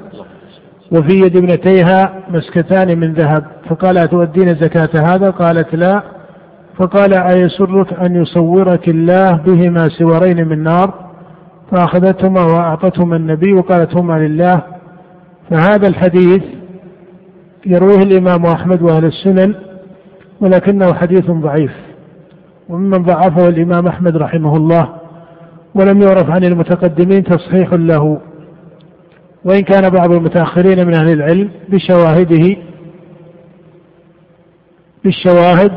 وفي 0.91 1.19
يد 1.19 1.37
ابنتيها 1.37 2.13
مسكتان 2.29 2.99
من 2.99 3.13
ذهب. 3.13 3.45
فقال 3.69 3.97
أتؤدين 3.97 4.55
زكاة 4.55 4.89
هذا؟ 4.95 5.29
قالت 5.29 5.75
لا. 5.75 6.03
فقال 6.77 7.13
أيسرك 7.13 7.93
أن 7.93 8.15
يصورك 8.15 8.89
الله 8.89 9.31
بهما 9.31 9.89
سورين 9.89 10.47
من 10.47 10.63
نار؟ 10.63 10.93
فأخذتهما 11.71 12.43
وأعطتهما 12.43 13.15
النبي 13.15 13.53
وقالت 13.53 13.97
هما 13.97 14.13
لله. 14.13 14.61
فهذا 15.49 15.87
الحديث 15.87 16.43
يرويه 17.65 18.03
الإمام 18.03 18.45
أحمد 18.45 18.81
وأهل 18.81 19.05
السنن 19.05 19.55
ولكنه 20.41 20.93
حديث 20.93 21.31
ضعيف 21.31 21.71
وممن 22.69 23.03
ضعفه 23.03 23.47
الإمام 23.47 23.87
أحمد 23.87 24.17
رحمه 24.17 24.57
الله 24.57 24.89
ولم 25.75 26.01
يعرف 26.01 26.29
عن 26.29 26.43
المتقدمين 26.43 27.23
تصحيح 27.23 27.73
له. 27.73 28.21
وإن 29.45 29.61
كان 29.61 29.89
بعض 29.89 30.11
المتأخرين 30.11 30.87
من 30.87 30.93
أهل 30.93 31.11
العلم 31.11 31.49
بشواهده 31.69 32.57
بالشواهد 35.03 35.71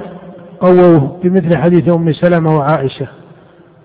قووه 0.60 1.18
بمثل 1.22 1.56
حديث 1.56 1.88
أم 1.88 2.12
سلمة 2.12 2.56
وعائشة 2.56 3.08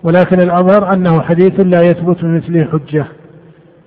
ولكن 0.02 0.40
الأظهر 0.40 0.92
أنه 0.92 1.22
حديث 1.22 1.60
لا 1.60 1.82
يثبت 1.82 2.24
من 2.24 2.36
مثله 2.36 2.64
حجة 2.64 3.06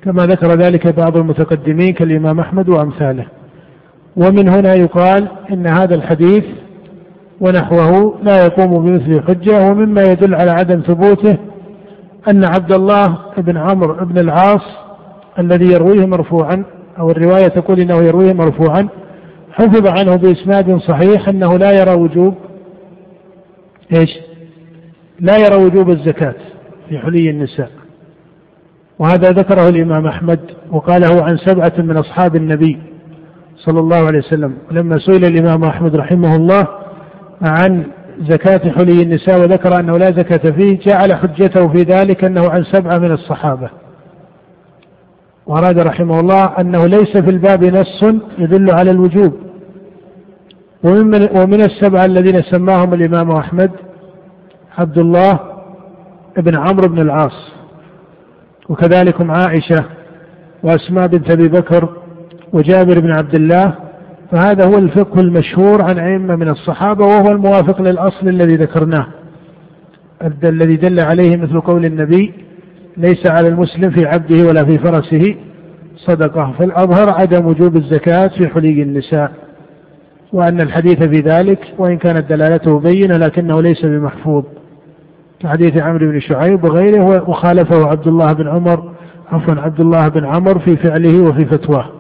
كما 0.03 0.25
ذكر 0.25 0.47
ذلك 0.47 0.87
بعض 0.87 1.17
المتقدمين 1.17 1.93
كالإمام 1.93 2.39
أحمد 2.39 2.69
وأمثاله. 2.69 3.25
ومن 4.17 4.49
هنا 4.49 4.73
يقال 4.73 5.27
إن 5.51 5.67
هذا 5.67 5.95
الحديث 5.95 6.43
ونحوه 7.41 8.19
لا 8.23 8.45
يقوم 8.45 8.85
بمثل 8.85 9.21
حجة 9.27 9.69
ومما 9.69 10.01
يدل 10.01 10.35
على 10.35 10.51
عدم 10.51 10.79
ثبوته 10.79 11.37
أن 12.29 12.45
عبد 12.45 12.71
الله 12.71 13.17
بن 13.37 13.57
عمرو 13.57 14.05
بن 14.05 14.17
العاص 14.17 14.63
الذي 15.39 15.65
يرويه 15.65 16.05
مرفوعا 16.05 16.63
أو 16.99 17.11
الرواية 17.11 17.47
تقول 17.47 17.79
إنه 17.79 17.95
يرويه 17.97 18.33
مرفوعا 18.33 18.87
حفظ 19.51 19.87
عنه 19.87 20.15
بإسناد 20.15 20.77
صحيح 20.77 21.29
أنه 21.29 21.57
لا 21.57 21.71
يرى 21.71 21.93
وجوب 21.93 22.35
إيش؟ 23.93 24.09
لا 25.19 25.37
يرى 25.37 25.55
وجوب 25.55 25.89
الزكاة 25.89 26.35
في 26.89 26.99
حلي 26.99 27.29
النساء. 27.29 27.71
وهذا 28.99 29.29
ذكره 29.29 29.69
الإمام 29.69 30.07
أحمد 30.07 30.39
وقاله 30.71 31.23
عن 31.23 31.37
سبعة 31.37 31.73
من 31.77 31.97
أصحاب 31.97 32.35
النبي. 32.35 32.77
صلى 33.57 33.79
الله 33.79 33.97
عليه 33.97 34.19
وسلم. 34.19 34.57
لما 34.71 34.97
سئل 34.99 35.25
الإمام 35.25 35.63
أحمد 35.63 35.95
رحمه 35.95 36.35
الله 36.35 36.67
عن 37.41 37.83
زكاة 38.21 38.71
حلي 38.71 39.01
النساء 39.01 39.41
وذكر 39.41 39.79
أنه 39.79 39.97
لا 39.97 40.11
زكاة 40.11 40.51
فيه 40.51 40.79
جعل 40.79 41.13
حجته 41.13 41.67
في 41.67 41.77
ذلك 41.77 42.23
أنه 42.23 42.49
عن 42.49 42.63
سبعة 42.63 42.97
من 42.97 43.11
الصحابة. 43.11 43.69
وأراد 45.47 45.79
رحمه 45.79 46.19
الله 46.19 46.43
أنه 46.59 46.85
ليس 46.85 47.17
في 47.17 47.29
الباب 47.29 47.63
نص 47.63 48.03
يدل 48.37 48.71
على 48.71 48.91
الوجوب. 48.91 49.33
ومن, 50.83 51.37
ومن 51.37 51.61
السبعة 51.61 52.05
الذين 52.05 52.41
سماهم 52.41 52.93
الإمام 52.93 53.31
أحمد 53.31 53.71
عبد 54.77 54.97
الله 54.97 55.39
بن 56.37 56.57
عمرو 56.57 56.87
بن 56.87 56.99
العاص 56.99 57.51
وكذلك 58.69 59.15
عائشة 59.21 59.85
وأسماء 60.63 61.07
بنت 61.07 61.31
أبي 61.31 61.47
بكر 61.47 61.89
وجابر 62.53 62.99
بن 62.99 63.11
عبد 63.11 63.35
الله 63.35 63.73
فهذا 64.31 64.65
هو 64.65 64.77
الفقه 64.77 65.19
المشهور 65.19 65.81
عن 65.81 65.99
أئمة 65.99 66.35
من 66.35 66.49
الصحابة 66.49 67.05
وهو 67.05 67.31
الموافق 67.31 67.81
للأصل 67.81 68.27
الذي 68.27 68.55
ذكرناه. 68.55 69.07
الذي 70.43 70.75
دل 70.75 70.99
عليه 70.99 71.37
مثل 71.37 71.61
قول 71.61 71.85
النبي 71.85 72.33
ليس 72.97 73.27
على 73.27 73.47
المسلم 73.47 73.91
في 73.91 74.05
عبده 74.05 74.47
ولا 74.47 74.65
في 74.65 74.77
فرسه. 74.77 75.35
صدقة. 75.97 76.53
فالأظهر 76.59 77.09
عدم 77.09 77.45
وجوب 77.45 77.75
الزكاة 77.75 78.27
في 78.27 78.47
حلي 78.47 78.81
النساء. 78.81 79.31
وأن 80.33 80.61
الحديث 80.61 81.03
في 81.03 81.19
ذلك 81.19 81.59
وإن 81.77 81.97
كانت 81.97 82.29
دلالته 82.29 82.79
بينة 82.79 83.17
لكنه 83.17 83.61
ليس 83.61 83.85
بمحفوظ. 83.85 84.43
كحديث 85.39 85.77
عمرو 85.77 86.11
بن 86.11 86.19
شعيب 86.19 86.63
وغيره 86.63 87.29
وخالفه 87.29 87.87
عبد 87.87 88.07
الله 88.07 88.33
بن 88.33 88.47
عمر 88.47 88.91
عفوا 89.31 89.61
عبد 89.61 89.79
الله 89.79 90.07
بن 90.07 90.25
عمر 90.25 90.59
في 90.59 90.75
فعله 90.75 91.21
وفي 91.21 91.45
فتواه. 91.45 91.96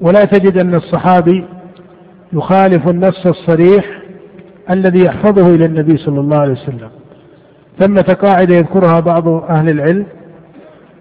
ولا 0.00 0.24
تجد 0.24 0.58
أن 0.58 0.74
الصحابي 0.74 1.44
يخالف 2.32 2.88
النص 2.88 3.26
الصريح 3.26 3.84
الذي 4.70 5.04
يحفظه 5.04 5.54
إلى 5.54 5.64
النبي 5.64 5.96
صلى 5.96 6.20
الله 6.20 6.38
عليه 6.38 6.52
وسلم. 6.52 6.90
ثمة 7.78 8.16
قاعدة 8.22 8.54
يذكرها 8.54 9.00
بعض 9.00 9.28
أهل 9.28 9.68
العلم 9.68 10.06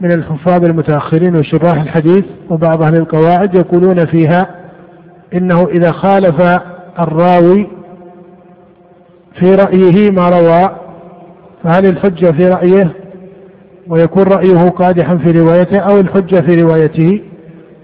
من 0.01 0.11
الحفاظ 0.11 0.65
المتأخرين 0.65 1.35
وشراح 1.35 1.81
الحديث 1.81 2.25
وبعض 2.49 2.83
أهل 2.83 2.95
القواعد 2.95 3.55
يقولون 3.55 4.05
فيها 4.05 4.49
إنه 5.33 5.67
إذا 5.67 5.91
خالف 5.91 6.41
الراوي 6.99 7.67
في 9.39 9.55
رأيه 9.55 10.11
ما 10.11 10.29
روى 10.29 10.75
فهل 11.63 11.85
الحجة 11.85 12.31
في 12.31 12.47
رأيه 12.47 12.93
ويكون 13.87 14.23
رأيه 14.23 14.69
قادحا 14.69 15.17
في 15.17 15.31
روايته 15.31 15.77
أو 15.77 15.99
الحجة 15.99 16.41
في 16.41 16.61
روايته؟ 16.61 17.21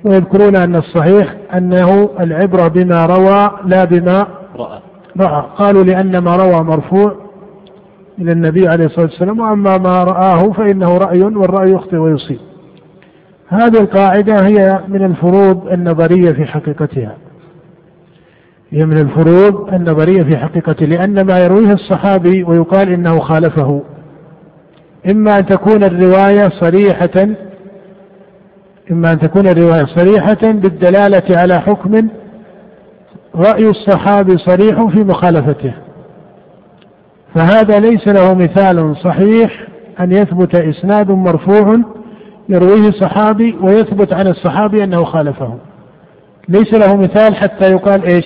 ويذكرون 0.06 0.56
أن 0.56 0.76
الصحيح 0.76 1.36
أنه 1.54 2.10
العبرة 2.20 2.68
بما 2.68 3.06
روى 3.06 3.52
لا 3.66 3.86
بما 3.86 4.28
رأى. 4.56 4.80
رأى. 5.20 5.46
قالوا 5.58 5.84
لأن 5.84 6.18
ما 6.18 6.36
روى 6.36 6.64
مرفوع 6.64 7.16
إلى 8.20 8.32
النبي 8.32 8.68
عليه 8.68 8.86
الصلاة 8.86 9.06
والسلام 9.06 9.40
وأما 9.40 9.78
ما 9.78 10.04
رآه 10.04 10.52
فإنه 10.52 10.98
رأي 10.98 11.24
والرأي 11.24 11.72
يخطئ 11.72 11.98
ويصيب. 11.98 12.40
هذه 13.48 13.80
القاعدة 13.82 14.46
هي 14.46 14.80
من 14.88 15.06
الفروض 15.06 15.68
النظرية 15.68 16.32
في 16.32 16.46
حقيقتها. 16.46 17.18
هي 18.70 18.86
من 18.86 18.98
الفروض 18.98 19.74
النظرية 19.74 20.24
في 20.24 20.38
حقيقته 20.38 20.86
لأن 20.86 21.22
ما 21.22 21.40
يرويه 21.40 21.74
الصحابي 21.74 22.44
ويقال 22.44 22.94
إنه 22.94 23.20
خالفه. 23.20 23.82
إما 25.10 25.40
أن 25.40 25.46
تكون 25.46 25.84
الرواية 25.84 26.50
صريحة 26.50 27.28
إما 28.92 29.12
أن 29.12 29.20
تكون 29.20 29.48
الرواية 29.48 29.86
صريحة 29.86 30.52
بالدلالة 30.52 31.38
على 31.38 31.62
حكم 31.62 32.08
رأي 33.36 33.70
الصحابي 33.70 34.38
صريح 34.38 34.86
في 34.86 35.00
مخالفته. 35.04 35.74
فهذا 37.36 37.80
ليس 37.80 38.08
له 38.08 38.34
مثال 38.34 38.96
صحيح 39.04 39.68
أن 40.00 40.12
يثبت 40.12 40.56
إسناد 40.56 41.12
مرفوع 41.12 41.80
يرويه 42.50 42.92
صحابي 42.92 43.58
ويثبت 43.62 44.14
عن 44.14 44.28
الصحابي 44.28 44.84
أنه 44.84 45.04
خالفه. 45.04 45.58
ليس 46.50 46.74
له 46.74 46.96
مثال 46.96 47.36
حتى 47.36 47.72
يقال 47.72 48.04
إيش؟ 48.04 48.26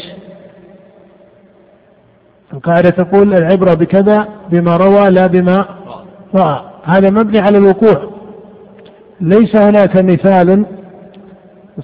القاعدة 2.54 2.90
تقول 2.90 3.34
العبرة 3.34 3.74
بكذا 3.74 4.28
بما 4.52 4.78
روى 4.78 5.10
لا 5.10 5.28
بما 5.28 5.66
رأى. 6.36 6.62
هذا 6.84 7.10
مبني 7.10 7.40
على 7.40 7.58
الوقوع. 7.58 8.19
ليس 9.22 9.56
هناك 9.56 9.98
مثال 9.98 10.66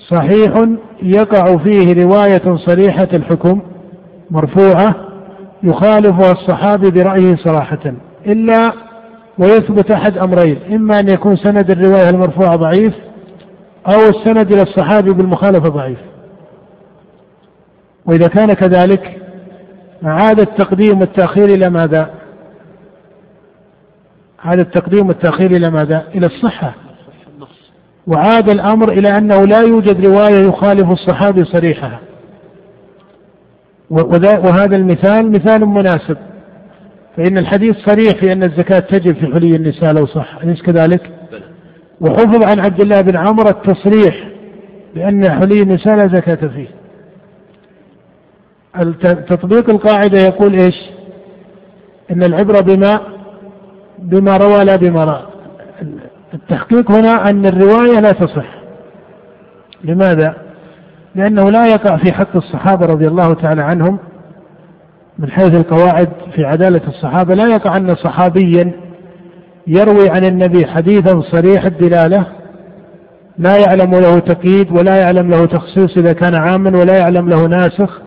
صحيح 0.09 0.65
يقع 1.03 1.57
فيه 1.57 2.03
رواية 2.03 2.55
صريحة 2.55 3.07
الحكم 3.13 3.61
مرفوعة 4.31 4.95
يخالفها 5.63 6.31
الصحابي 6.31 6.91
برأيه 6.91 7.35
صراحة 7.35 7.93
إلا 8.25 8.71
ويثبت 9.37 9.91
أحد 9.91 10.17
أمرين 10.17 10.59
إما 10.71 10.99
أن 10.99 11.09
يكون 11.09 11.35
سند 11.35 11.71
الرواية 11.71 12.09
المرفوعة 12.09 12.55
ضعيف 12.55 12.93
أو 13.87 13.99
السند 14.09 14.51
إلى 14.51 14.61
الصحابي 14.61 15.13
بالمخالفة 15.13 15.69
ضعيف 15.69 15.99
وإذا 18.05 18.27
كان 18.27 18.53
كذلك 18.53 19.21
عاد 20.03 20.39
التقديم 20.39 20.99
والتأخير 20.99 21.45
إلى 21.45 21.69
ماذا؟ 21.69 22.09
عاد 24.43 24.59
التقديم 24.59 25.07
والتأخير 25.07 25.51
إلى 25.51 25.69
ماذا؟ 25.69 26.03
إلى 26.15 26.25
الصحة 26.25 26.84
وعاد 28.07 28.49
الأمر 28.49 28.91
إلى 28.91 29.17
أنه 29.17 29.45
لا 29.45 29.61
يوجد 29.61 30.05
رواية 30.05 30.47
يخالف 30.47 30.91
الصحابي 30.91 31.43
صريحها. 31.43 31.99
وهذا 33.89 34.75
المثال 34.75 35.31
مثال 35.31 35.65
مناسب. 35.65 36.17
فإن 37.17 37.37
الحديث 37.37 37.75
صريح 37.77 38.15
في 38.19 38.31
أن 38.31 38.43
الزكاة 38.43 38.79
تجب 38.79 39.15
في 39.15 39.25
حلي 39.33 39.55
النساء 39.55 39.93
لو 39.93 40.05
صح. 40.05 40.37
أليس 40.43 40.61
كذلك؟ 40.61 41.11
وحفظ 42.01 42.43
عن 42.43 42.59
عبد 42.59 42.81
الله 42.81 43.01
بن 43.01 43.17
عمر 43.17 43.49
التصريح 43.49 44.27
بأن 44.95 45.29
حلي 45.29 45.61
النساء 45.61 45.95
لا 45.95 46.07
زكاة 46.07 46.47
فيه. 46.47 46.67
تطبيق 49.03 49.69
القاعدة 49.69 50.19
يقول 50.19 50.53
إيش؟ 50.53 50.75
إن 52.11 52.23
العبرة 52.23 52.59
بما 52.61 52.99
بما 53.99 54.37
روى 54.37 54.63
لا 54.63 54.75
بما 54.75 55.03
رأى. 55.05 55.34
التحقيق 56.35 56.91
هنا 56.91 57.29
أن 57.29 57.45
الرواية 57.45 57.99
لا 57.99 58.11
تصح. 58.11 58.45
لماذا؟ 59.83 60.35
لأنه 61.15 61.49
لا 61.49 61.67
يقع 61.67 61.97
في 61.97 62.13
حق 62.13 62.35
الصحابة 62.35 62.85
رضي 62.85 63.07
الله 63.07 63.33
تعالى 63.33 63.61
عنهم 63.63 63.99
من 65.19 65.31
حيث 65.31 65.53
القواعد 65.53 66.09
في 66.35 66.45
عدالة 66.45 66.81
الصحابة. 66.87 67.33
لا 67.33 67.47
يقع 67.47 67.77
أن 67.77 67.95
صحابيا 67.95 68.71
يروي 69.67 70.09
عن 70.09 70.25
النبي 70.25 70.65
حديثا 70.65 71.21
صريح 71.21 71.65
الدلالة 71.65 72.25
لا 73.37 73.57
يعلم 73.57 73.91
له 73.91 74.19
تقييد 74.19 74.71
ولا 74.71 74.95
يعلم 74.95 75.29
له 75.29 75.45
تخصيص 75.45 75.97
إذا 75.97 76.13
كان 76.13 76.35
عاما 76.35 76.77
ولا 76.79 76.97
يعلم 76.97 77.29
له 77.29 77.47
ناسخ 77.47 78.01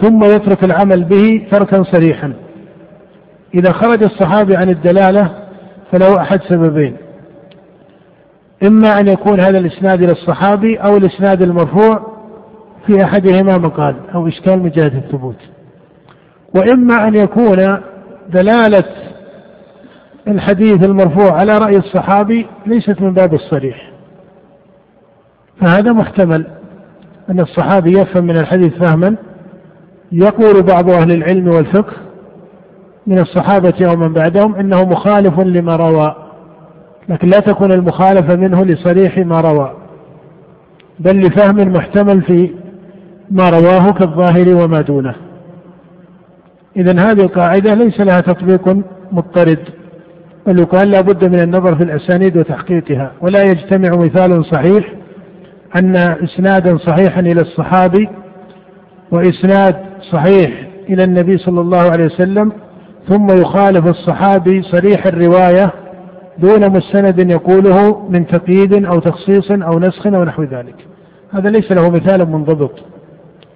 ثم 0.00 0.24
يترك 0.24 0.64
العمل 0.64 1.04
به 1.04 1.46
تركا 1.50 1.82
صريحا. 1.82 2.32
إذا 3.54 3.72
خرج 3.72 4.02
الصحابي 4.02 4.56
عن 4.56 4.68
الدلالة 4.68 5.30
فله 5.92 6.20
أحد 6.20 6.40
سببين. 6.48 6.96
إما 8.62 9.00
أن 9.00 9.08
يكون 9.08 9.40
هذا 9.40 9.58
الإسناد 9.58 10.02
إلى 10.02 10.12
الصحابي 10.12 10.76
أو 10.76 10.96
الإسناد 10.96 11.42
المرفوع 11.42 12.14
في 12.86 13.04
أحدهما 13.04 13.58
مقال 13.58 13.96
أو 14.14 14.28
إشكال 14.28 14.62
من 14.62 14.70
جهة 14.70 14.86
الثبوت. 14.98 15.36
وإما 16.56 17.08
أن 17.08 17.14
يكون 17.14 17.80
دلالة 18.28 18.84
الحديث 20.28 20.84
المرفوع 20.84 21.32
على 21.32 21.58
رأي 21.58 21.76
الصحابي 21.76 22.46
ليست 22.66 23.00
من 23.00 23.14
باب 23.14 23.34
الصريح. 23.34 23.90
فهذا 25.60 25.92
محتمل 25.92 26.46
أن 27.30 27.40
الصحابي 27.40 28.00
يفهم 28.00 28.24
من 28.24 28.36
الحديث 28.36 28.74
فهما. 28.74 29.16
يقول 30.12 30.62
بعض 30.62 30.90
أهل 30.90 31.12
العلم 31.12 31.48
والفقه 31.48 31.92
من 33.06 33.18
الصحابة 33.18 33.74
أو 33.90 33.96
من 33.96 34.12
بعدهم 34.12 34.54
إنه 34.54 34.84
مخالف 34.84 35.40
لما 35.40 35.76
روى 35.76 36.23
لكن 37.08 37.28
لا 37.28 37.40
تكون 37.40 37.72
المخالفة 37.72 38.36
منه 38.36 38.64
لصريح 38.64 39.18
ما 39.18 39.40
روى 39.40 39.72
بل 40.98 41.20
لفهم 41.20 41.72
محتمل 41.72 42.22
في 42.22 42.50
ما 43.30 43.50
رواه 43.50 43.92
كالظاهر 43.92 44.54
وما 44.54 44.80
دونه. 44.80 45.14
إذا 46.76 46.92
هذه 46.92 47.20
القاعدة 47.20 47.74
ليس 47.74 48.00
لها 48.00 48.20
تطبيق 48.20 48.76
مضطرد 49.12 49.58
بل 50.46 50.58
يقال 50.58 50.90
لا 50.90 51.00
بد 51.00 51.24
من 51.24 51.40
النظر 51.40 51.76
في 51.76 51.82
الأسانيد 51.82 52.36
وتحقيقها. 52.36 53.12
ولا 53.20 53.42
يجتمع 53.42 53.90
مثال 53.96 54.44
صحيح 54.44 54.92
أن 55.76 55.96
إسنادا 55.96 56.76
صحيحا 56.76 57.20
إلى 57.20 57.40
الصحابي 57.40 58.08
وإسناد 59.10 59.76
صحيح 60.12 60.68
إلى 60.88 61.04
النبي 61.04 61.38
صلى 61.38 61.60
الله 61.60 61.90
عليه 61.90 62.04
وسلم 62.04 62.52
ثم 63.08 63.26
يخالف 63.26 63.86
الصحابي 63.86 64.62
صريح 64.62 65.06
الرواية 65.06 65.72
دون 66.38 66.70
مستند 66.70 67.30
يقوله 67.30 68.08
من 68.08 68.26
تقييد 68.26 68.84
أو 68.84 68.98
تخصيص 68.98 69.50
أو 69.50 69.78
نسخ 69.78 70.06
أو 70.06 70.24
نحو 70.24 70.42
ذلك. 70.42 70.74
هذا 71.32 71.50
ليس 71.50 71.72
له 71.72 71.90
مثال 71.90 72.30
منضبط. 72.30 72.72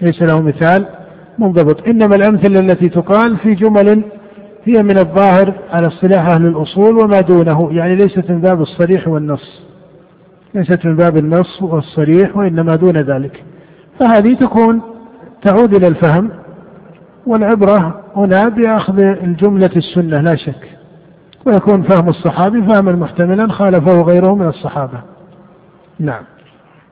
ليس 0.01 0.23
له 0.23 0.41
مثال 0.41 0.87
منضبط. 1.39 1.89
إنما 1.89 2.17
الأمثلة 2.17 2.61
التي 2.61 2.89
تقال 2.89 3.37
في 3.37 3.55
جمل 3.55 4.03
هي 4.65 4.83
من 4.83 4.99
الظاهر 4.99 5.55
على 5.71 5.87
اصطلاح 5.87 6.27
أهل 6.27 6.47
الأصول 6.47 7.05
وما 7.05 7.21
دونه. 7.21 7.69
يعني 7.73 7.97
ليست 7.97 8.31
من 8.31 8.41
باب 8.41 8.61
الصريح 8.61 9.09
والنص. 9.09 9.63
ليست 10.55 10.87
من 10.87 10.97
باب 10.97 11.17
النص 11.17 11.63
والصريح 11.63 12.37
وإنما 12.37 12.77
دون 12.77 12.97
ذلك. 12.97 13.45
فهذه 14.01 14.35
تكون 14.35 14.81
تعود 15.43 15.75
إلى 15.75 15.89
الفهم 15.89 16.31
والعبرة 17.27 18.05
هنا 18.17 18.49
بأخذ 18.49 19.01
الجملة 19.01 19.71
السنة 19.77 20.21
لا 20.21 20.37
شك. 20.37 20.78
ويكون 21.47 21.83
فهم 21.83 22.09
الصحابي 22.09 22.63
فهما 22.63 22.93
محتملا 22.93 23.53
خالفه 23.53 24.03
غيره 24.03 24.35
من 24.35 24.49
الصحابة. 24.49 25.03
نعم. 25.99 26.23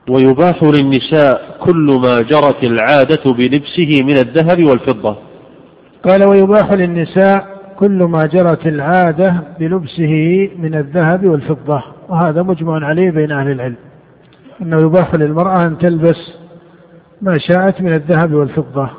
ويباح 0.09 0.63
للنساء 0.63 1.57
كل 1.59 1.99
ما 2.03 2.21
جرت 2.21 2.63
العادة 2.63 3.31
بلبسه 3.31 4.03
من 4.03 4.17
الذهب 4.17 4.63
والفضة. 4.63 5.17
قال 6.03 6.23
ويباح 6.23 6.71
للنساء 6.71 7.47
كل 7.79 8.03
ما 8.03 8.25
جرت 8.25 8.67
العادة 8.67 9.43
بلبسه 9.59 10.49
من 10.57 10.75
الذهب 10.75 11.25
والفضة. 11.25 11.83
وهذا 12.09 12.41
مجمع 12.43 12.85
عليه 12.85 13.11
بين 13.11 13.31
أهل 13.31 13.51
العلم. 13.51 13.75
أنه 14.61 14.77
يباح 14.77 15.15
للمرأة 15.15 15.65
أن 15.65 15.77
تلبس 15.77 16.33
ما 17.21 17.37
شاءت 17.37 17.81
من 17.81 17.93
الذهب 17.93 18.33
والفضة. 18.33 18.89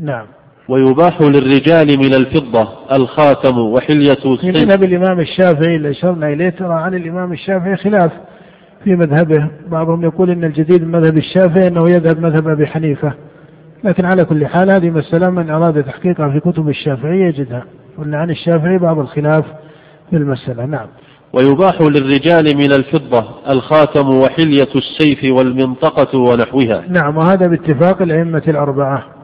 نعم. 0.00 0.26
ويباح 0.68 1.22
للرجال 1.22 1.98
من 1.98 2.14
الفضة 2.14 2.68
الخاتم 2.92 3.58
وحلية 3.58 4.36
في 4.40 4.52
مذهب 4.52 4.82
الإمام 4.82 5.20
الشافعي 5.20 5.76
اللي 5.76 5.90
أشرنا 5.90 6.28
إليه 6.28 6.50
ترى 6.50 6.74
عن 6.74 6.94
الإمام 6.94 7.32
الشافعي 7.32 7.76
خلاف 7.76 8.12
في 8.84 8.96
مذهبه. 8.96 9.50
بعضهم 9.68 10.04
يقول 10.04 10.30
أن 10.30 10.44
الجديد 10.44 10.82
من 10.82 11.00
مذهب 11.00 11.16
الشافعي 11.16 11.68
أنه 11.68 11.90
يذهب 11.90 12.20
مذهب 12.20 12.48
أبي 12.48 12.66
حنيفة. 12.66 13.12
لكن 13.84 14.04
على 14.04 14.24
كل 14.24 14.46
حال 14.46 14.70
هذه 14.70 14.90
مسألة 14.90 15.30
من 15.30 15.50
أراد 15.50 15.84
تحقيقها 15.84 16.30
في 16.30 16.40
كتب 16.40 16.68
الشافعية 16.68 17.24
يجدها. 17.24 17.64
قلنا 17.98 18.18
عن 18.18 18.30
الشافعي 18.30 18.78
بعض 18.78 18.98
الخلاف 18.98 19.44
في 20.10 20.16
المسألة. 20.16 20.66
نعم. 20.66 20.86
ويباح 21.32 21.80
للرجال 21.80 22.56
من 22.56 22.72
الفضة 22.72 23.24
الخاتم 23.50 24.08
وحلية 24.08 24.68
السيف 24.76 25.24
والمنطقة 25.24 26.18
ونحوها. 26.18 26.84
نعم 26.88 27.16
وهذا 27.16 27.46
باتفاق 27.46 28.02
الأئمة 28.02 28.42
الأربعة. 28.48 29.17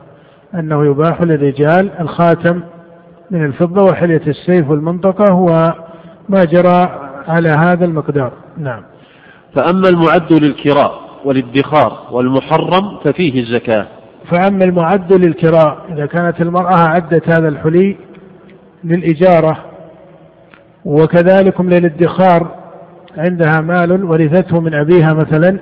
أنه 0.54 0.84
يباح 0.86 1.22
للرجال 1.22 1.90
الخاتم 2.00 2.60
من 3.30 3.44
الفضة 3.44 3.82
وحلية 3.84 4.22
السيف 4.26 4.70
والمنطقة 4.70 5.32
هو 5.32 5.74
ما 6.28 6.44
جرى 6.44 7.00
على 7.28 7.48
هذا 7.48 7.84
المقدار. 7.84 8.32
نعم. 8.58 8.82
فأما 9.54 9.88
المعد 9.88 10.32
للكراء 10.32 11.00
والادخار 11.24 12.08
والمحرم 12.10 12.98
ففيه 13.04 13.40
الزكاة. 13.40 13.86
فأما 14.30 14.64
المعد 14.64 15.12
للكراء 15.12 15.78
إذا 15.92 16.06
كانت 16.06 16.40
المرأة 16.40 16.76
عدت 16.76 17.28
هذا 17.28 17.48
الحلي 17.48 17.96
للإجارة 18.84 19.58
وكذلك 20.84 21.60
للادخار 21.60 22.48
عندها 23.16 23.60
مال 23.60 24.04
ورثته 24.04 24.60
من 24.60 24.74
أبيها 24.74 25.12
مثلا 25.12 25.58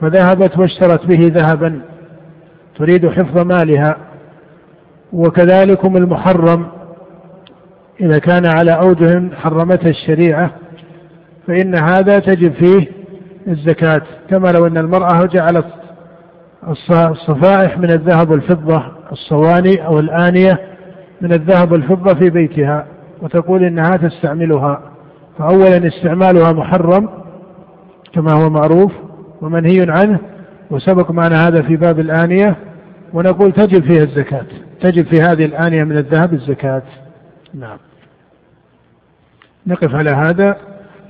فذهبت 0.00 0.58
واشترت 0.58 1.06
به 1.06 1.32
ذهبا 1.34 1.80
تريد 2.78 3.08
حفظ 3.08 3.38
مالها. 3.38 3.96
وكذلك 5.12 5.84
المحرم 5.84 6.66
إذا 8.00 8.18
كان 8.18 8.46
على 8.46 8.72
أوجه 8.72 9.22
حرمتها 9.34 9.90
الشريعة 9.90 10.50
فإن 11.46 11.74
هذا 11.74 12.18
تجب 12.18 12.52
فيه 12.52 12.86
الزكاة. 13.48 14.02
كما 14.30 14.48
لو 14.48 14.66
أن 14.66 14.78
المرأة 14.78 15.26
جعلت 15.26 15.66
الصفائح 16.90 17.78
من 17.78 17.90
الذهب 17.90 18.30
والفضة 18.30 18.84
الصواني 19.12 19.86
أو 19.86 19.98
الآنية 19.98 20.58
من 21.20 21.32
الذهب 21.32 21.72
والفضة 21.72 22.14
في 22.14 22.30
بيتها 22.30 22.86
وتقول 23.22 23.64
إنها 23.64 23.96
تستعملها. 23.96 24.82
فأولا 25.38 25.86
استعمالها 25.88 26.52
محرم 26.52 27.08
كما 28.12 28.32
هو 28.32 28.50
معروف 28.50 28.92
ومنهي 29.40 29.86
عنه 29.88 30.18
وسبق 30.70 31.10
معنا 31.10 31.48
هذا 31.48 31.62
في 31.62 31.76
باب 31.76 32.00
الآنية 32.00 32.56
ونقول 33.12 33.52
تجب 33.52 33.82
فيها 33.82 34.02
الزكاة. 34.02 34.46
تجب 34.82 35.06
في 35.06 35.20
هذه 35.22 35.44
الآنية 35.44 35.84
من 35.84 35.96
الذهب 35.96 36.32
الزكاة. 36.32 36.82
نعم. 37.54 37.78
نقف 39.66 39.94
على 39.94 40.10
هذا 40.10 40.56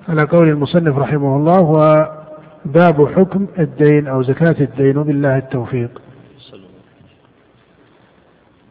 على 0.09 0.23
قول 0.23 0.49
المصنف 0.49 0.99
رحمه 0.99 1.37
الله 1.37 1.61
وباب 1.61 3.09
حكم 3.17 3.47
الدين 3.59 4.09
أو 4.09 4.23
زكاة 4.23 4.57
الدين. 4.61 4.99
وبالله 4.99 5.37
التوفيق. 5.39 5.91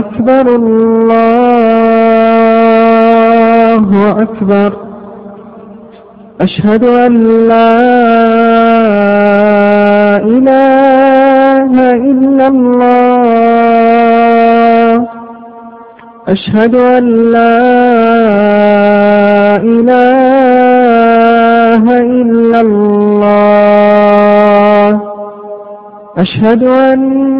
أكبر 0.00 0.44
الله 0.56 1.90
أكبر. 4.22 4.70
أشهد 6.40 6.84
أن 6.84 7.12
لا 7.48 7.76
إله 10.36 11.72
إلا 12.10 12.46
الله. 12.46 14.00
أشهد 16.28 16.74
أن 16.74 17.04
لا 17.36 17.56
إله 19.74 20.40
إلا 22.00 22.60
الله. 22.60 23.40
أشهد 26.18 26.62
أن 26.64 27.39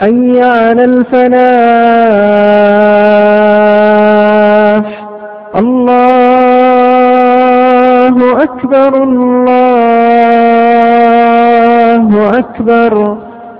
حي 0.00 0.42
على 0.42 0.84
الفلاح. 0.84 1.30
الله 5.56 6.22
أكبر 8.42 9.02
الله 9.02 9.58
أكبر. 12.38 13.16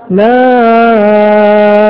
لا 0.09 1.80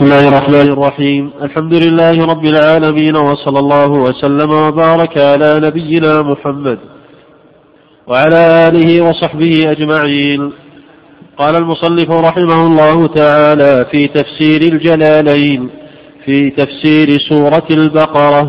بسم 0.00 0.12
الله 0.12 0.28
الرحمن 0.28 0.68
الرحيم. 0.72 1.30
الحمد 1.42 1.74
لله 1.74 2.26
رب 2.26 2.44
العالمين 2.44 3.16
وصلى 3.16 3.58
الله 3.58 3.90
وسلم 3.90 4.50
وبارك 4.50 5.18
على 5.18 5.60
نبينا 5.66 6.22
محمد 6.22 6.78
وعلى 8.06 8.68
آله 8.68 9.00
وصحبه 9.00 9.70
أجمعين. 9.70 10.52
قال 11.38 11.56
المصنف 11.56 12.10
رحمه 12.10 12.66
الله 12.66 13.06
تعالى 13.06 13.86
في 13.90 14.08
تفسير 14.08 14.60
الجلالين 14.72 15.70
في 16.24 16.50
تفسير 16.50 17.18
سورة 17.28 17.68
البقرة. 17.70 18.44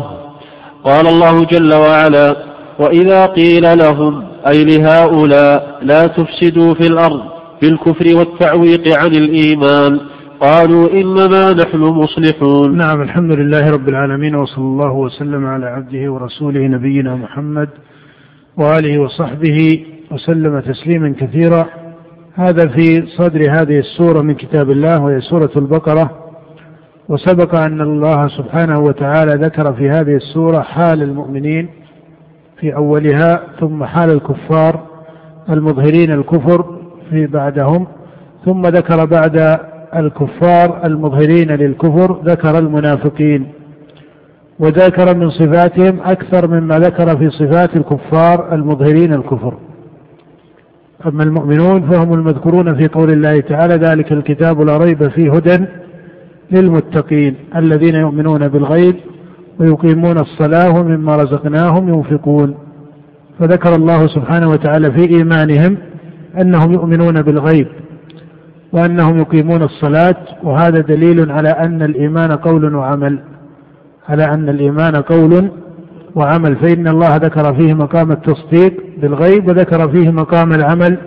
قال 0.84 1.06
الله 1.06 1.44
جل 1.44 1.74
وعلا 1.74 2.36
وإذا 2.78 3.26
قيل 3.26 3.78
لهم 3.78 4.24
أي 4.46 4.64
لهؤلاء 4.64 5.78
لا 5.82 6.06
تفسدوا 6.06 6.74
في 6.74 6.86
الأرض 6.86 7.22
بالكفر 7.62 8.16
والتعويق 8.16 8.98
عن 8.98 9.12
الإيمان 9.22 10.00
قالوا 10.42 10.92
إنما 10.92 11.52
نحن 11.52 11.78
مصلحون. 11.78 12.76
نعم 12.76 13.02
الحمد 13.02 13.32
لله 13.32 13.70
رب 13.70 13.88
العالمين 13.88 14.34
وصلى 14.34 14.64
الله 14.64 14.92
وسلم 14.92 15.46
على 15.46 15.66
عبده 15.66 16.12
ورسوله 16.12 16.60
نبينا 16.60 17.16
محمد 17.16 17.68
وآله 18.56 18.98
وصحبه 18.98 19.86
وسلم 20.10 20.60
تسليما 20.60 21.14
كثيرا. 21.20 21.66
هذا 22.34 22.68
في 22.68 23.06
صدر 23.06 23.40
هذه 23.50 23.78
السورة 23.78 24.22
من 24.22 24.34
كتاب 24.34 24.70
الله 24.70 25.00
وهي 25.00 25.20
سورة 25.20 25.50
البقرة. 25.56 26.10
وسبق 27.08 27.54
أن 27.54 27.80
الله 27.80 28.28
سبحانه 28.28 28.80
وتعالى 28.80 29.44
ذكر 29.44 29.72
في 29.72 29.90
هذه 29.90 30.16
السورة 30.16 30.60
حال 30.60 31.02
المؤمنين 31.02 31.68
في 32.60 32.74
أولها 32.76 33.42
ثم 33.60 33.84
حال 33.84 34.10
الكفار 34.10 34.80
المظهرين 35.50 36.12
الكفر 36.12 36.78
في 37.10 37.26
بعدهم 37.26 37.86
ثم 38.44 38.66
ذكر 38.66 39.04
بعد 39.04 39.58
الكفار 39.96 40.86
المظهرين 40.86 41.50
للكفر 41.50 42.20
ذكر 42.24 42.58
المنافقين 42.58 43.46
وذكر 44.58 45.16
من 45.16 45.30
صفاتهم 45.30 46.00
أكثر 46.00 46.48
مما 46.50 46.78
ذكر 46.78 47.16
في 47.16 47.30
صفات 47.30 47.76
الكفار 47.76 48.54
المظهرين 48.54 49.12
الكفر. 49.12 49.54
أما 51.06 51.22
المؤمنون 51.22 51.90
فهم 51.90 52.14
المذكورون 52.14 52.74
في 52.74 52.88
قول 52.88 53.10
الله 53.10 53.40
تعالى 53.40 53.74
ذلك 53.74 54.12
الكتاب 54.12 54.60
لا 54.60 54.76
ريب 54.76 55.08
فيه 55.08 55.32
هدى 55.32 55.64
للمتقين 56.50 57.34
الذين 57.56 57.94
يؤمنون 57.94 58.48
بالغيب 58.48 58.96
ويقيمون 59.60 60.18
الصلاة 60.18 60.80
ومما 60.80 61.16
رزقناهم 61.16 61.88
ينفقون 61.88 62.54
فذكر 63.38 63.74
الله 63.74 64.06
سبحانه 64.06 64.48
وتعالى 64.48 64.92
في 64.92 65.16
إيمانهم 65.16 65.76
أنهم 66.40 66.72
يؤمنون 66.72 67.22
بالغيب 67.22 67.66
وأنهم 68.72 69.18
يقيمون 69.18 69.62
الصلاة 69.62 70.16
وهذا 70.42 70.80
دليل 70.80 71.30
على 71.30 71.48
أن 71.48 71.82
الإيمان 71.82 72.32
قول 72.32 72.74
وعمل. 72.74 73.18
على 74.08 74.24
أن 74.24 74.48
الإيمان 74.48 74.96
قول 74.96 75.50
وعمل. 76.14 76.56
فإن 76.56 76.88
الله 76.88 77.16
ذكر 77.16 77.54
فيه 77.54 77.74
مقام 77.74 78.12
التصديق 78.12 78.72
بالغيب 79.00 79.48
وذكر 79.48 79.88
فيه 79.88 80.10
مقام 80.10 80.52
العمل 80.52 80.98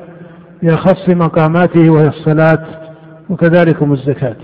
بأخص 0.64 1.10
مقاماته 1.10 1.90
وهي 1.90 2.08
الصلاة 2.08 2.66
وكذلكم 3.30 3.94
الزكاة. 3.94 4.36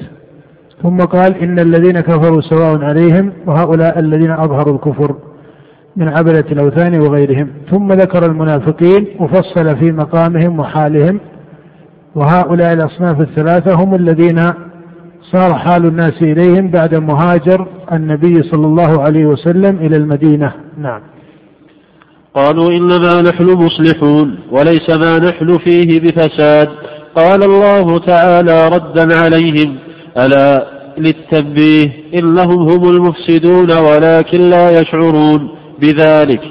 ثم 0.84 0.98
قال 0.98 1.38
إن 1.38 1.60
الذين 1.60 2.00
كفروا 2.00 2.42
سواء 2.42 2.84
عليهم 2.84 3.32
وهؤلاء 3.46 4.00
الذين 4.00 4.32
أظهروا 4.32 4.76
الكفر 4.76 5.16
من 5.96 6.08
عبدة 6.08 6.46
الأوثان 6.52 7.00
وغيرهم. 7.02 7.48
ثم 7.72 7.94
ذكر 7.94 8.26
المنافقين 8.26 9.08
وفصل 9.20 9.78
في 9.78 9.92
مقامهم 9.92 10.60
وحالهم. 10.60 11.20
وهؤلاء 12.16 12.74
الأصناف 12.74 13.22
الثلاثة 13.22 13.74
هم 13.74 13.96
الذين 13.96 14.54
صار 15.32 15.54
حال 15.54 15.86
الناس 15.86 16.22
إليهم 16.22 16.72
بعد 16.72 16.96
مهاجر 16.96 17.68
النبي 17.92 18.44
صلى 18.44 18.68
الله 18.68 19.02
عليه 19.02 19.26
وسلم 19.26 19.78
إلى 19.78 19.96
المدينة. 19.96 20.52
نعم. 20.78 21.02
قالوا 22.36 22.72
إنما 22.72 23.22
نحن 23.22 23.44
مصلحون 23.44 24.40
وليس 24.52 24.90
ما 24.90 25.18
نحن 25.18 25.58
فيه 25.58 26.00
بفساد. 26.00 26.70
قال 27.16 27.44
الله 27.44 28.00
تعالى 28.00 28.68
ردا 28.68 29.18
عليهم 29.18 29.76
ألا 30.18 30.68
للتنبيه 30.98 31.92
إنهم 32.14 32.70
هم 32.70 32.90
المفسدون 32.90 33.72
ولكن 33.72 34.50
لا 34.50 34.80
يشعرون 34.80 35.50
بذلك. 35.80 36.42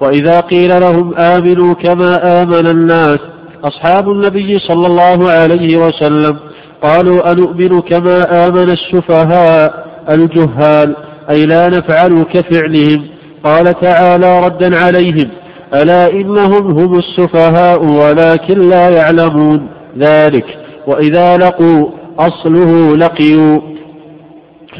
وإذا 0.00 0.40
قيل 0.40 0.80
لهم 0.80 1.14
آمنوا 1.14 1.74
كما 1.74 2.42
آمن 2.42 2.66
الناس 2.66 3.18
أصحاب 3.64 4.10
النبي 4.10 4.58
صلى 4.58 4.86
الله 4.86 5.30
عليه 5.30 5.76
وسلم 5.76 6.36
قالوا 6.82 7.32
أنؤمن 7.32 7.80
كما 7.80 8.46
آمن 8.46 8.70
السفهاء 8.70 9.86
الجهال 10.10 10.96
أي 11.30 11.46
لا 11.46 11.68
نفعل 11.68 12.22
كفعلهم. 12.22 13.06
قال 13.44 13.80
تعالى 13.80 14.46
ردا 14.46 14.76
عليهم 14.76 15.30
ألا 15.74 16.10
إنهم 16.10 16.78
هم 16.78 16.98
السفهاء 16.98 17.84
ولكن 17.84 18.68
لا 18.68 18.88
يعلمون 18.90 19.68
ذلك. 19.98 20.44
وإذا 20.86 21.36
لقوا 21.36 21.88
أصله 22.18 22.96
لقيوا. 22.96 23.60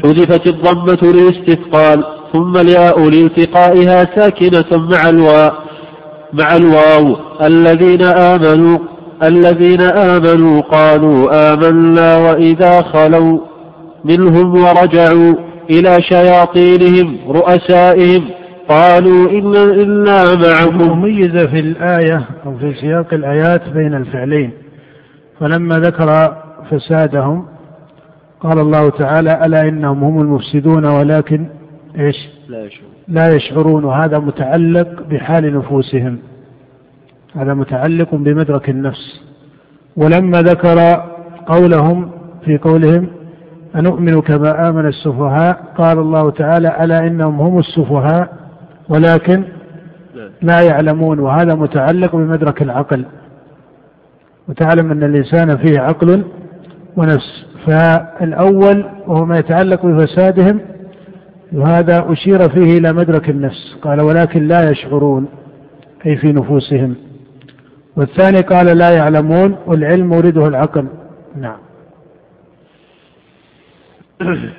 حذفت 0.03 0.47
الضمة 0.47 0.99
للاستثقال 1.13 2.03
ثم 2.33 2.57
الياء 2.57 3.09
لالتقائها 3.09 4.07
ساكنة 4.15 4.87
مع 4.91 5.09
الواء. 5.09 5.53
مع 6.33 6.55
الواو. 6.55 7.15
الذين 7.41 8.01
آمنوا 8.01 8.77
الذين 9.23 9.81
آمنوا 9.81 10.61
قالوا 10.61 11.53
آمنا 11.53 12.17
وإذا 12.17 12.81
خلوا. 12.81 13.39
منهم 14.03 14.55
ورجعوا 14.55 15.35
إلى 15.69 16.01
شياطينهم 16.01 17.17
رؤسائهم. 17.27 18.29
قالوا 18.69 19.29
إن 19.29 19.55
إنا 19.55 20.23
معكم. 20.35 21.01
ميز 21.01 21.37
في 21.37 21.59
الآية 21.59 22.25
أو 22.45 22.57
في 22.57 22.73
سياق 22.73 23.13
الآيات 23.13 23.69
بين 23.69 23.93
الفعلين 23.93 24.51
فلما 25.39 25.79
ذكر 25.79 26.35
فسادهم 26.71 27.45
قال 28.39 28.59
الله 28.59 28.89
تعالى 28.89 29.45
ألا 29.45 29.61
إنهم 29.61 30.03
هم 30.03 30.21
المفسدون 30.21 30.85
ولكن 30.85 31.45
إيش؟ 31.99 32.29
لا 32.47 32.65
يشعرون. 32.65 32.91
لا 33.07 33.35
يشعرون 33.35 33.83
وهذا 33.83 34.19
متعلق 34.19 35.03
بحال 35.09 35.57
نفوسهم. 35.57 36.17
هذا 37.35 37.53
متعلق 37.53 38.15
بمدرك 38.15 38.69
النفس. 38.69 39.21
ولما 39.97 40.41
ذكر 40.41 40.79
قولهم 41.45 42.11
في 42.45 42.57
قولهم 42.57 43.07
أنؤمن 43.75 44.21
كما 44.21 44.69
آمن 44.69 44.85
السفهاء 44.85 45.73
قال 45.77 45.99
الله 45.99 46.31
تعالى 46.31 46.83
ألا 46.83 46.99
إنهم 47.07 47.41
هم 47.41 47.59
السفهاء؟ 47.59 48.33
ولكن 48.89 49.43
لا 50.41 50.61
يعلمون 50.61 51.19
وهذا 51.19 51.55
متعلق 51.55 52.15
بمدرك 52.15 52.61
العقل. 52.61 53.05
وتعلم 54.49 54.91
أن 54.91 55.03
الإنسان 55.03 55.57
فيه 55.57 55.79
عقل 55.79 56.23
ونفس. 56.97 57.45
فالأول 57.67 58.85
وهو 59.07 59.25
ما 59.25 59.37
يتعلق 59.37 59.85
بفسادهم 59.85 60.59
وهذا 61.53 62.05
أشير 62.11 62.49
فيه 62.49 62.77
إلى 62.77 62.93
مدرك 62.93 63.29
النفس. 63.29 63.75
قال 63.81 64.01
ولكن 64.01 64.47
لا 64.47 64.71
يشعرون 64.71 65.27
أي 66.05 66.17
في 66.17 66.27
نفوسهم. 66.27 66.95
والثاني 67.97 68.41
قال 68.41 68.77
لا 68.77 68.89
يعلمون 68.89 69.57
والعلم 69.67 70.13
يريده 70.13 70.47
العقل 70.47 70.87
نعم. 71.35 71.57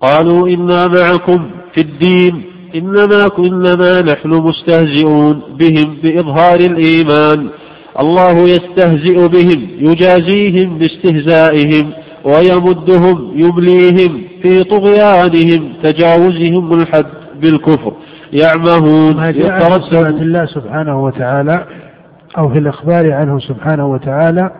قالوا 0.00 0.48
إنا 0.48 0.86
معكم 0.86 1.50
في 1.74 1.80
الدين. 1.80 2.44
إنما 2.74 3.28
كنما 3.28 4.00
نحن 4.00 4.28
مستهزئون 4.28 5.42
بهم 5.58 5.96
بإظهار 6.02 6.60
الإيمان. 6.60 7.50
الله 8.00 8.48
يستهزئ 8.48 9.28
بهم 9.28 9.68
يجازيهم 9.78 10.78
باستهزائهم. 10.78 12.03
ويمدهم 12.24 13.30
يمليهم 13.34 14.22
في 14.42 14.64
طغيانهم 14.64 15.72
تجاوزهم 15.82 16.72
الحد 16.72 17.06
بالكفر. 17.40 17.92
يعمهون 18.32 19.16
ما 19.16 19.30
جاء 19.30 19.78
في 19.88 20.22
الله 20.22 20.46
سبحانه 20.46 21.04
وتعالى 21.04 21.64
أو 22.38 22.48
في 22.48 22.58
الإخبار 22.58 23.12
عنه 23.12 23.38
سبحانه 23.38 23.86
وتعالى 23.86 24.50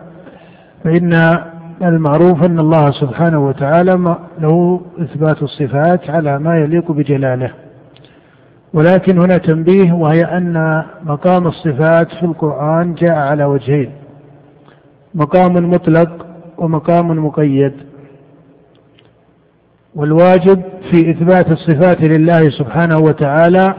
فإن 0.84 1.38
المعروف 1.82 2.44
أن 2.44 2.58
الله 2.58 2.90
سبحانه 2.90 3.46
وتعالى 3.48 4.16
له 4.40 4.80
إثبات 5.00 5.42
الصفات 5.42 6.10
على 6.10 6.38
ما 6.38 6.58
يليق 6.58 6.92
بجلاله. 6.92 7.50
ولكن 8.74 9.18
هنا 9.18 9.36
تنبيه 9.38 9.92
وهي 9.92 10.22
أن 10.22 10.82
مقام 11.04 11.46
الصفات 11.46 12.08
في 12.12 12.22
القرآن 12.22 12.94
جاء 12.94 13.14
على 13.14 13.44
وجهين. 13.44 13.90
مقام 15.14 15.70
مطلق 15.70 16.23
ومقام 16.58 17.26
مقيد. 17.26 17.72
والواجب 19.94 20.62
في 20.90 21.10
إثبات 21.10 21.50
الصفات 21.50 22.00
لله 22.02 22.50
سبحانه 22.50 22.98
وتعالى 22.98 23.74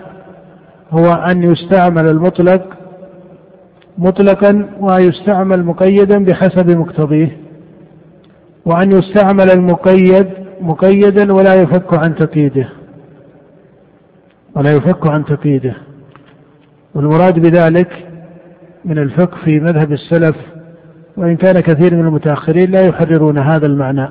هو 0.91 1.13
أن 1.13 1.43
يستعمل 1.43 2.07
المطلق 2.07 2.78
مطلقا 3.97 4.69
ويستعمل 4.80 5.63
مقيدا 5.65 6.23
بحسب 6.23 6.69
مقتضيه 6.78 7.38
وأن 8.65 8.91
يستعمل 8.91 9.51
المقيد 9.51 10.28
مقيدا 10.61 11.34
ولا 11.34 11.55
يفك 11.55 11.93
عن 11.93 12.15
تقييده 12.15 12.69
ولا 14.55 14.71
يفك 14.71 15.07
عن 15.07 15.26
تقييده. 15.26 15.76
والمراد 16.95 17.39
بذلك 17.39 18.07
من 18.86 18.97
الفقه 18.97 19.38
في 19.45 19.59
مذهب 19.59 19.91
السلف 19.91 20.36
وإن 21.18 21.36
كان 21.36 21.59
كثير 21.59 21.95
من 21.95 22.07
المتأخرين 22.07 22.72
لا 22.72 22.82
يحررون 22.82 23.38
هذا 23.38 23.66
المعنى. 23.68 24.09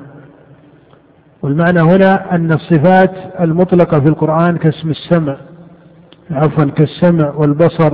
والمعنى 1.41 1.79
هنا 1.79 2.35
أن 2.35 2.51
الصفات 2.51 3.11
المطلقة 3.39 3.99
في 3.99 4.09
القرآن 4.09 4.57
كاسم 4.57 4.89
السمع 4.89 5.37
عفوا 6.31 6.63
كالسمع 6.63 7.33
والبصر 7.35 7.93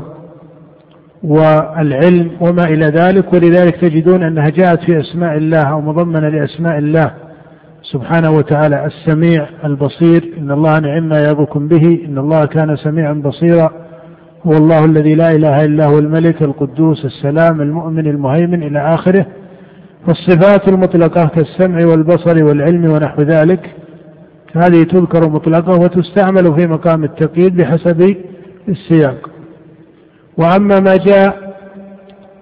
والعلم 1.24 2.32
وما 2.40 2.64
إلى 2.64 2.86
ذلك. 2.86 3.34
ولذلك 3.34 3.76
تجدون 3.76 4.24
أنها 4.24 4.50
جاءت 4.50 4.84
في 4.84 5.00
أسماء 5.00 5.38
الله 5.38 5.62
أو 5.64 5.82
مضمنة 5.82 6.30
لأسماء 6.30 6.78
الله 6.78 7.12
سبحانه 7.82 8.32
وتعالى. 8.32 8.86
السميع 8.86 9.48
البصير 9.66 10.34
إن 10.38 10.52
الله 10.52 10.80
نعم 10.80 11.10
ما 11.10 11.20
يعظكم 11.20 11.68
به 11.68 12.06
إن 12.06 12.18
الله 12.18 12.46
كان 12.46 12.76
سميعا 12.76 13.14
بصيرا. 13.14 13.81
هو 14.48 14.52
الله 14.52 14.86
الذي 14.86 15.16
لا 15.16 15.32
إله 15.32 15.66
إلا 15.66 15.86
هو 15.86 16.00
الملك 16.00 16.42
القدوس 16.42 17.06
السلام 17.06 17.62
المؤمن 17.62 18.08
المهيمن 18.08 18.64
إلى 18.64 18.94
آخره 18.94 19.26
فالصفات 20.08 20.68
المطلقة 20.68 21.28
كالسمع 21.28 21.86
والبصر 21.86 22.44
والعلم 22.44 22.92
ونحو 22.92 23.22
ذلك. 23.22 23.70
هذه 24.56 24.84
تذكر 24.84 25.30
مطلقة 25.30 25.80
وتستعمل 25.80 26.60
في 26.60 26.68
مقام 26.68 27.04
التقييد 27.04 27.58
بحسب 27.58 28.16
السياق. 28.70 29.30
وأما 30.38 30.80
ما 30.80 30.96
جاء 30.96 31.56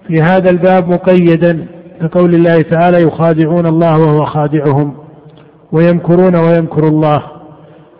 في 0.07 0.21
هذا 0.21 0.49
الباب 0.49 0.87
مقيدا 0.87 1.65
كقول 2.01 2.35
الله 2.35 2.61
تعالى 2.61 3.01
يخادعون 3.01 3.65
الله 3.65 3.99
وهو 3.99 4.25
خادعهم 4.25 4.93
ويمكرون 5.71 6.35
ويمكر 6.35 6.87
الله. 6.87 7.23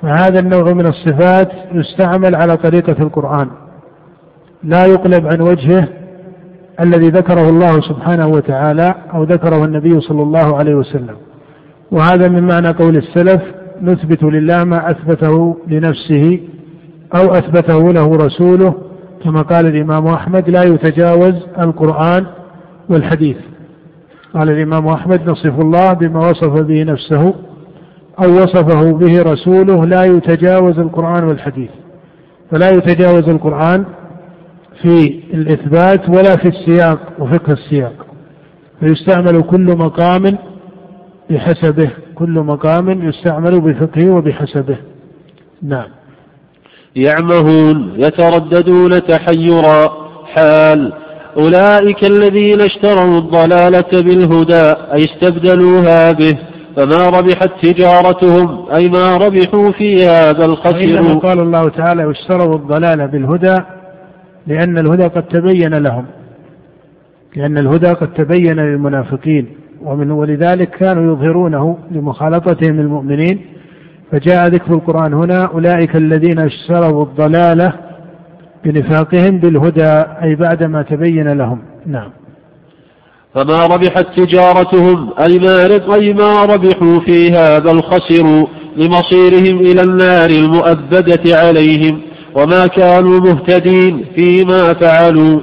فهذا 0.02 0.40
النوع 0.40 0.74
من 0.74 0.88
الصفات 0.88 1.52
يستعمل 1.74 2.36
على 2.36 2.58
طريقة 2.58 3.04
القرآن. 3.04 3.50
لا 4.64 4.86
يقلب 4.86 5.28
عن 5.28 5.42
وجهه 5.42 5.88
الذي 6.80 7.10
ذكره 7.10 7.50
الله 7.50 7.82
سبحانه 7.82 8.28
وتعالى 8.28 8.96
أو 9.14 9.24
ذكره 9.24 9.66
النبي 9.66 10.02
صلى 10.02 10.24
الله 10.24 10.58
عليه 10.58 10.76
وسلم. 10.76 11.16
وهذا 11.92 12.28
من 12.28 12.44
معنى 12.44 12.68
قول 12.68 12.98
السلف 12.98 13.42
نثبت 13.82 14.24
لله 14.24 14.64
ما 14.64 14.92
أثبته 14.92 15.58
لنفسه 15.68 16.40
أو 17.16 17.34
أثبته 17.34 17.94
له 17.94 18.16
رسوله 18.16 18.74
كما 19.24 19.42
قال 19.42 19.66
الإمام 19.66 20.08
أحمد 20.08 20.50
لا 20.50 20.64
يتجاوز 20.64 21.36
القرآن 21.60 22.26
والحديث. 22.90 23.38
قال 24.34 24.50
الإمام 24.50 24.88
أحمد 24.88 25.30
نصف 25.30 25.60
الله 25.60 25.94
بما 25.94 26.30
وصف 26.30 26.62
به 26.62 26.84
نفسه 26.84 27.34
أو 28.24 28.44
وصفه 28.44 28.92
به 28.92 29.22
رسوله 29.22 29.86
لا 29.86 30.04
يتجاوز 30.04 30.80
القرآن 30.80 31.24
والحديث. 31.24 31.70
فلا 32.52 32.70
يتجاوز 32.70 33.30
القرآن 33.30 33.86
في 34.82 35.20
الإثبات 35.34 36.10
ولا 36.10 36.36
في 36.36 36.48
السياق 36.48 37.00
وفقه 37.20 37.54
السياق. 37.54 38.06
فيستعمل 38.80 39.42
كل 39.42 39.78
مقام 39.78 40.38
بحسبه 41.30 41.90
كل 42.16 42.32
مقام 42.32 43.10
يستعمل 43.10 43.62
بفقهه 43.62 44.10
وبحسبه. 44.10 44.78
نعم. 45.62 45.88
يعمهون 46.96 47.94
يترددون 47.98 49.04
تحيرا. 49.04 50.10
حال 50.36 50.94
أولئك 51.38 52.04
الذين 52.04 52.62
اشتروا 52.62 53.20
الضلالة 53.20 54.02
بالهدى 54.02 54.74
أي 54.94 55.06
استبدلوها 55.06 56.12
به 56.12 56.38
فما 56.76 57.20
ربحت 57.20 57.50
تجارتهم 57.62 58.66
أي 58.76 58.90
ما 58.90 59.18
ربحوا 59.18 59.72
فيها 59.72 60.32
بل 60.32 60.56
خسروا. 60.56 61.20
قال 61.20 61.40
الله 61.40 61.70
تعالى 61.70 62.06
واشتروا 62.06 62.56
الضلالة 62.56 63.06
بالهدى 63.06 63.56
لأن 64.50 64.78
الهدى 64.78 65.04
قد 65.04 65.24
تبين 65.24 65.74
لهم. 65.74 66.06
لأن 67.36 67.58
الهدى 67.58 67.88
قد 67.88 68.14
تبين 68.14 68.60
للمنافقين. 68.60 69.48
ومن 69.82 70.12
ولذلك 70.12 70.70
كانوا 70.70 71.14
يظهرونه 71.14 71.78
لمخالطتهم 71.92 72.80
المؤمنين 72.80 73.40
فجاء 74.12 74.48
ذكر 74.48 74.74
القرآن 74.74 75.14
هنا 75.14 75.46
أولئك 75.46 75.96
الذين 75.96 76.40
اشتروا 76.40 77.06
الضلالة 77.06 77.74
بنفاقهم 78.66 79.38
بالهدى 79.38 80.04
أي 80.24 80.36
بعدما 80.36 80.82
تبين 80.82 81.28
لهم. 81.28 81.62
نعم. 81.86 82.10
فما 83.34 83.66
ربحت 83.66 84.06
تجارتهم 84.18 85.10
أي 85.28 85.40
ما, 85.40 85.96
أي 85.96 86.14
ما 86.14 86.46
ربحوا 86.46 87.00
فيها 87.00 87.60
بل 87.60 87.82
خسروا 87.82 88.48
لمصيرهم 88.78 89.60
إلى 89.60 89.82
النار 89.82 90.30
المؤبدة 90.30 91.38
عليهم. 91.38 92.02
وما 92.42 92.68
كانوا 92.68 93.20
مهتدين 93.20 94.06
فيما 94.16 94.74
فعلوا. 94.74 95.40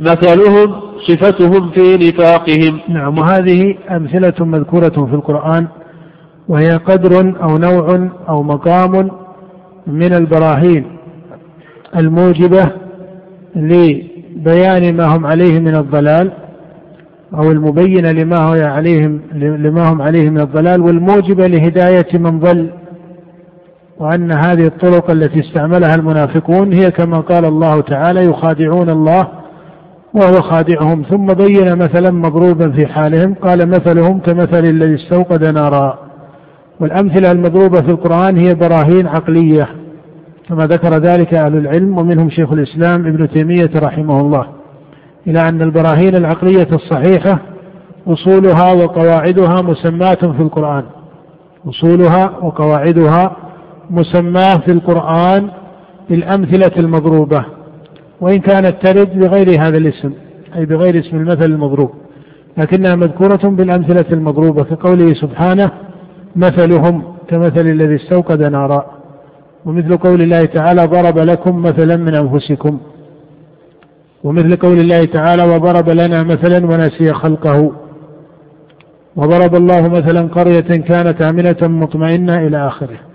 مثلهم 0.00 0.74
صفتهم 1.08 1.70
في 1.70 1.96
نفاقهم. 1.96 2.80
نعم 2.88 3.18
وهذه 3.18 3.74
أمثلة 3.90 4.34
مذكورة 4.46 5.06
في 5.06 5.14
القرآن 5.14 5.66
وهي 6.48 6.70
قدر 6.70 7.34
أو 7.42 7.58
نوع 7.58 8.08
أو 8.28 8.42
مقام 8.42 9.10
من 9.86 10.12
البراهين 10.14 10.84
الموجبة 11.96 12.72
لبيان 13.56 14.96
ما 14.96 15.04
هم 15.16 15.26
عليه 15.26 15.58
من 15.58 15.76
الضلال 15.76 16.32
أو 17.34 17.50
المبينة 17.52 18.12
لما 18.12 18.36
هو 18.36 18.52
عليهم 18.52 19.20
لما 19.34 19.92
هم 19.92 20.02
عليه 20.02 20.30
من 20.30 20.40
الضلال 20.40 20.80
والموجبة 20.80 21.46
لهداية 21.46 22.18
من 22.18 22.38
ضل 22.38 22.70
وأن 24.00 24.32
هذه 24.32 24.66
الطرق 24.66 25.10
التي 25.10 25.40
استعملها 25.40 25.94
المنافقون 25.94 26.72
هي 26.72 26.90
كما 26.90 27.20
قال 27.20 27.44
الله 27.44 27.80
تعالى 27.80 28.24
يخادعون 28.24 28.90
الله 28.90 29.28
وهو 30.14 30.42
خادعهم 30.42 31.02
ثم 31.02 31.26
بين 31.26 31.76
مثلا 31.78 32.10
مضروبا 32.10 32.70
في 32.70 32.86
حالهم 32.86 33.34
قال 33.34 33.68
مثلهم 33.68 34.20
كمثل 34.20 34.64
الذي 34.64 34.94
استوقد 34.94 35.44
نارا. 35.44 35.98
والأمثلة 36.80 37.32
المضروبة 37.32 37.80
في 37.80 37.90
القرآن 37.90 38.36
هي 38.36 38.54
براهين 38.54 39.06
عقلية 39.06 39.68
كما 40.48 40.66
ذكر 40.66 40.98
ذلك 40.98 41.34
أهل 41.34 41.56
العلم 41.56 41.98
ومنهم 41.98 42.30
شيخ 42.30 42.52
الإسلام 42.52 43.06
ابن 43.06 43.30
تيمية 43.30 43.70
رحمه 43.76 44.20
الله. 44.20 44.46
إلى 45.26 45.48
أن 45.48 45.62
البراهين 45.62 46.16
العقلية 46.16 46.68
الصحيحة 46.72 47.38
أصولها 48.06 48.72
وقواعدها 48.72 49.62
مسماة 49.62 50.14
في 50.14 50.42
القرآن. 50.42 50.84
أصولها 51.68 52.30
وقواعدها 52.42 53.36
مسماه 53.90 54.58
في 54.58 54.72
القرآن 54.72 55.50
بالأمثلة 56.10 56.72
المضروبة 56.76 57.44
وإن 58.20 58.38
كانت 58.38 58.86
ترد 58.86 59.18
بغير 59.18 59.60
هذا 59.60 59.78
الاسم 59.78 60.12
أي 60.56 60.66
بغير 60.66 60.98
اسم 60.98 61.16
المثل 61.16 61.44
المضروب 61.44 61.90
لكنها 62.56 62.94
مذكورة 62.94 63.40
بالأمثلة 63.42 64.04
المضروبة 64.12 64.64
كقوله 64.64 65.14
سبحانه 65.14 65.70
مثلهم 66.36 67.02
كمثل 67.28 67.66
الذي 67.66 67.96
استوقد 67.96 68.42
نارا 68.42 68.86
ومثل 69.64 69.96
قول 69.96 70.22
الله 70.22 70.44
تعالى 70.44 70.86
ضرب 70.86 71.18
لكم 71.18 71.62
مثلا 71.62 71.96
من 71.96 72.14
أنفسكم 72.14 72.78
ومثل 74.24 74.56
قول 74.56 74.78
الله 74.80 75.04
تعالى 75.04 75.42
وضرب 75.42 75.88
لنا 75.88 76.22
مثلا 76.22 76.66
ونسي 76.66 77.12
خلقه 77.12 77.72
وضرب 79.16 79.54
الله 79.54 79.88
مثلا 79.88 80.20
قرية 80.28 80.60
كانت 80.60 81.22
آمنة 81.22 81.56
مطمئنة 81.62 82.46
إلى 82.46 82.66
آخره. 82.66 83.07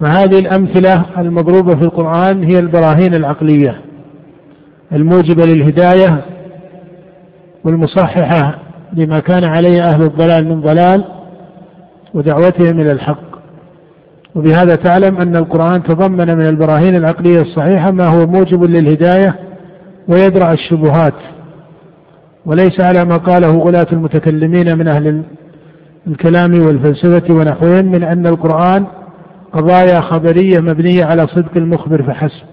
فهذه 0.00 0.38
الأمثلة 0.38 1.04
المضروبة 1.18 1.74
في 1.74 1.82
القرآن 1.82 2.44
هي 2.44 2.58
البراهين 2.58 3.14
العقلية 3.14 3.80
الموجبة 4.92 5.44
للهداية 5.46 6.24
والمصححة 7.64 8.58
لما 8.92 9.20
كان 9.20 9.44
عليه 9.44 9.82
أهل 9.82 10.02
الضلال 10.02 10.48
من 10.48 10.60
ضلال 10.60 11.04
ودعوتهم 12.14 12.80
إلى 12.80 12.92
الحق. 12.92 13.28
وبهذا 14.34 14.74
تعلم 14.74 15.16
أن 15.16 15.36
القرآن 15.36 15.82
تضمن 15.82 16.36
من 16.36 16.46
البراهين 16.46 16.96
العقلية 16.96 17.40
الصحيحة 17.40 17.90
ما 17.90 18.06
هو 18.06 18.26
موجب 18.26 18.64
للهداية 18.64 19.34
ويدرع 20.08 20.52
الشبهات 20.52 21.14
وليس 22.46 22.80
على 22.80 23.04
ما 23.04 23.16
قاله 23.16 23.58
غلاة 23.58 23.86
المتكلمين 23.92 24.78
من 24.78 24.88
أهل 24.88 25.22
الكلام 26.06 26.62
والفلسفة 26.62 27.34
ونحوهم 27.34 27.84
من 27.84 28.02
أن 28.02 28.26
القرآن 28.26 28.86
قضايا 29.52 30.00
خبرية 30.00 30.60
مبنية 30.60 31.04
على 31.04 31.26
صدق 31.26 31.56
المخبر 31.56 32.02
فحسب 32.02 32.46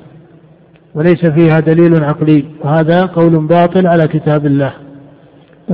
وليس 0.96 1.26
فيها 1.26 1.60
دليل 1.60 2.04
عقلي 2.04 2.46
وهذا 2.64 3.06
قول 3.06 3.48
باطل 3.48 3.88
على 3.88 4.08
كتاب 4.08 4.46
الله. 4.46 4.74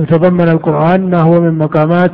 تضمن 0.08 0.48
القرآن 0.48 1.10
ما 1.10 1.20
هو 1.20 1.40
من 1.40 1.58
مقامات 1.58 2.12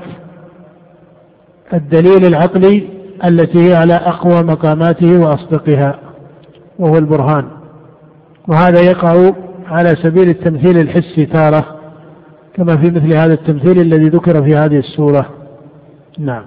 الدليل 1.74 2.24
العقلي 2.24 2.88
التي 3.24 3.68
هي 3.68 3.74
على 3.74 3.94
أقوى 3.94 4.42
مقاماته 4.42 5.20
وأصدقها 5.20 5.98
وهو 6.78 6.98
البرهان. 6.98 7.44
وهذا 8.48 8.80
يقع 8.80 9.32
على 9.66 9.88
سبيل 9.88 10.28
التمثيل 10.28 10.78
الحسي 10.78 11.26
تارة 11.26 11.64
كما 12.54 12.76
في 12.76 12.90
مثل 12.90 13.14
هذا 13.14 13.32
التمثيل 13.34 13.80
الذي 13.80 14.08
ذكر 14.08 14.42
في 14.42 14.56
هذه 14.56 14.78
السورة. 14.78 15.26
نعم. 16.18 16.42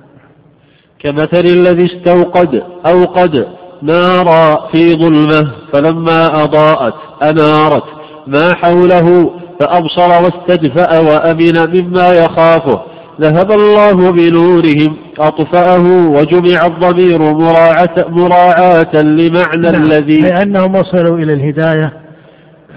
كمثل 1.03 1.45
الذي 1.45 1.85
استوقد 1.85 2.63
أوقد 2.85 3.45
نارا 3.81 4.67
في 4.71 4.95
ظلمة 4.95 5.51
فلما 5.73 6.43
أضاءت 6.43 6.93
أنارت. 7.23 7.83
ما 8.27 8.55
حوله؟ 8.55 9.31
فأبصر 9.59 10.23
واستدفأ 10.23 10.99
وأمن 10.99 11.81
مما 11.81 12.07
يخافه. 12.07 12.81
ذهب 13.21 13.51
الله 13.51 14.11
بنورهم 14.11 14.95
أطفأه 15.19 16.07
وجمع 16.09 16.65
الضمير 16.65 17.19
مراعاة, 17.19 18.05
مراعاة 18.09 18.95
لمعنى 18.95 19.71
نعم. 19.71 19.83
الذي 19.83 20.21
لأنهم 20.21 20.75
وصلوا 20.75 21.17
إلى 21.17 21.33
الهداية 21.33 21.93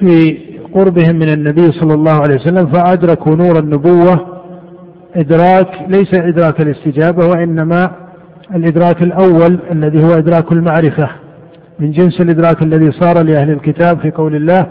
في 0.01 0.39
قربهم 0.75 1.17
من 1.17 1.29
النبي 1.29 1.73
صلى 1.73 1.95
الله 1.95 2.13
عليه 2.13 2.35
وسلم 2.35 2.67
فأدركوا 2.67 3.37
نور 3.37 3.59
النبوة. 3.59 4.27
إدراك 5.17 5.69
ليس 5.89 6.15
إدراك 6.15 6.61
الاستجابة 6.61 7.27
وإنما 7.27 7.91
الإدراك 8.51 9.03
الأول 9.03 9.59
الذي 9.73 10.05
هو 10.05 10.11
إدراك 10.15 10.53
المعرفة 10.53 11.09
من 11.79 11.91
جنس 11.91 12.21
الإدراك 12.21 12.63
الذي 12.63 12.93
صار 12.93 13.23
لأهل 13.23 13.51
الكتاب 13.51 13.99
في 13.99 14.11
قول 14.11 14.37
الله 14.37 14.67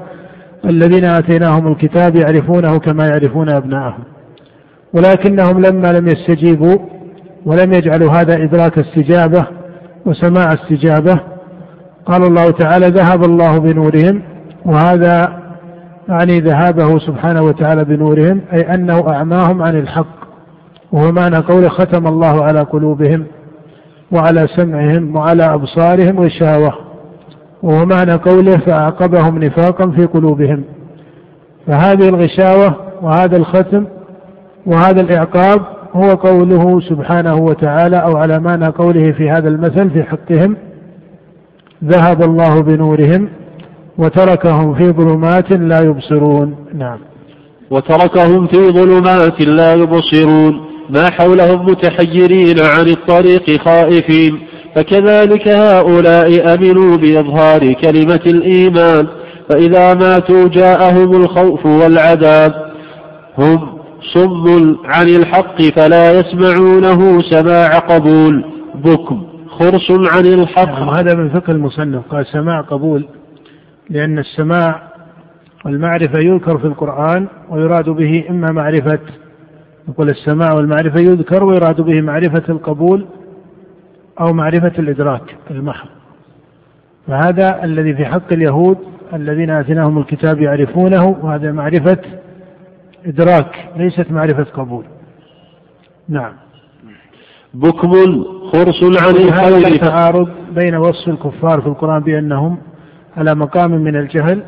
الذين 0.66 1.06
آتيناهم 1.06 1.68
الكتاب 1.68 2.16
يعرفونه 2.16 2.80
كما 2.80 3.08
يعرفون 3.08 3.50
أبناءهم. 3.50 4.04
ولكنهم 4.94 5.62
لما 5.62 5.92
لم 5.92 6.08
يستجيبوا 6.08 6.78
ولم 7.46 7.74
يجعلوا 7.74 8.12
هذا 8.12 8.44
إدراك 8.44 8.80
استجابة 8.80 9.48
وسماع 10.06 10.54
استجابة 10.54 11.20
قال 12.06 12.24
الله 12.24 12.52
تعالى 12.52 12.88
ذهب 12.88 13.24
الله 13.24 13.58
بنورهم 13.58 14.22
وهذا 14.66 15.44
يعني 16.10 16.40
ذهابه 16.40 17.00
سبحانه 17.00 17.42
وتعالى 17.42 17.86
بنورهم 17.86 18.42
أي 18.54 18.74
أنه 18.74 19.10
أعماهم 19.10 19.62
عن 19.62 19.76
الحق 19.76 20.24
وهو 20.92 21.12
معنى 21.12 21.38
قوله 21.38 21.70
ختم 21.70 22.08
الله 22.08 22.44
على 22.44 22.60
قلوبهم. 22.60 23.26
وعلى 24.14 24.48
سمعهم 24.56 25.16
وعلى 25.16 25.44
أبصارهم 25.54 26.20
غشاوة 26.20 26.74
وهو 27.64 27.86
معنى 27.86 28.14
قوله 28.14 28.58
فأعقبهم 28.58 29.38
نفاقا 29.44 29.92
في 29.92 30.06
قلوبهم. 30.06 30.64
فهذه 31.68 32.10
الغشاوة 32.10 32.76
وهذا 33.02 33.38
الختم 33.38 33.86
وهذا 34.66 35.02
الإعقاب 35.02 35.62
هو 35.94 36.10
قوله 36.10 36.80
سبحانه 36.80 37.36
وتعالى 37.36 37.98
أو 37.98 38.18
على 38.18 38.40
معنى 38.40 38.66
قوله 38.66 39.12
في 39.12 39.30
هذا 39.30 39.50
المثل 39.50 39.90
في 39.90 40.04
حقهم 40.04 40.58
ذهب 41.84 42.22
الله 42.24 42.62
بنورهم 42.62 43.30
وتركهم 43.98 44.74
في 44.74 44.92
ظلمات 44.92 45.52
لا 45.52 45.80
يبصرون. 45.80 46.56
نعم. 46.74 46.98
وتركهم 47.72 48.48
في 48.48 48.72
ظلمات 48.72 49.42
لا 49.42 49.74
يبصرون. 49.74 50.73
ما 50.90 51.12
حولهم 51.12 51.66
متحيرين 51.66 52.60
عن 52.60 52.88
الطريق 52.88 53.62
خائفين 53.62 54.40
فكذلك 54.76 55.48
هؤلاء 55.48 56.54
أمنوا 56.54 56.98
بإظهار 56.98 57.74
كلمة 57.74 58.22
الإيمان 58.26 59.08
فإذا 59.50 59.94
ماتوا 59.94 60.48
جاءهم 60.48 61.22
الخوف 61.22 61.66
والعذاب. 61.66 62.54
هم 63.38 63.78
صم 64.14 64.76
عن 64.86 65.08
الحق 65.10 65.62
فلا 65.62 66.20
يسمعونه 66.20 67.22
سماع 67.22 67.80
قبول. 67.80 68.46
بكم 68.76 69.24
خرص 69.48 69.92
عن 69.92 70.26
الحق. 70.26 70.80
نعم 70.80 70.90
هذا 70.90 71.16
من 71.16 71.30
فقه 71.30 71.52
المصنف 71.52 72.02
قال 72.10 72.26
سماع 72.26 72.62
قبول 72.62 73.06
لأن 73.90 74.20
السماع 74.20 74.84
والمعرفة 75.66 76.20
يذكر 76.20 76.58
في 76.58 76.66
القرآن 76.66 77.28
ويراد 77.50 77.90
به 77.90 78.24
إما 78.30 78.52
معرفة 78.52 79.00
يقول 79.88 80.10
السماع 80.10 80.54
والمعرفة 80.54 81.00
يذكر 81.00 81.44
ويراد 81.44 81.82
به 81.82 82.02
معرفة 82.02 82.44
القبول 82.50 83.06
أو 84.20 84.34
معرفة 84.34 84.74
الإدراك 84.80 85.36
المحض 85.52 85.88
فهذا 87.08 87.64
الذي 87.64 87.94
في 87.94 88.06
حق 88.06 88.34
اليهود 88.34 88.78
الذين 89.14 89.50
آتيناهم 89.50 89.98
الكتاب 89.98 90.42
يعرفونه 90.42 91.18
وهذا 91.22 91.52
معرفة 91.52 91.98
إدراك 93.06 93.70
ليست 93.78 94.12
معرفة 94.12 94.44
قبول. 94.44 94.86
نعم. 96.10 96.34
بكم 97.54 97.92
خرص 98.52 98.84
عن 98.84 99.16
الخير. 99.16 99.78
تعارض 99.78 100.30
بين 100.52 100.76
وصف 100.76 101.08
الكفار 101.08 101.62
في 101.62 101.68
القرآن 101.68 102.00
بأنهم 102.04 102.58
على 103.18 103.36
مقام 103.36 103.72
من 103.72 103.96
الجهل 103.96 104.44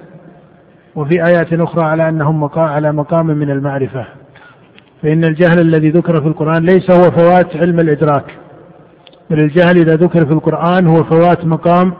وفي 0.95 1.25
آيات 1.25 1.53
أخرى 1.53 1.83
على 1.83 2.09
أنهم 2.09 2.49
على 2.55 2.91
مقام 2.91 3.27
من 3.27 3.51
المعرفة. 3.51 4.05
فإن 5.05 5.23
الجهل 5.23 5.59
الذي 5.59 5.89
ذكر 5.89 6.21
في 6.21 6.27
القرآن 6.27 6.65
ليس 6.65 6.91
هو 6.91 7.11
فوات 7.11 7.55
علم 7.55 7.79
الإدراك 7.79 8.25
بل 9.29 9.39
الجهل 9.39 9.77
إذا 9.77 9.95
ذكر 9.95 10.25
في 10.25 10.31
القرآن 10.31 10.87
هو 10.87 11.03
فوات 11.03 11.45
مقام 11.45 11.93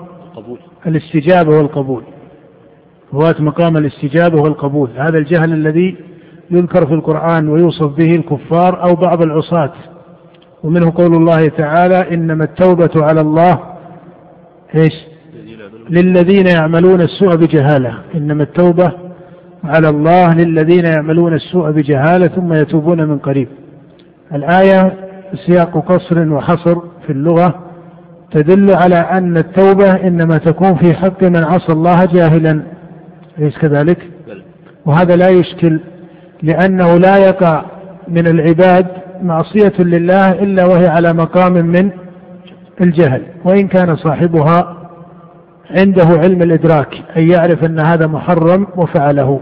الاستجابة 0.88 1.58
والقبول. 1.58 2.04
فوات 3.12 3.42
مقام 3.42 3.78
الاستجابة 3.78 4.42
والقبول. 4.42 4.90
هذا 4.98 5.18
الجهل 5.18 5.54
الذي 5.54 5.98
يذكر 6.52 6.88
في 6.88 6.94
القرآن 6.94 7.48
ويوصف 7.50 7.96
به 7.96 8.16
الكفار 8.16 8.84
أو 8.84 8.96
بعض 8.96 9.22
العصاة. 9.22 9.74
ومنه 10.64 10.94
قول 10.96 11.16
الله 11.16 11.48
تعالى 11.48 12.14
إنما 12.14 12.44
التوبة 12.44 12.92
على 12.96 13.22
الله 13.22 13.60
إيش؟ 14.76 14.94
للذين 15.90 16.46
يعملون 16.48 17.02
السوء 17.02 17.36
بجهالة. 17.36 17.98
إنما 18.16 18.44
التوبة 18.44 19.05
على 19.68 19.90
الله 19.90 20.34
للذين 20.34 20.86
يعملون 20.86 21.34
السوء 21.34 21.72
بجهالة 21.72 22.28
ثم 22.28 22.54
يتوبون 22.54 23.08
من 23.08 23.18
قريب. 23.18 23.48
الآية 24.34 24.94
سياق 25.46 25.78
قصر 25.92 26.30
وحصر 26.34 26.76
في 27.06 27.10
اللغة 27.10 27.56
تدل 28.32 28.76
على 28.76 28.96
أن 28.96 29.38
التوبة 29.38 29.92
إنما 29.92 30.38
تكون 30.38 30.76
في 30.76 30.94
حق 30.94 31.24
من 31.24 31.44
عصى 31.44 31.72
الله 31.72 32.06
جاهلا. 32.06 32.62
أليس 33.40 33.58
كذلك؟ 33.58 33.98
وهذا 34.86 35.16
لا 35.16 35.30
يشكل 35.30 35.80
لأنه 36.44 36.98
لا 36.98 37.18
يقع 37.18 37.66
من 38.08 38.28
العباد 38.28 38.88
معصية 39.22 39.74
لله 39.80 40.32
إلا 40.32 40.66
وهي 40.66 40.88
على 40.88 41.14
مقام 41.14 41.54
من 41.54 41.90
الجهل. 42.82 43.22
وإن 43.46 43.68
كان 43.68 43.96
صاحبها 43.96 44.78
عنده 45.72 46.06
علم 46.06 46.42
الإدراك 46.42 46.94
أن 47.18 47.32
يعرف 47.32 47.64
أن 47.64 47.80
هذا 47.80 48.08
محرم 48.08 48.68
وفعله. 48.76 49.40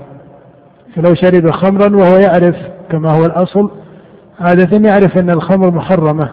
فلو 0.96 1.16
شرب 1.16 1.52
خمرا 1.52 1.96
وهو 1.96 2.18
يعرف 2.18 2.56
كما 2.92 3.12
هو 3.12 3.26
الأصل 3.26 3.72
عادة 4.40 4.90
يعرف 4.90 5.18
أن 5.18 5.30
الخمر 5.30 5.72
محرمة. 5.72 6.30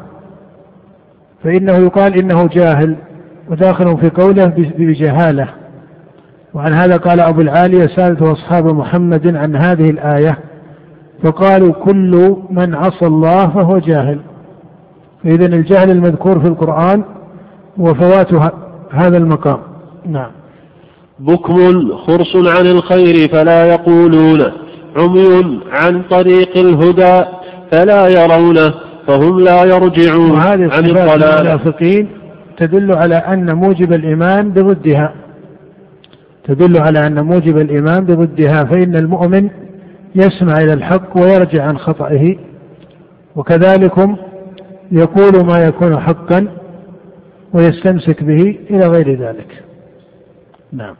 فإنه 1.45 1.73
يقال 1.73 2.19
إنه 2.19 2.47
جاهل 2.47 2.97
وداخل 3.49 3.99
في 3.99 4.11
قوله 4.11 4.45
بجهالة. 4.78 5.49
وعن 6.55 6.73
هذا 6.73 6.97
قال 6.97 7.20
أبو 7.20 7.41
العالية 7.41 7.87
سألت 7.87 8.23
أصحاب 8.23 8.74
محمد 8.74 9.37
عن 9.37 9.57
هذه 9.57 9.91
الآية 9.91 10.39
فقالوا 11.23 11.73
كل 11.73 12.37
من 12.51 12.74
عصى 12.74 13.07
الله 13.07 13.47
فهو 13.47 13.78
جاهل. 13.78 14.20
فإذا 15.24 15.47
الجهل 15.47 15.91
المذكور 15.91 16.41
في 16.41 16.47
القرآن 16.47 17.05
هو 17.81 17.95
فوات 17.95 18.35
هذا 18.91 19.16
المقام. 19.16 19.59
نعم. 20.07 20.31
بكم 21.21 21.97
خرص 21.97 22.37
عن 22.37 22.67
الخير 22.67 23.29
فلا 23.29 23.67
يقولون 23.67 24.53
عمي 24.97 25.61
عن 25.73 26.03
طريق 26.03 26.57
الهدى 26.57 27.25
فلا 27.73 28.09
يرونه 28.09 28.75
فهم 29.07 29.41
لا 29.41 29.65
يرجعون. 29.65 30.31
وهذه 30.31 30.71
عن 30.73 30.85
الضلال. 30.87 31.23
المنافقين 31.23 32.09
تدل 32.57 32.93
على 32.97 33.15
أن 33.15 33.55
موجب 33.55 33.93
الإيمان 33.93 34.51
بضدها. 34.51 35.15
تدل 36.45 36.81
على 36.81 37.07
أن 37.07 37.25
موجب 37.25 37.59
الإيمان 37.59 38.05
بضدها 38.05 38.65
فإن 38.65 38.97
المؤمن 38.97 39.49
يسمع 40.15 40.59
إلى 40.59 40.73
الحق 40.73 41.17
ويرجع 41.19 41.65
عن 41.65 41.79
خطئه. 41.79 42.37
وكذلكم 43.37 44.17
يقول 44.93 45.47
ما 45.47 45.65
يكون 45.65 46.01
حقا 46.01 46.49
ويستمسك 47.53 48.23
به 48.23 48.59
إلى 48.71 48.87
غير 48.87 49.21
ذلك. 49.21 49.65
نعم. 50.73 50.95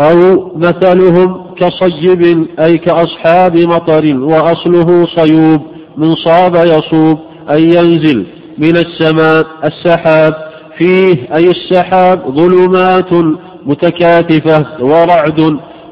أو 0.00 0.50
مثلهم 0.56 1.44
كصيب 1.56 2.46
أي 2.60 2.78
كأصحاب 2.78 3.56
مطر 3.56 4.16
وأصله 4.16 5.06
صيوب 5.06 5.60
من 5.96 6.14
صاب 6.14 6.54
يصوب 6.54 7.18
أي 7.50 7.62
ينزل 7.62 8.26
من 8.58 8.76
السماء 8.76 9.46
السحاب. 9.64 10.34
فيه 10.78 11.16
أي 11.34 11.50
السحاب 11.50 12.22
ظلمات 12.30 13.12
متكاتفة 13.66 14.66
ورعد 14.80 15.40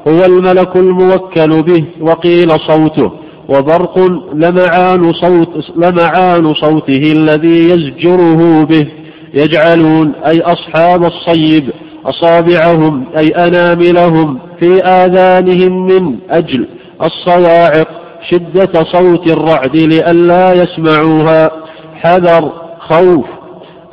هو 0.07 0.25
الملك 0.25 0.75
الموكل 0.75 1.61
به 1.61 1.83
وقيل 2.01 2.49
صوته. 2.49 3.11
وبرق 3.49 3.99
لمعان 4.33 5.13
صوت 5.13 5.49
لمعان 5.75 6.53
صوته 6.53 7.11
الذي 7.11 7.69
يزجره 7.69 8.63
به. 8.63 8.87
يجعلون 9.33 10.11
أي 10.15 10.41
أصحاب 10.41 11.03
الصيب 11.03 11.69
أصابعهم 12.05 13.05
أي 13.17 13.27
أناملهم 13.27 14.39
في 14.59 14.83
آذانهم 14.83 15.85
من 15.85 16.15
أجل 16.29 16.67
الصواعق 17.03 17.87
شدة 18.29 18.83
صوت 18.83 19.27
الرعد 19.27 19.75
لئلا 19.75 20.53
يسمعوها 20.53 21.51
حذر 21.95 22.51
خوف 22.79 23.25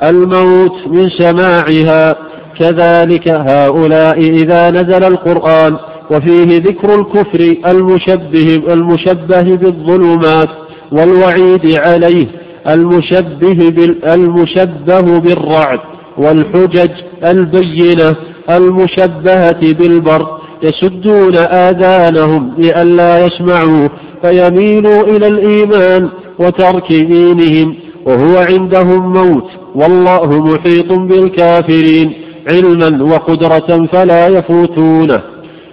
الموت 0.03 0.87
من 0.87 1.09
سماعها. 1.09 2.17
كذلك 2.59 3.29
هؤلاء 3.29 4.19
إذا 4.19 4.71
نزل 4.71 5.05
القرآن 5.05 5.77
وفيه 6.11 6.59
ذكر 6.59 6.95
الكفر 6.95 7.57
المشبه 7.67 8.63
المشبه 8.73 9.57
بالظلمات 9.57 10.49
والوعيد 10.93 11.79
عليه 11.79 12.27
المشبه 12.69 13.71
المشبه 14.15 15.19
بالرعد. 15.19 15.81
والحجج 16.21 16.91
البينة 17.25 18.17
المشبهة 18.51 19.73
بالبر 19.73 20.27
يسدون 20.63 21.37
آذانهم 21.37 22.53
لئلا 22.59 23.27
يسمعوا 23.27 23.89
فيميلوا 24.23 25.03
إلى 25.03 25.27
الإيمان 25.27 26.09
وترك 26.39 26.93
دينهم 26.93 27.75
وهو 28.07 28.37
عندهم 28.39 29.13
موت 29.13 29.51
والله 29.75 30.27
محيط 30.41 30.93
بالكافرين 30.93 32.13
علما 32.51 33.05
وقدرة 33.05 33.87
فلا 33.93 34.27
يفوتونه 34.27 35.21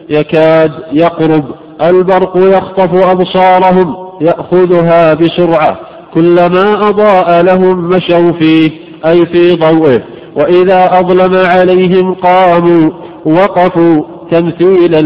يكاد 0.09 0.71
يقرب 0.91 1.43
البرق 1.81 2.37
يخطف 2.37 2.93
أبصارهم 3.05 3.95
يأخذها 4.21 5.13
بسرعة 5.13 5.79
كلما 6.13 6.89
أضاء 6.89 7.41
لهم 7.41 7.89
مشوا 7.89 8.31
فيه 8.31 8.71
أي 9.05 9.25
في 9.25 9.51
ضوئه. 9.55 10.01
وإذا 10.37 10.99
أظلم 10.99 11.35
عليهم 11.35 12.13
قاموا 12.13 12.91
وقفوا 13.25 14.03
تمثيلا 14.31 15.01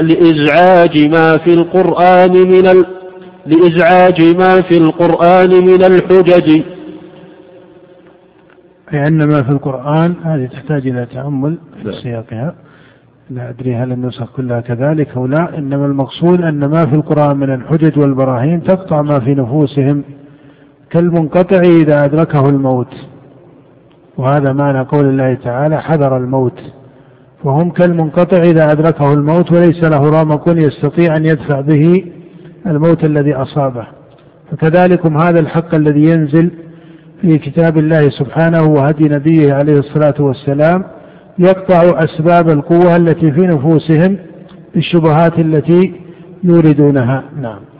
لإزعاج 0.00 0.98
ما 0.98 1.38
في 1.38 1.54
القرآن 1.54 2.32
من 2.32 2.66
ال... 2.66 2.84
لإزعاج 3.46 4.22
ما 4.22 4.60
في 4.60 4.76
القرآن 4.76 5.50
من 5.50 5.84
الحجج. 5.84 6.62
لأن 8.92 9.28
ما 9.28 9.42
في 9.42 9.50
القرآن 9.50 10.14
هذه 10.24 10.46
تحتاج 10.46 10.86
إلى 10.86 11.06
تأمل 11.06 11.58
في 11.82 11.88
نعم. 11.88 12.00
سياقها. 12.02 12.54
لا 13.30 13.50
أدري 13.50 13.74
هل 13.74 13.92
النسخ 13.92 14.36
كلها 14.36 14.60
كذلك 14.60 15.08
أو 15.16 15.26
لا. 15.26 15.58
إنما 15.58 15.86
المقصود 15.86 16.40
أن 16.40 16.64
ما 16.64 16.86
في 16.86 16.94
القرآن 16.94 17.36
من 17.36 17.54
الحجج 17.54 17.98
والبراهين 17.98 18.62
تقطع 18.62 19.02
ما 19.02 19.20
في 19.20 19.34
نفوسهم 19.34 20.04
كالمنقطع 20.90 21.60
إذا 21.60 22.04
أدركه 22.04 22.48
الموت. 22.48 23.11
وهذا 24.18 24.52
معنى 24.52 24.80
قول 24.80 25.04
الله 25.08 25.34
تعالى 25.34 25.82
حذر 25.82 26.16
الموت. 26.16 26.60
وهم 27.44 27.70
كالمنقطع 27.70 28.36
إذا 28.36 28.72
أدركه 28.72 29.12
الموت 29.12 29.52
وليس 29.52 29.84
له 29.84 30.10
رامق 30.10 30.48
يستطيع 30.48 31.16
أن 31.16 31.26
يدفع 31.26 31.60
به 31.60 32.04
الموت 32.66 33.04
الذي 33.04 33.34
أصابه. 33.34 33.86
فكذلكم 34.50 35.16
هذا 35.16 35.40
الحق 35.40 35.74
الذي 35.74 36.02
ينزل 36.02 36.50
في 37.20 37.38
كتاب 37.38 37.78
الله 37.78 38.08
سبحانه 38.08 38.64
وهدي 38.64 39.08
نبيه 39.08 39.54
عليه 39.54 39.78
الصلاة 39.78 40.14
والسلام 40.18 40.84
يقطع 41.38 41.82
أسباب 42.04 42.48
القوة 42.48 42.96
التي 42.96 43.32
في 43.32 43.40
نفوسهم 43.40 44.18
بالشبهات 44.74 45.38
التي 45.38 45.92
يوردونها. 46.44 47.24
نعم. 47.40 47.71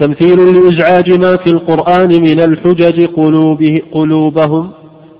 تمثيل 0.00 0.54
لإزعاج 0.54 1.10
ما 1.10 1.36
في 1.36 1.50
القرآن 1.50 2.08
من 2.08 2.40
الحجج 2.40 3.06
قلوبه 3.06 3.80
قلوبهم 3.92 4.70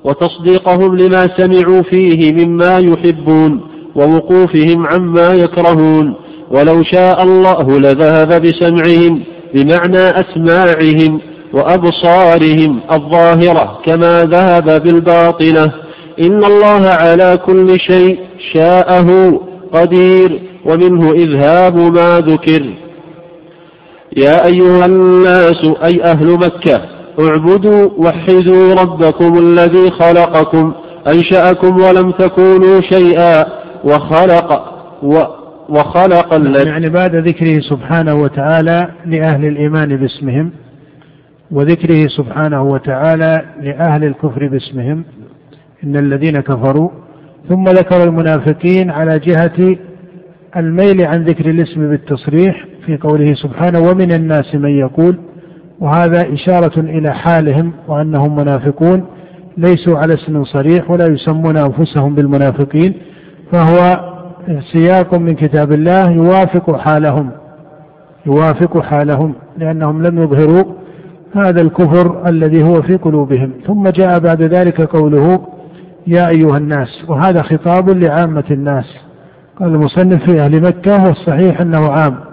وتصديقهم 0.04 0.96
لما 0.96 1.28
سمعوا 1.36 1.82
فيه 1.82 2.32
مما 2.32 2.78
يحبون 2.78 3.60
ووقوفهم 3.96 4.86
عما 4.86 5.34
يكرهون. 5.34 6.14
ولو 6.50 6.82
شاء 6.82 7.22
الله 7.22 7.78
لذهب 7.78 8.42
بسمعهم 8.42 9.22
بمعنى 9.54 9.98
أسماعهم 9.98 11.20
وأبصارهم 11.52 12.80
الظاهرة 12.92 13.78
كما 13.84 14.24
ذهب 14.24 14.82
بالباطنة. 14.82 15.72
إن 16.20 16.44
الله 16.44 16.88
على 16.88 17.38
كل 17.46 17.80
شيء 17.80 18.18
شاءه 18.52 19.40
قدير 19.72 20.40
ومنه 20.66 21.12
إذهاب 21.12 21.76
ما 21.76 22.20
ذكر. 22.20 22.87
يا 24.16 24.46
أيها 24.46 24.86
الناس 24.86 25.64
أي 25.84 26.02
أهل 26.02 26.26
مكة 26.26 26.82
اعبدوا 27.20 27.88
وحدوا 27.98 28.74
ربكم 28.74 29.38
الذي 29.38 29.90
خلقكم 29.90 30.72
أنشأكم 31.06 31.76
ولم 31.76 32.10
تكونوا 32.10 32.80
شيئا 32.80 33.44
وخلق 33.84 34.74
و 35.02 35.22
وخلق 35.68 36.34
الذي 36.34 36.68
يعني 36.68 36.88
بعد 36.88 37.14
ذكره 37.16 37.60
سبحانه 37.60 38.14
وتعالى 38.14 38.88
لأهل 39.06 39.44
الإيمان 39.44 39.96
باسمهم 39.96 40.50
وذكره 41.50 42.06
سبحانه 42.06 42.62
وتعالى 42.62 43.42
لأهل 43.60 44.04
الكفر 44.04 44.48
باسمهم 44.48 45.04
إن 45.84 45.96
الذين 45.96 46.40
كفروا 46.40 46.90
ثم 47.48 47.64
ذكر 47.64 48.04
المنافقين 48.04 48.90
على 48.90 49.18
جهة 49.18 49.76
الميل 50.56 51.02
عن 51.06 51.24
ذكر 51.24 51.50
الاسم 51.50 51.90
بالتصريح 51.90 52.64
في 52.88 52.96
قوله 52.96 53.34
سبحانه 53.34 53.80
ومن 53.80 54.12
الناس 54.12 54.54
من 54.54 54.70
يقول 54.70 55.18
وهذا 55.80 56.32
إشارة 56.32 56.80
إلى 56.80 57.14
حالهم 57.14 57.72
وأنهم 57.88 58.36
منافقون 58.36 59.04
ليسوا 59.56 59.98
على 59.98 60.14
اسم 60.14 60.44
صريح 60.44 60.90
ولا 60.90 61.06
يسمون 61.06 61.56
أنفسهم 61.56 62.14
بالمنافقين 62.14 62.94
فهو 63.52 64.00
سياق 64.72 65.14
من 65.14 65.34
كتاب 65.34 65.72
الله 65.72 66.10
يوافق 66.10 66.76
حالهم 66.78 67.30
يوافق 68.26 68.82
حالهم 68.82 69.34
لأنهم 69.58 70.02
لم 70.02 70.22
يظهروا 70.22 70.64
هذا 71.34 71.60
الكفر 71.60 72.28
الذي 72.28 72.62
هو 72.62 72.82
في 72.82 72.96
قلوبهم 72.96 73.52
ثم 73.66 73.88
جاء 73.88 74.18
بعد 74.18 74.42
ذلك 74.42 74.80
قوله 74.80 75.40
يا 76.06 76.28
أيها 76.28 76.56
الناس 76.56 77.04
وهذا 77.08 77.42
خطاب 77.42 77.90
لعامة 77.90 78.44
الناس 78.50 78.96
قال 79.60 79.68
المصنف 79.68 80.24
في 80.24 80.40
أهل 80.40 80.60
مكة 80.60 81.04
والصحيح 81.04 81.60
أنه 81.60 81.88
عام 81.88 82.27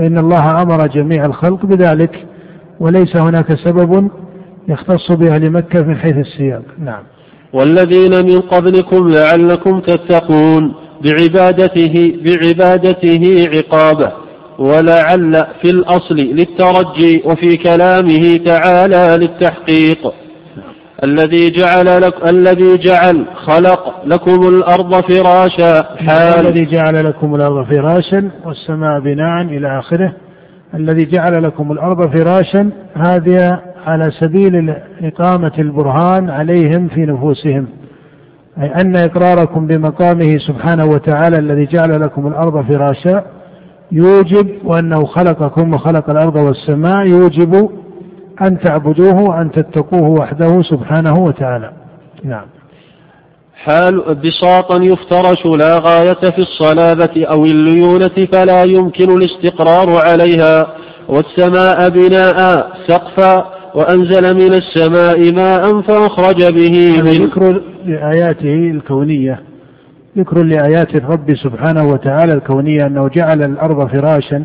فإن 0.00 0.18
الله 0.18 0.62
أمر 0.62 0.86
جميع 0.86 1.26
الخلق 1.26 1.66
بذلك 1.66 2.26
وليس 2.80 3.16
هناك 3.16 3.54
سبب 3.54 4.10
يختص 4.68 5.12
بأهل 5.12 5.50
مكة 5.50 5.82
من 5.82 5.96
حيث 5.96 6.16
السياق. 6.16 6.62
نعم. 6.84 7.02
والذين 7.52 8.26
من 8.26 8.40
قبلكم 8.40 9.08
لعلكم 9.08 9.80
تتقون 9.80 10.74
بعبادته 11.04 12.14
بعبادته 12.24 13.48
عقابه 13.54 14.12
ولعل 14.58 15.46
في 15.62 15.70
الأصل 15.70 16.16
للترجي 16.16 17.22
وفي 17.24 17.56
كلامه 17.56 18.36
تعالى 18.36 19.16
للتحقيق. 19.20 20.12
الذي 21.04 21.50
جعل 21.50 22.02
لك 22.02 22.28
الذي 22.28 22.76
جعل 22.76 23.26
خلق 23.34 24.06
لكم 24.06 24.48
الأرض 24.48 25.00
فراشا. 25.00 25.82
حال. 25.82 26.46
الذي 26.46 26.64
جعل 26.64 27.04
لكم 27.04 27.34
الأرض 27.34 27.66
فراشا 27.66 28.30
والسماء 28.44 29.00
بناء 29.00 29.42
إلى 29.42 29.78
آخره. 29.78 30.12
الذي 30.74 31.04
جعل 31.04 31.42
لكم 31.42 31.72
الأرض 31.72 32.16
فراشا 32.16 32.70
هذه 32.94 33.60
على 33.86 34.10
سبيل 34.10 34.74
إقامة 35.02 35.52
البرهان 35.58 36.30
عليهم 36.30 36.88
في 36.88 37.00
نفوسهم. 37.00 37.66
أي 38.62 38.66
أن 38.66 38.96
إقراركم 38.96 39.66
بمقامه 39.66 40.38
سبحانه 40.38 40.84
وتعالى 40.84 41.38
الذي 41.38 41.66
جعل 41.66 42.00
لكم 42.00 42.26
الأرض 42.26 42.64
فراشا 42.66 43.24
يوجب 43.92 44.48
وأنه 44.64 45.04
خلقكم 45.04 45.74
وخلق 45.74 46.10
الأرض 46.10 46.36
والسماء 46.36 47.06
يوجب 47.06 47.70
أن 48.42 48.58
تعبدوه 48.58 49.22
وأن 49.22 49.50
تتقوه 49.50 50.08
وحده 50.08 50.62
سبحانه 50.62 51.14
وتعالى. 51.18 51.72
نعم. 52.24 52.46
حال 53.64 54.14
بساطا 54.14 54.76
يفترش 54.76 55.46
لا 55.46 55.78
غاية 55.78 56.30
في 56.30 56.38
الصلابة 56.38 57.24
أو 57.24 57.44
الليونة 57.44 58.26
فلا 58.32 58.62
يمكن 58.64 59.16
الاستقرار 59.16 60.00
عليها 60.06 60.66
والسماء 61.08 61.88
بناء 61.88 62.70
سقفا 62.86 63.46
وأنزل 63.74 64.34
من 64.34 64.54
السماء 64.54 65.32
ماء 65.32 65.80
فأخرج 65.80 66.52
به 66.52 67.02
من 67.02 67.26
ذكر 67.26 67.62
لآياته 67.86 68.70
الكونية. 68.70 69.40
ذكر 70.18 70.42
لآيات 70.42 70.94
الرب 70.94 71.34
سبحانه 71.34 71.84
وتعالى 71.84 72.32
الكونية 72.32 72.86
أنه 72.86 73.08
جعل 73.08 73.42
الأرض 73.42 73.88
فراشا 73.88 74.44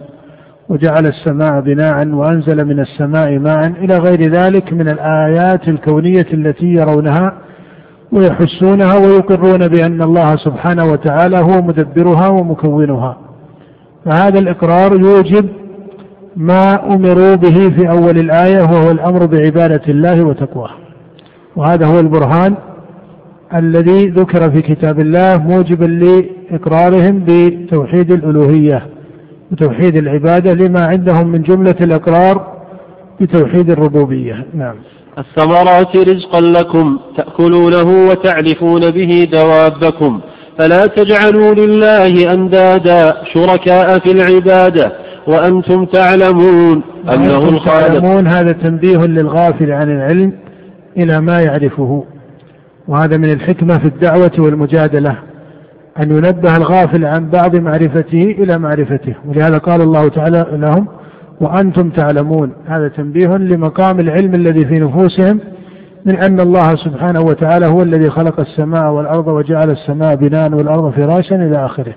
وجعل 0.69 1.05
السماء 1.05 1.61
بناء 1.61 2.07
وأنزل 2.07 2.65
من 2.65 2.79
السماء 2.79 3.39
ماء 3.39 3.67
إلى 3.67 3.97
غير 3.97 4.31
ذلك 4.31 4.73
من 4.73 4.89
الآيات 4.89 5.67
الكونية 5.67 6.27
التي 6.33 6.65
يرونها 6.65 7.33
ويحسونها 8.11 8.95
ويقرون 8.95 9.67
بأن 9.67 10.01
الله 10.01 10.35
سبحانه 10.35 10.85
وتعالى 10.85 11.37
هو 11.37 11.61
مدبرها 11.61 12.27
ومكونها. 12.27 13.17
فهذا 14.05 14.39
الإقرار 14.39 14.99
يوجب 14.99 15.49
ما 16.35 16.95
أمروا 16.95 17.35
به 17.35 17.69
في 17.69 17.89
أول 17.89 18.17
الآية 18.17 18.61
وهو 18.61 18.91
الأمر 18.91 19.25
بعبادة 19.25 19.81
الله 19.87 20.25
وتقواه. 20.25 20.71
وهذا 21.55 21.85
هو 21.85 21.99
البرهان 21.99 22.55
الذي 23.55 24.07
ذكر 24.07 24.51
في 24.51 24.61
كتاب 24.61 24.99
الله 24.99 25.37
موجبا 25.37 25.85
لإقرارهم 25.85 27.23
بتوحيد 27.27 28.11
الألوهية. 28.11 28.94
وتوحيد 29.51 29.95
العبادة 29.95 30.53
لما 30.53 30.85
عندهم 30.85 31.27
من 31.27 31.41
جملة 31.41 31.75
الإقرار 31.81 32.55
بتوحيد 33.21 33.69
الربوبية. 33.69 34.45
نعم. 34.53 34.75
الثمرات 35.17 35.95
رزقا 35.95 36.41
لكم 36.41 36.99
تأكلونه 37.17 38.07
وتعرفون 38.09 38.91
به 38.91 39.27
دوابكم 39.31 40.21
فلا 40.59 40.85
تجعلوا 40.85 41.53
لله 41.53 42.33
أندادا 42.33 43.13
شركاء 43.33 43.99
في 43.99 44.11
العبادة 44.11 44.91
وأنتم 45.27 45.85
تعلمون 45.85 46.81
أنه 47.09 47.49
الخالق. 47.49 47.87
تعلمون 47.87 48.27
هذا 48.27 48.51
تنبيه 48.51 48.97
للغافل 48.97 49.71
عن 49.71 49.91
العلم 49.91 50.33
إلى 50.97 51.21
ما 51.21 51.41
يعرفه 51.41 52.03
وهذا 52.87 53.17
من 53.17 53.31
الحكمة 53.31 53.77
في 53.77 53.85
الدعوة 53.85 54.31
والمجادلة. 54.37 55.17
أن 56.01 56.11
ينبه 56.11 56.57
الغافل 56.57 57.05
عن 57.05 57.29
بعض 57.29 57.55
معرفته 57.55 58.35
إلى 58.39 58.57
معرفته. 58.57 59.15
ولهذا 59.27 59.57
قال 59.57 59.81
الله 59.81 60.07
تعالى 60.07 60.45
لهم 60.51 60.87
وأنتم 61.41 61.89
تعلمون. 61.89 62.53
هذا 62.67 62.87
تنبيه 62.87 63.27
لمقام 63.27 63.99
العلم 63.99 64.35
الذي 64.35 64.65
في 64.65 64.79
نفوسهم 64.79 65.39
من 66.05 66.15
أن 66.15 66.39
الله 66.39 66.75
سبحانه 66.75 67.21
وتعالى 67.21 67.67
هو 67.67 67.81
الذي 67.81 68.09
خلق 68.09 68.39
السماء 68.39 68.91
والأرض 68.91 69.27
وجعل 69.27 69.71
السماء 69.71 70.15
بناء 70.15 70.53
والأرض 70.53 70.91
فراشا 70.91 71.35
إلى 71.35 71.65
آخره. 71.65 71.93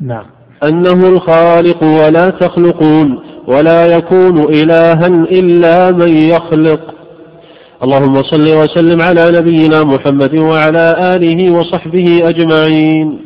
نعم. 0.00 0.24
أنه 0.68 1.08
الخالق 1.08 1.84
ولا 1.84 2.30
تخلقون 2.30 3.18
ولا 3.48 3.86
يكون 3.86 4.38
إلها 4.38 5.06
إلا 5.06 5.90
من 5.90 6.08
يخلق. 6.08 6.80
اللهم 7.82 8.22
صل 8.22 8.54
وسلم 8.54 9.02
على 9.02 9.38
نبينا 9.38 9.84
محمد 9.84 10.34
وعلى 10.34 11.14
آله 11.16 11.50
وصحبه 11.50 12.28
أجمعين. 12.28 13.25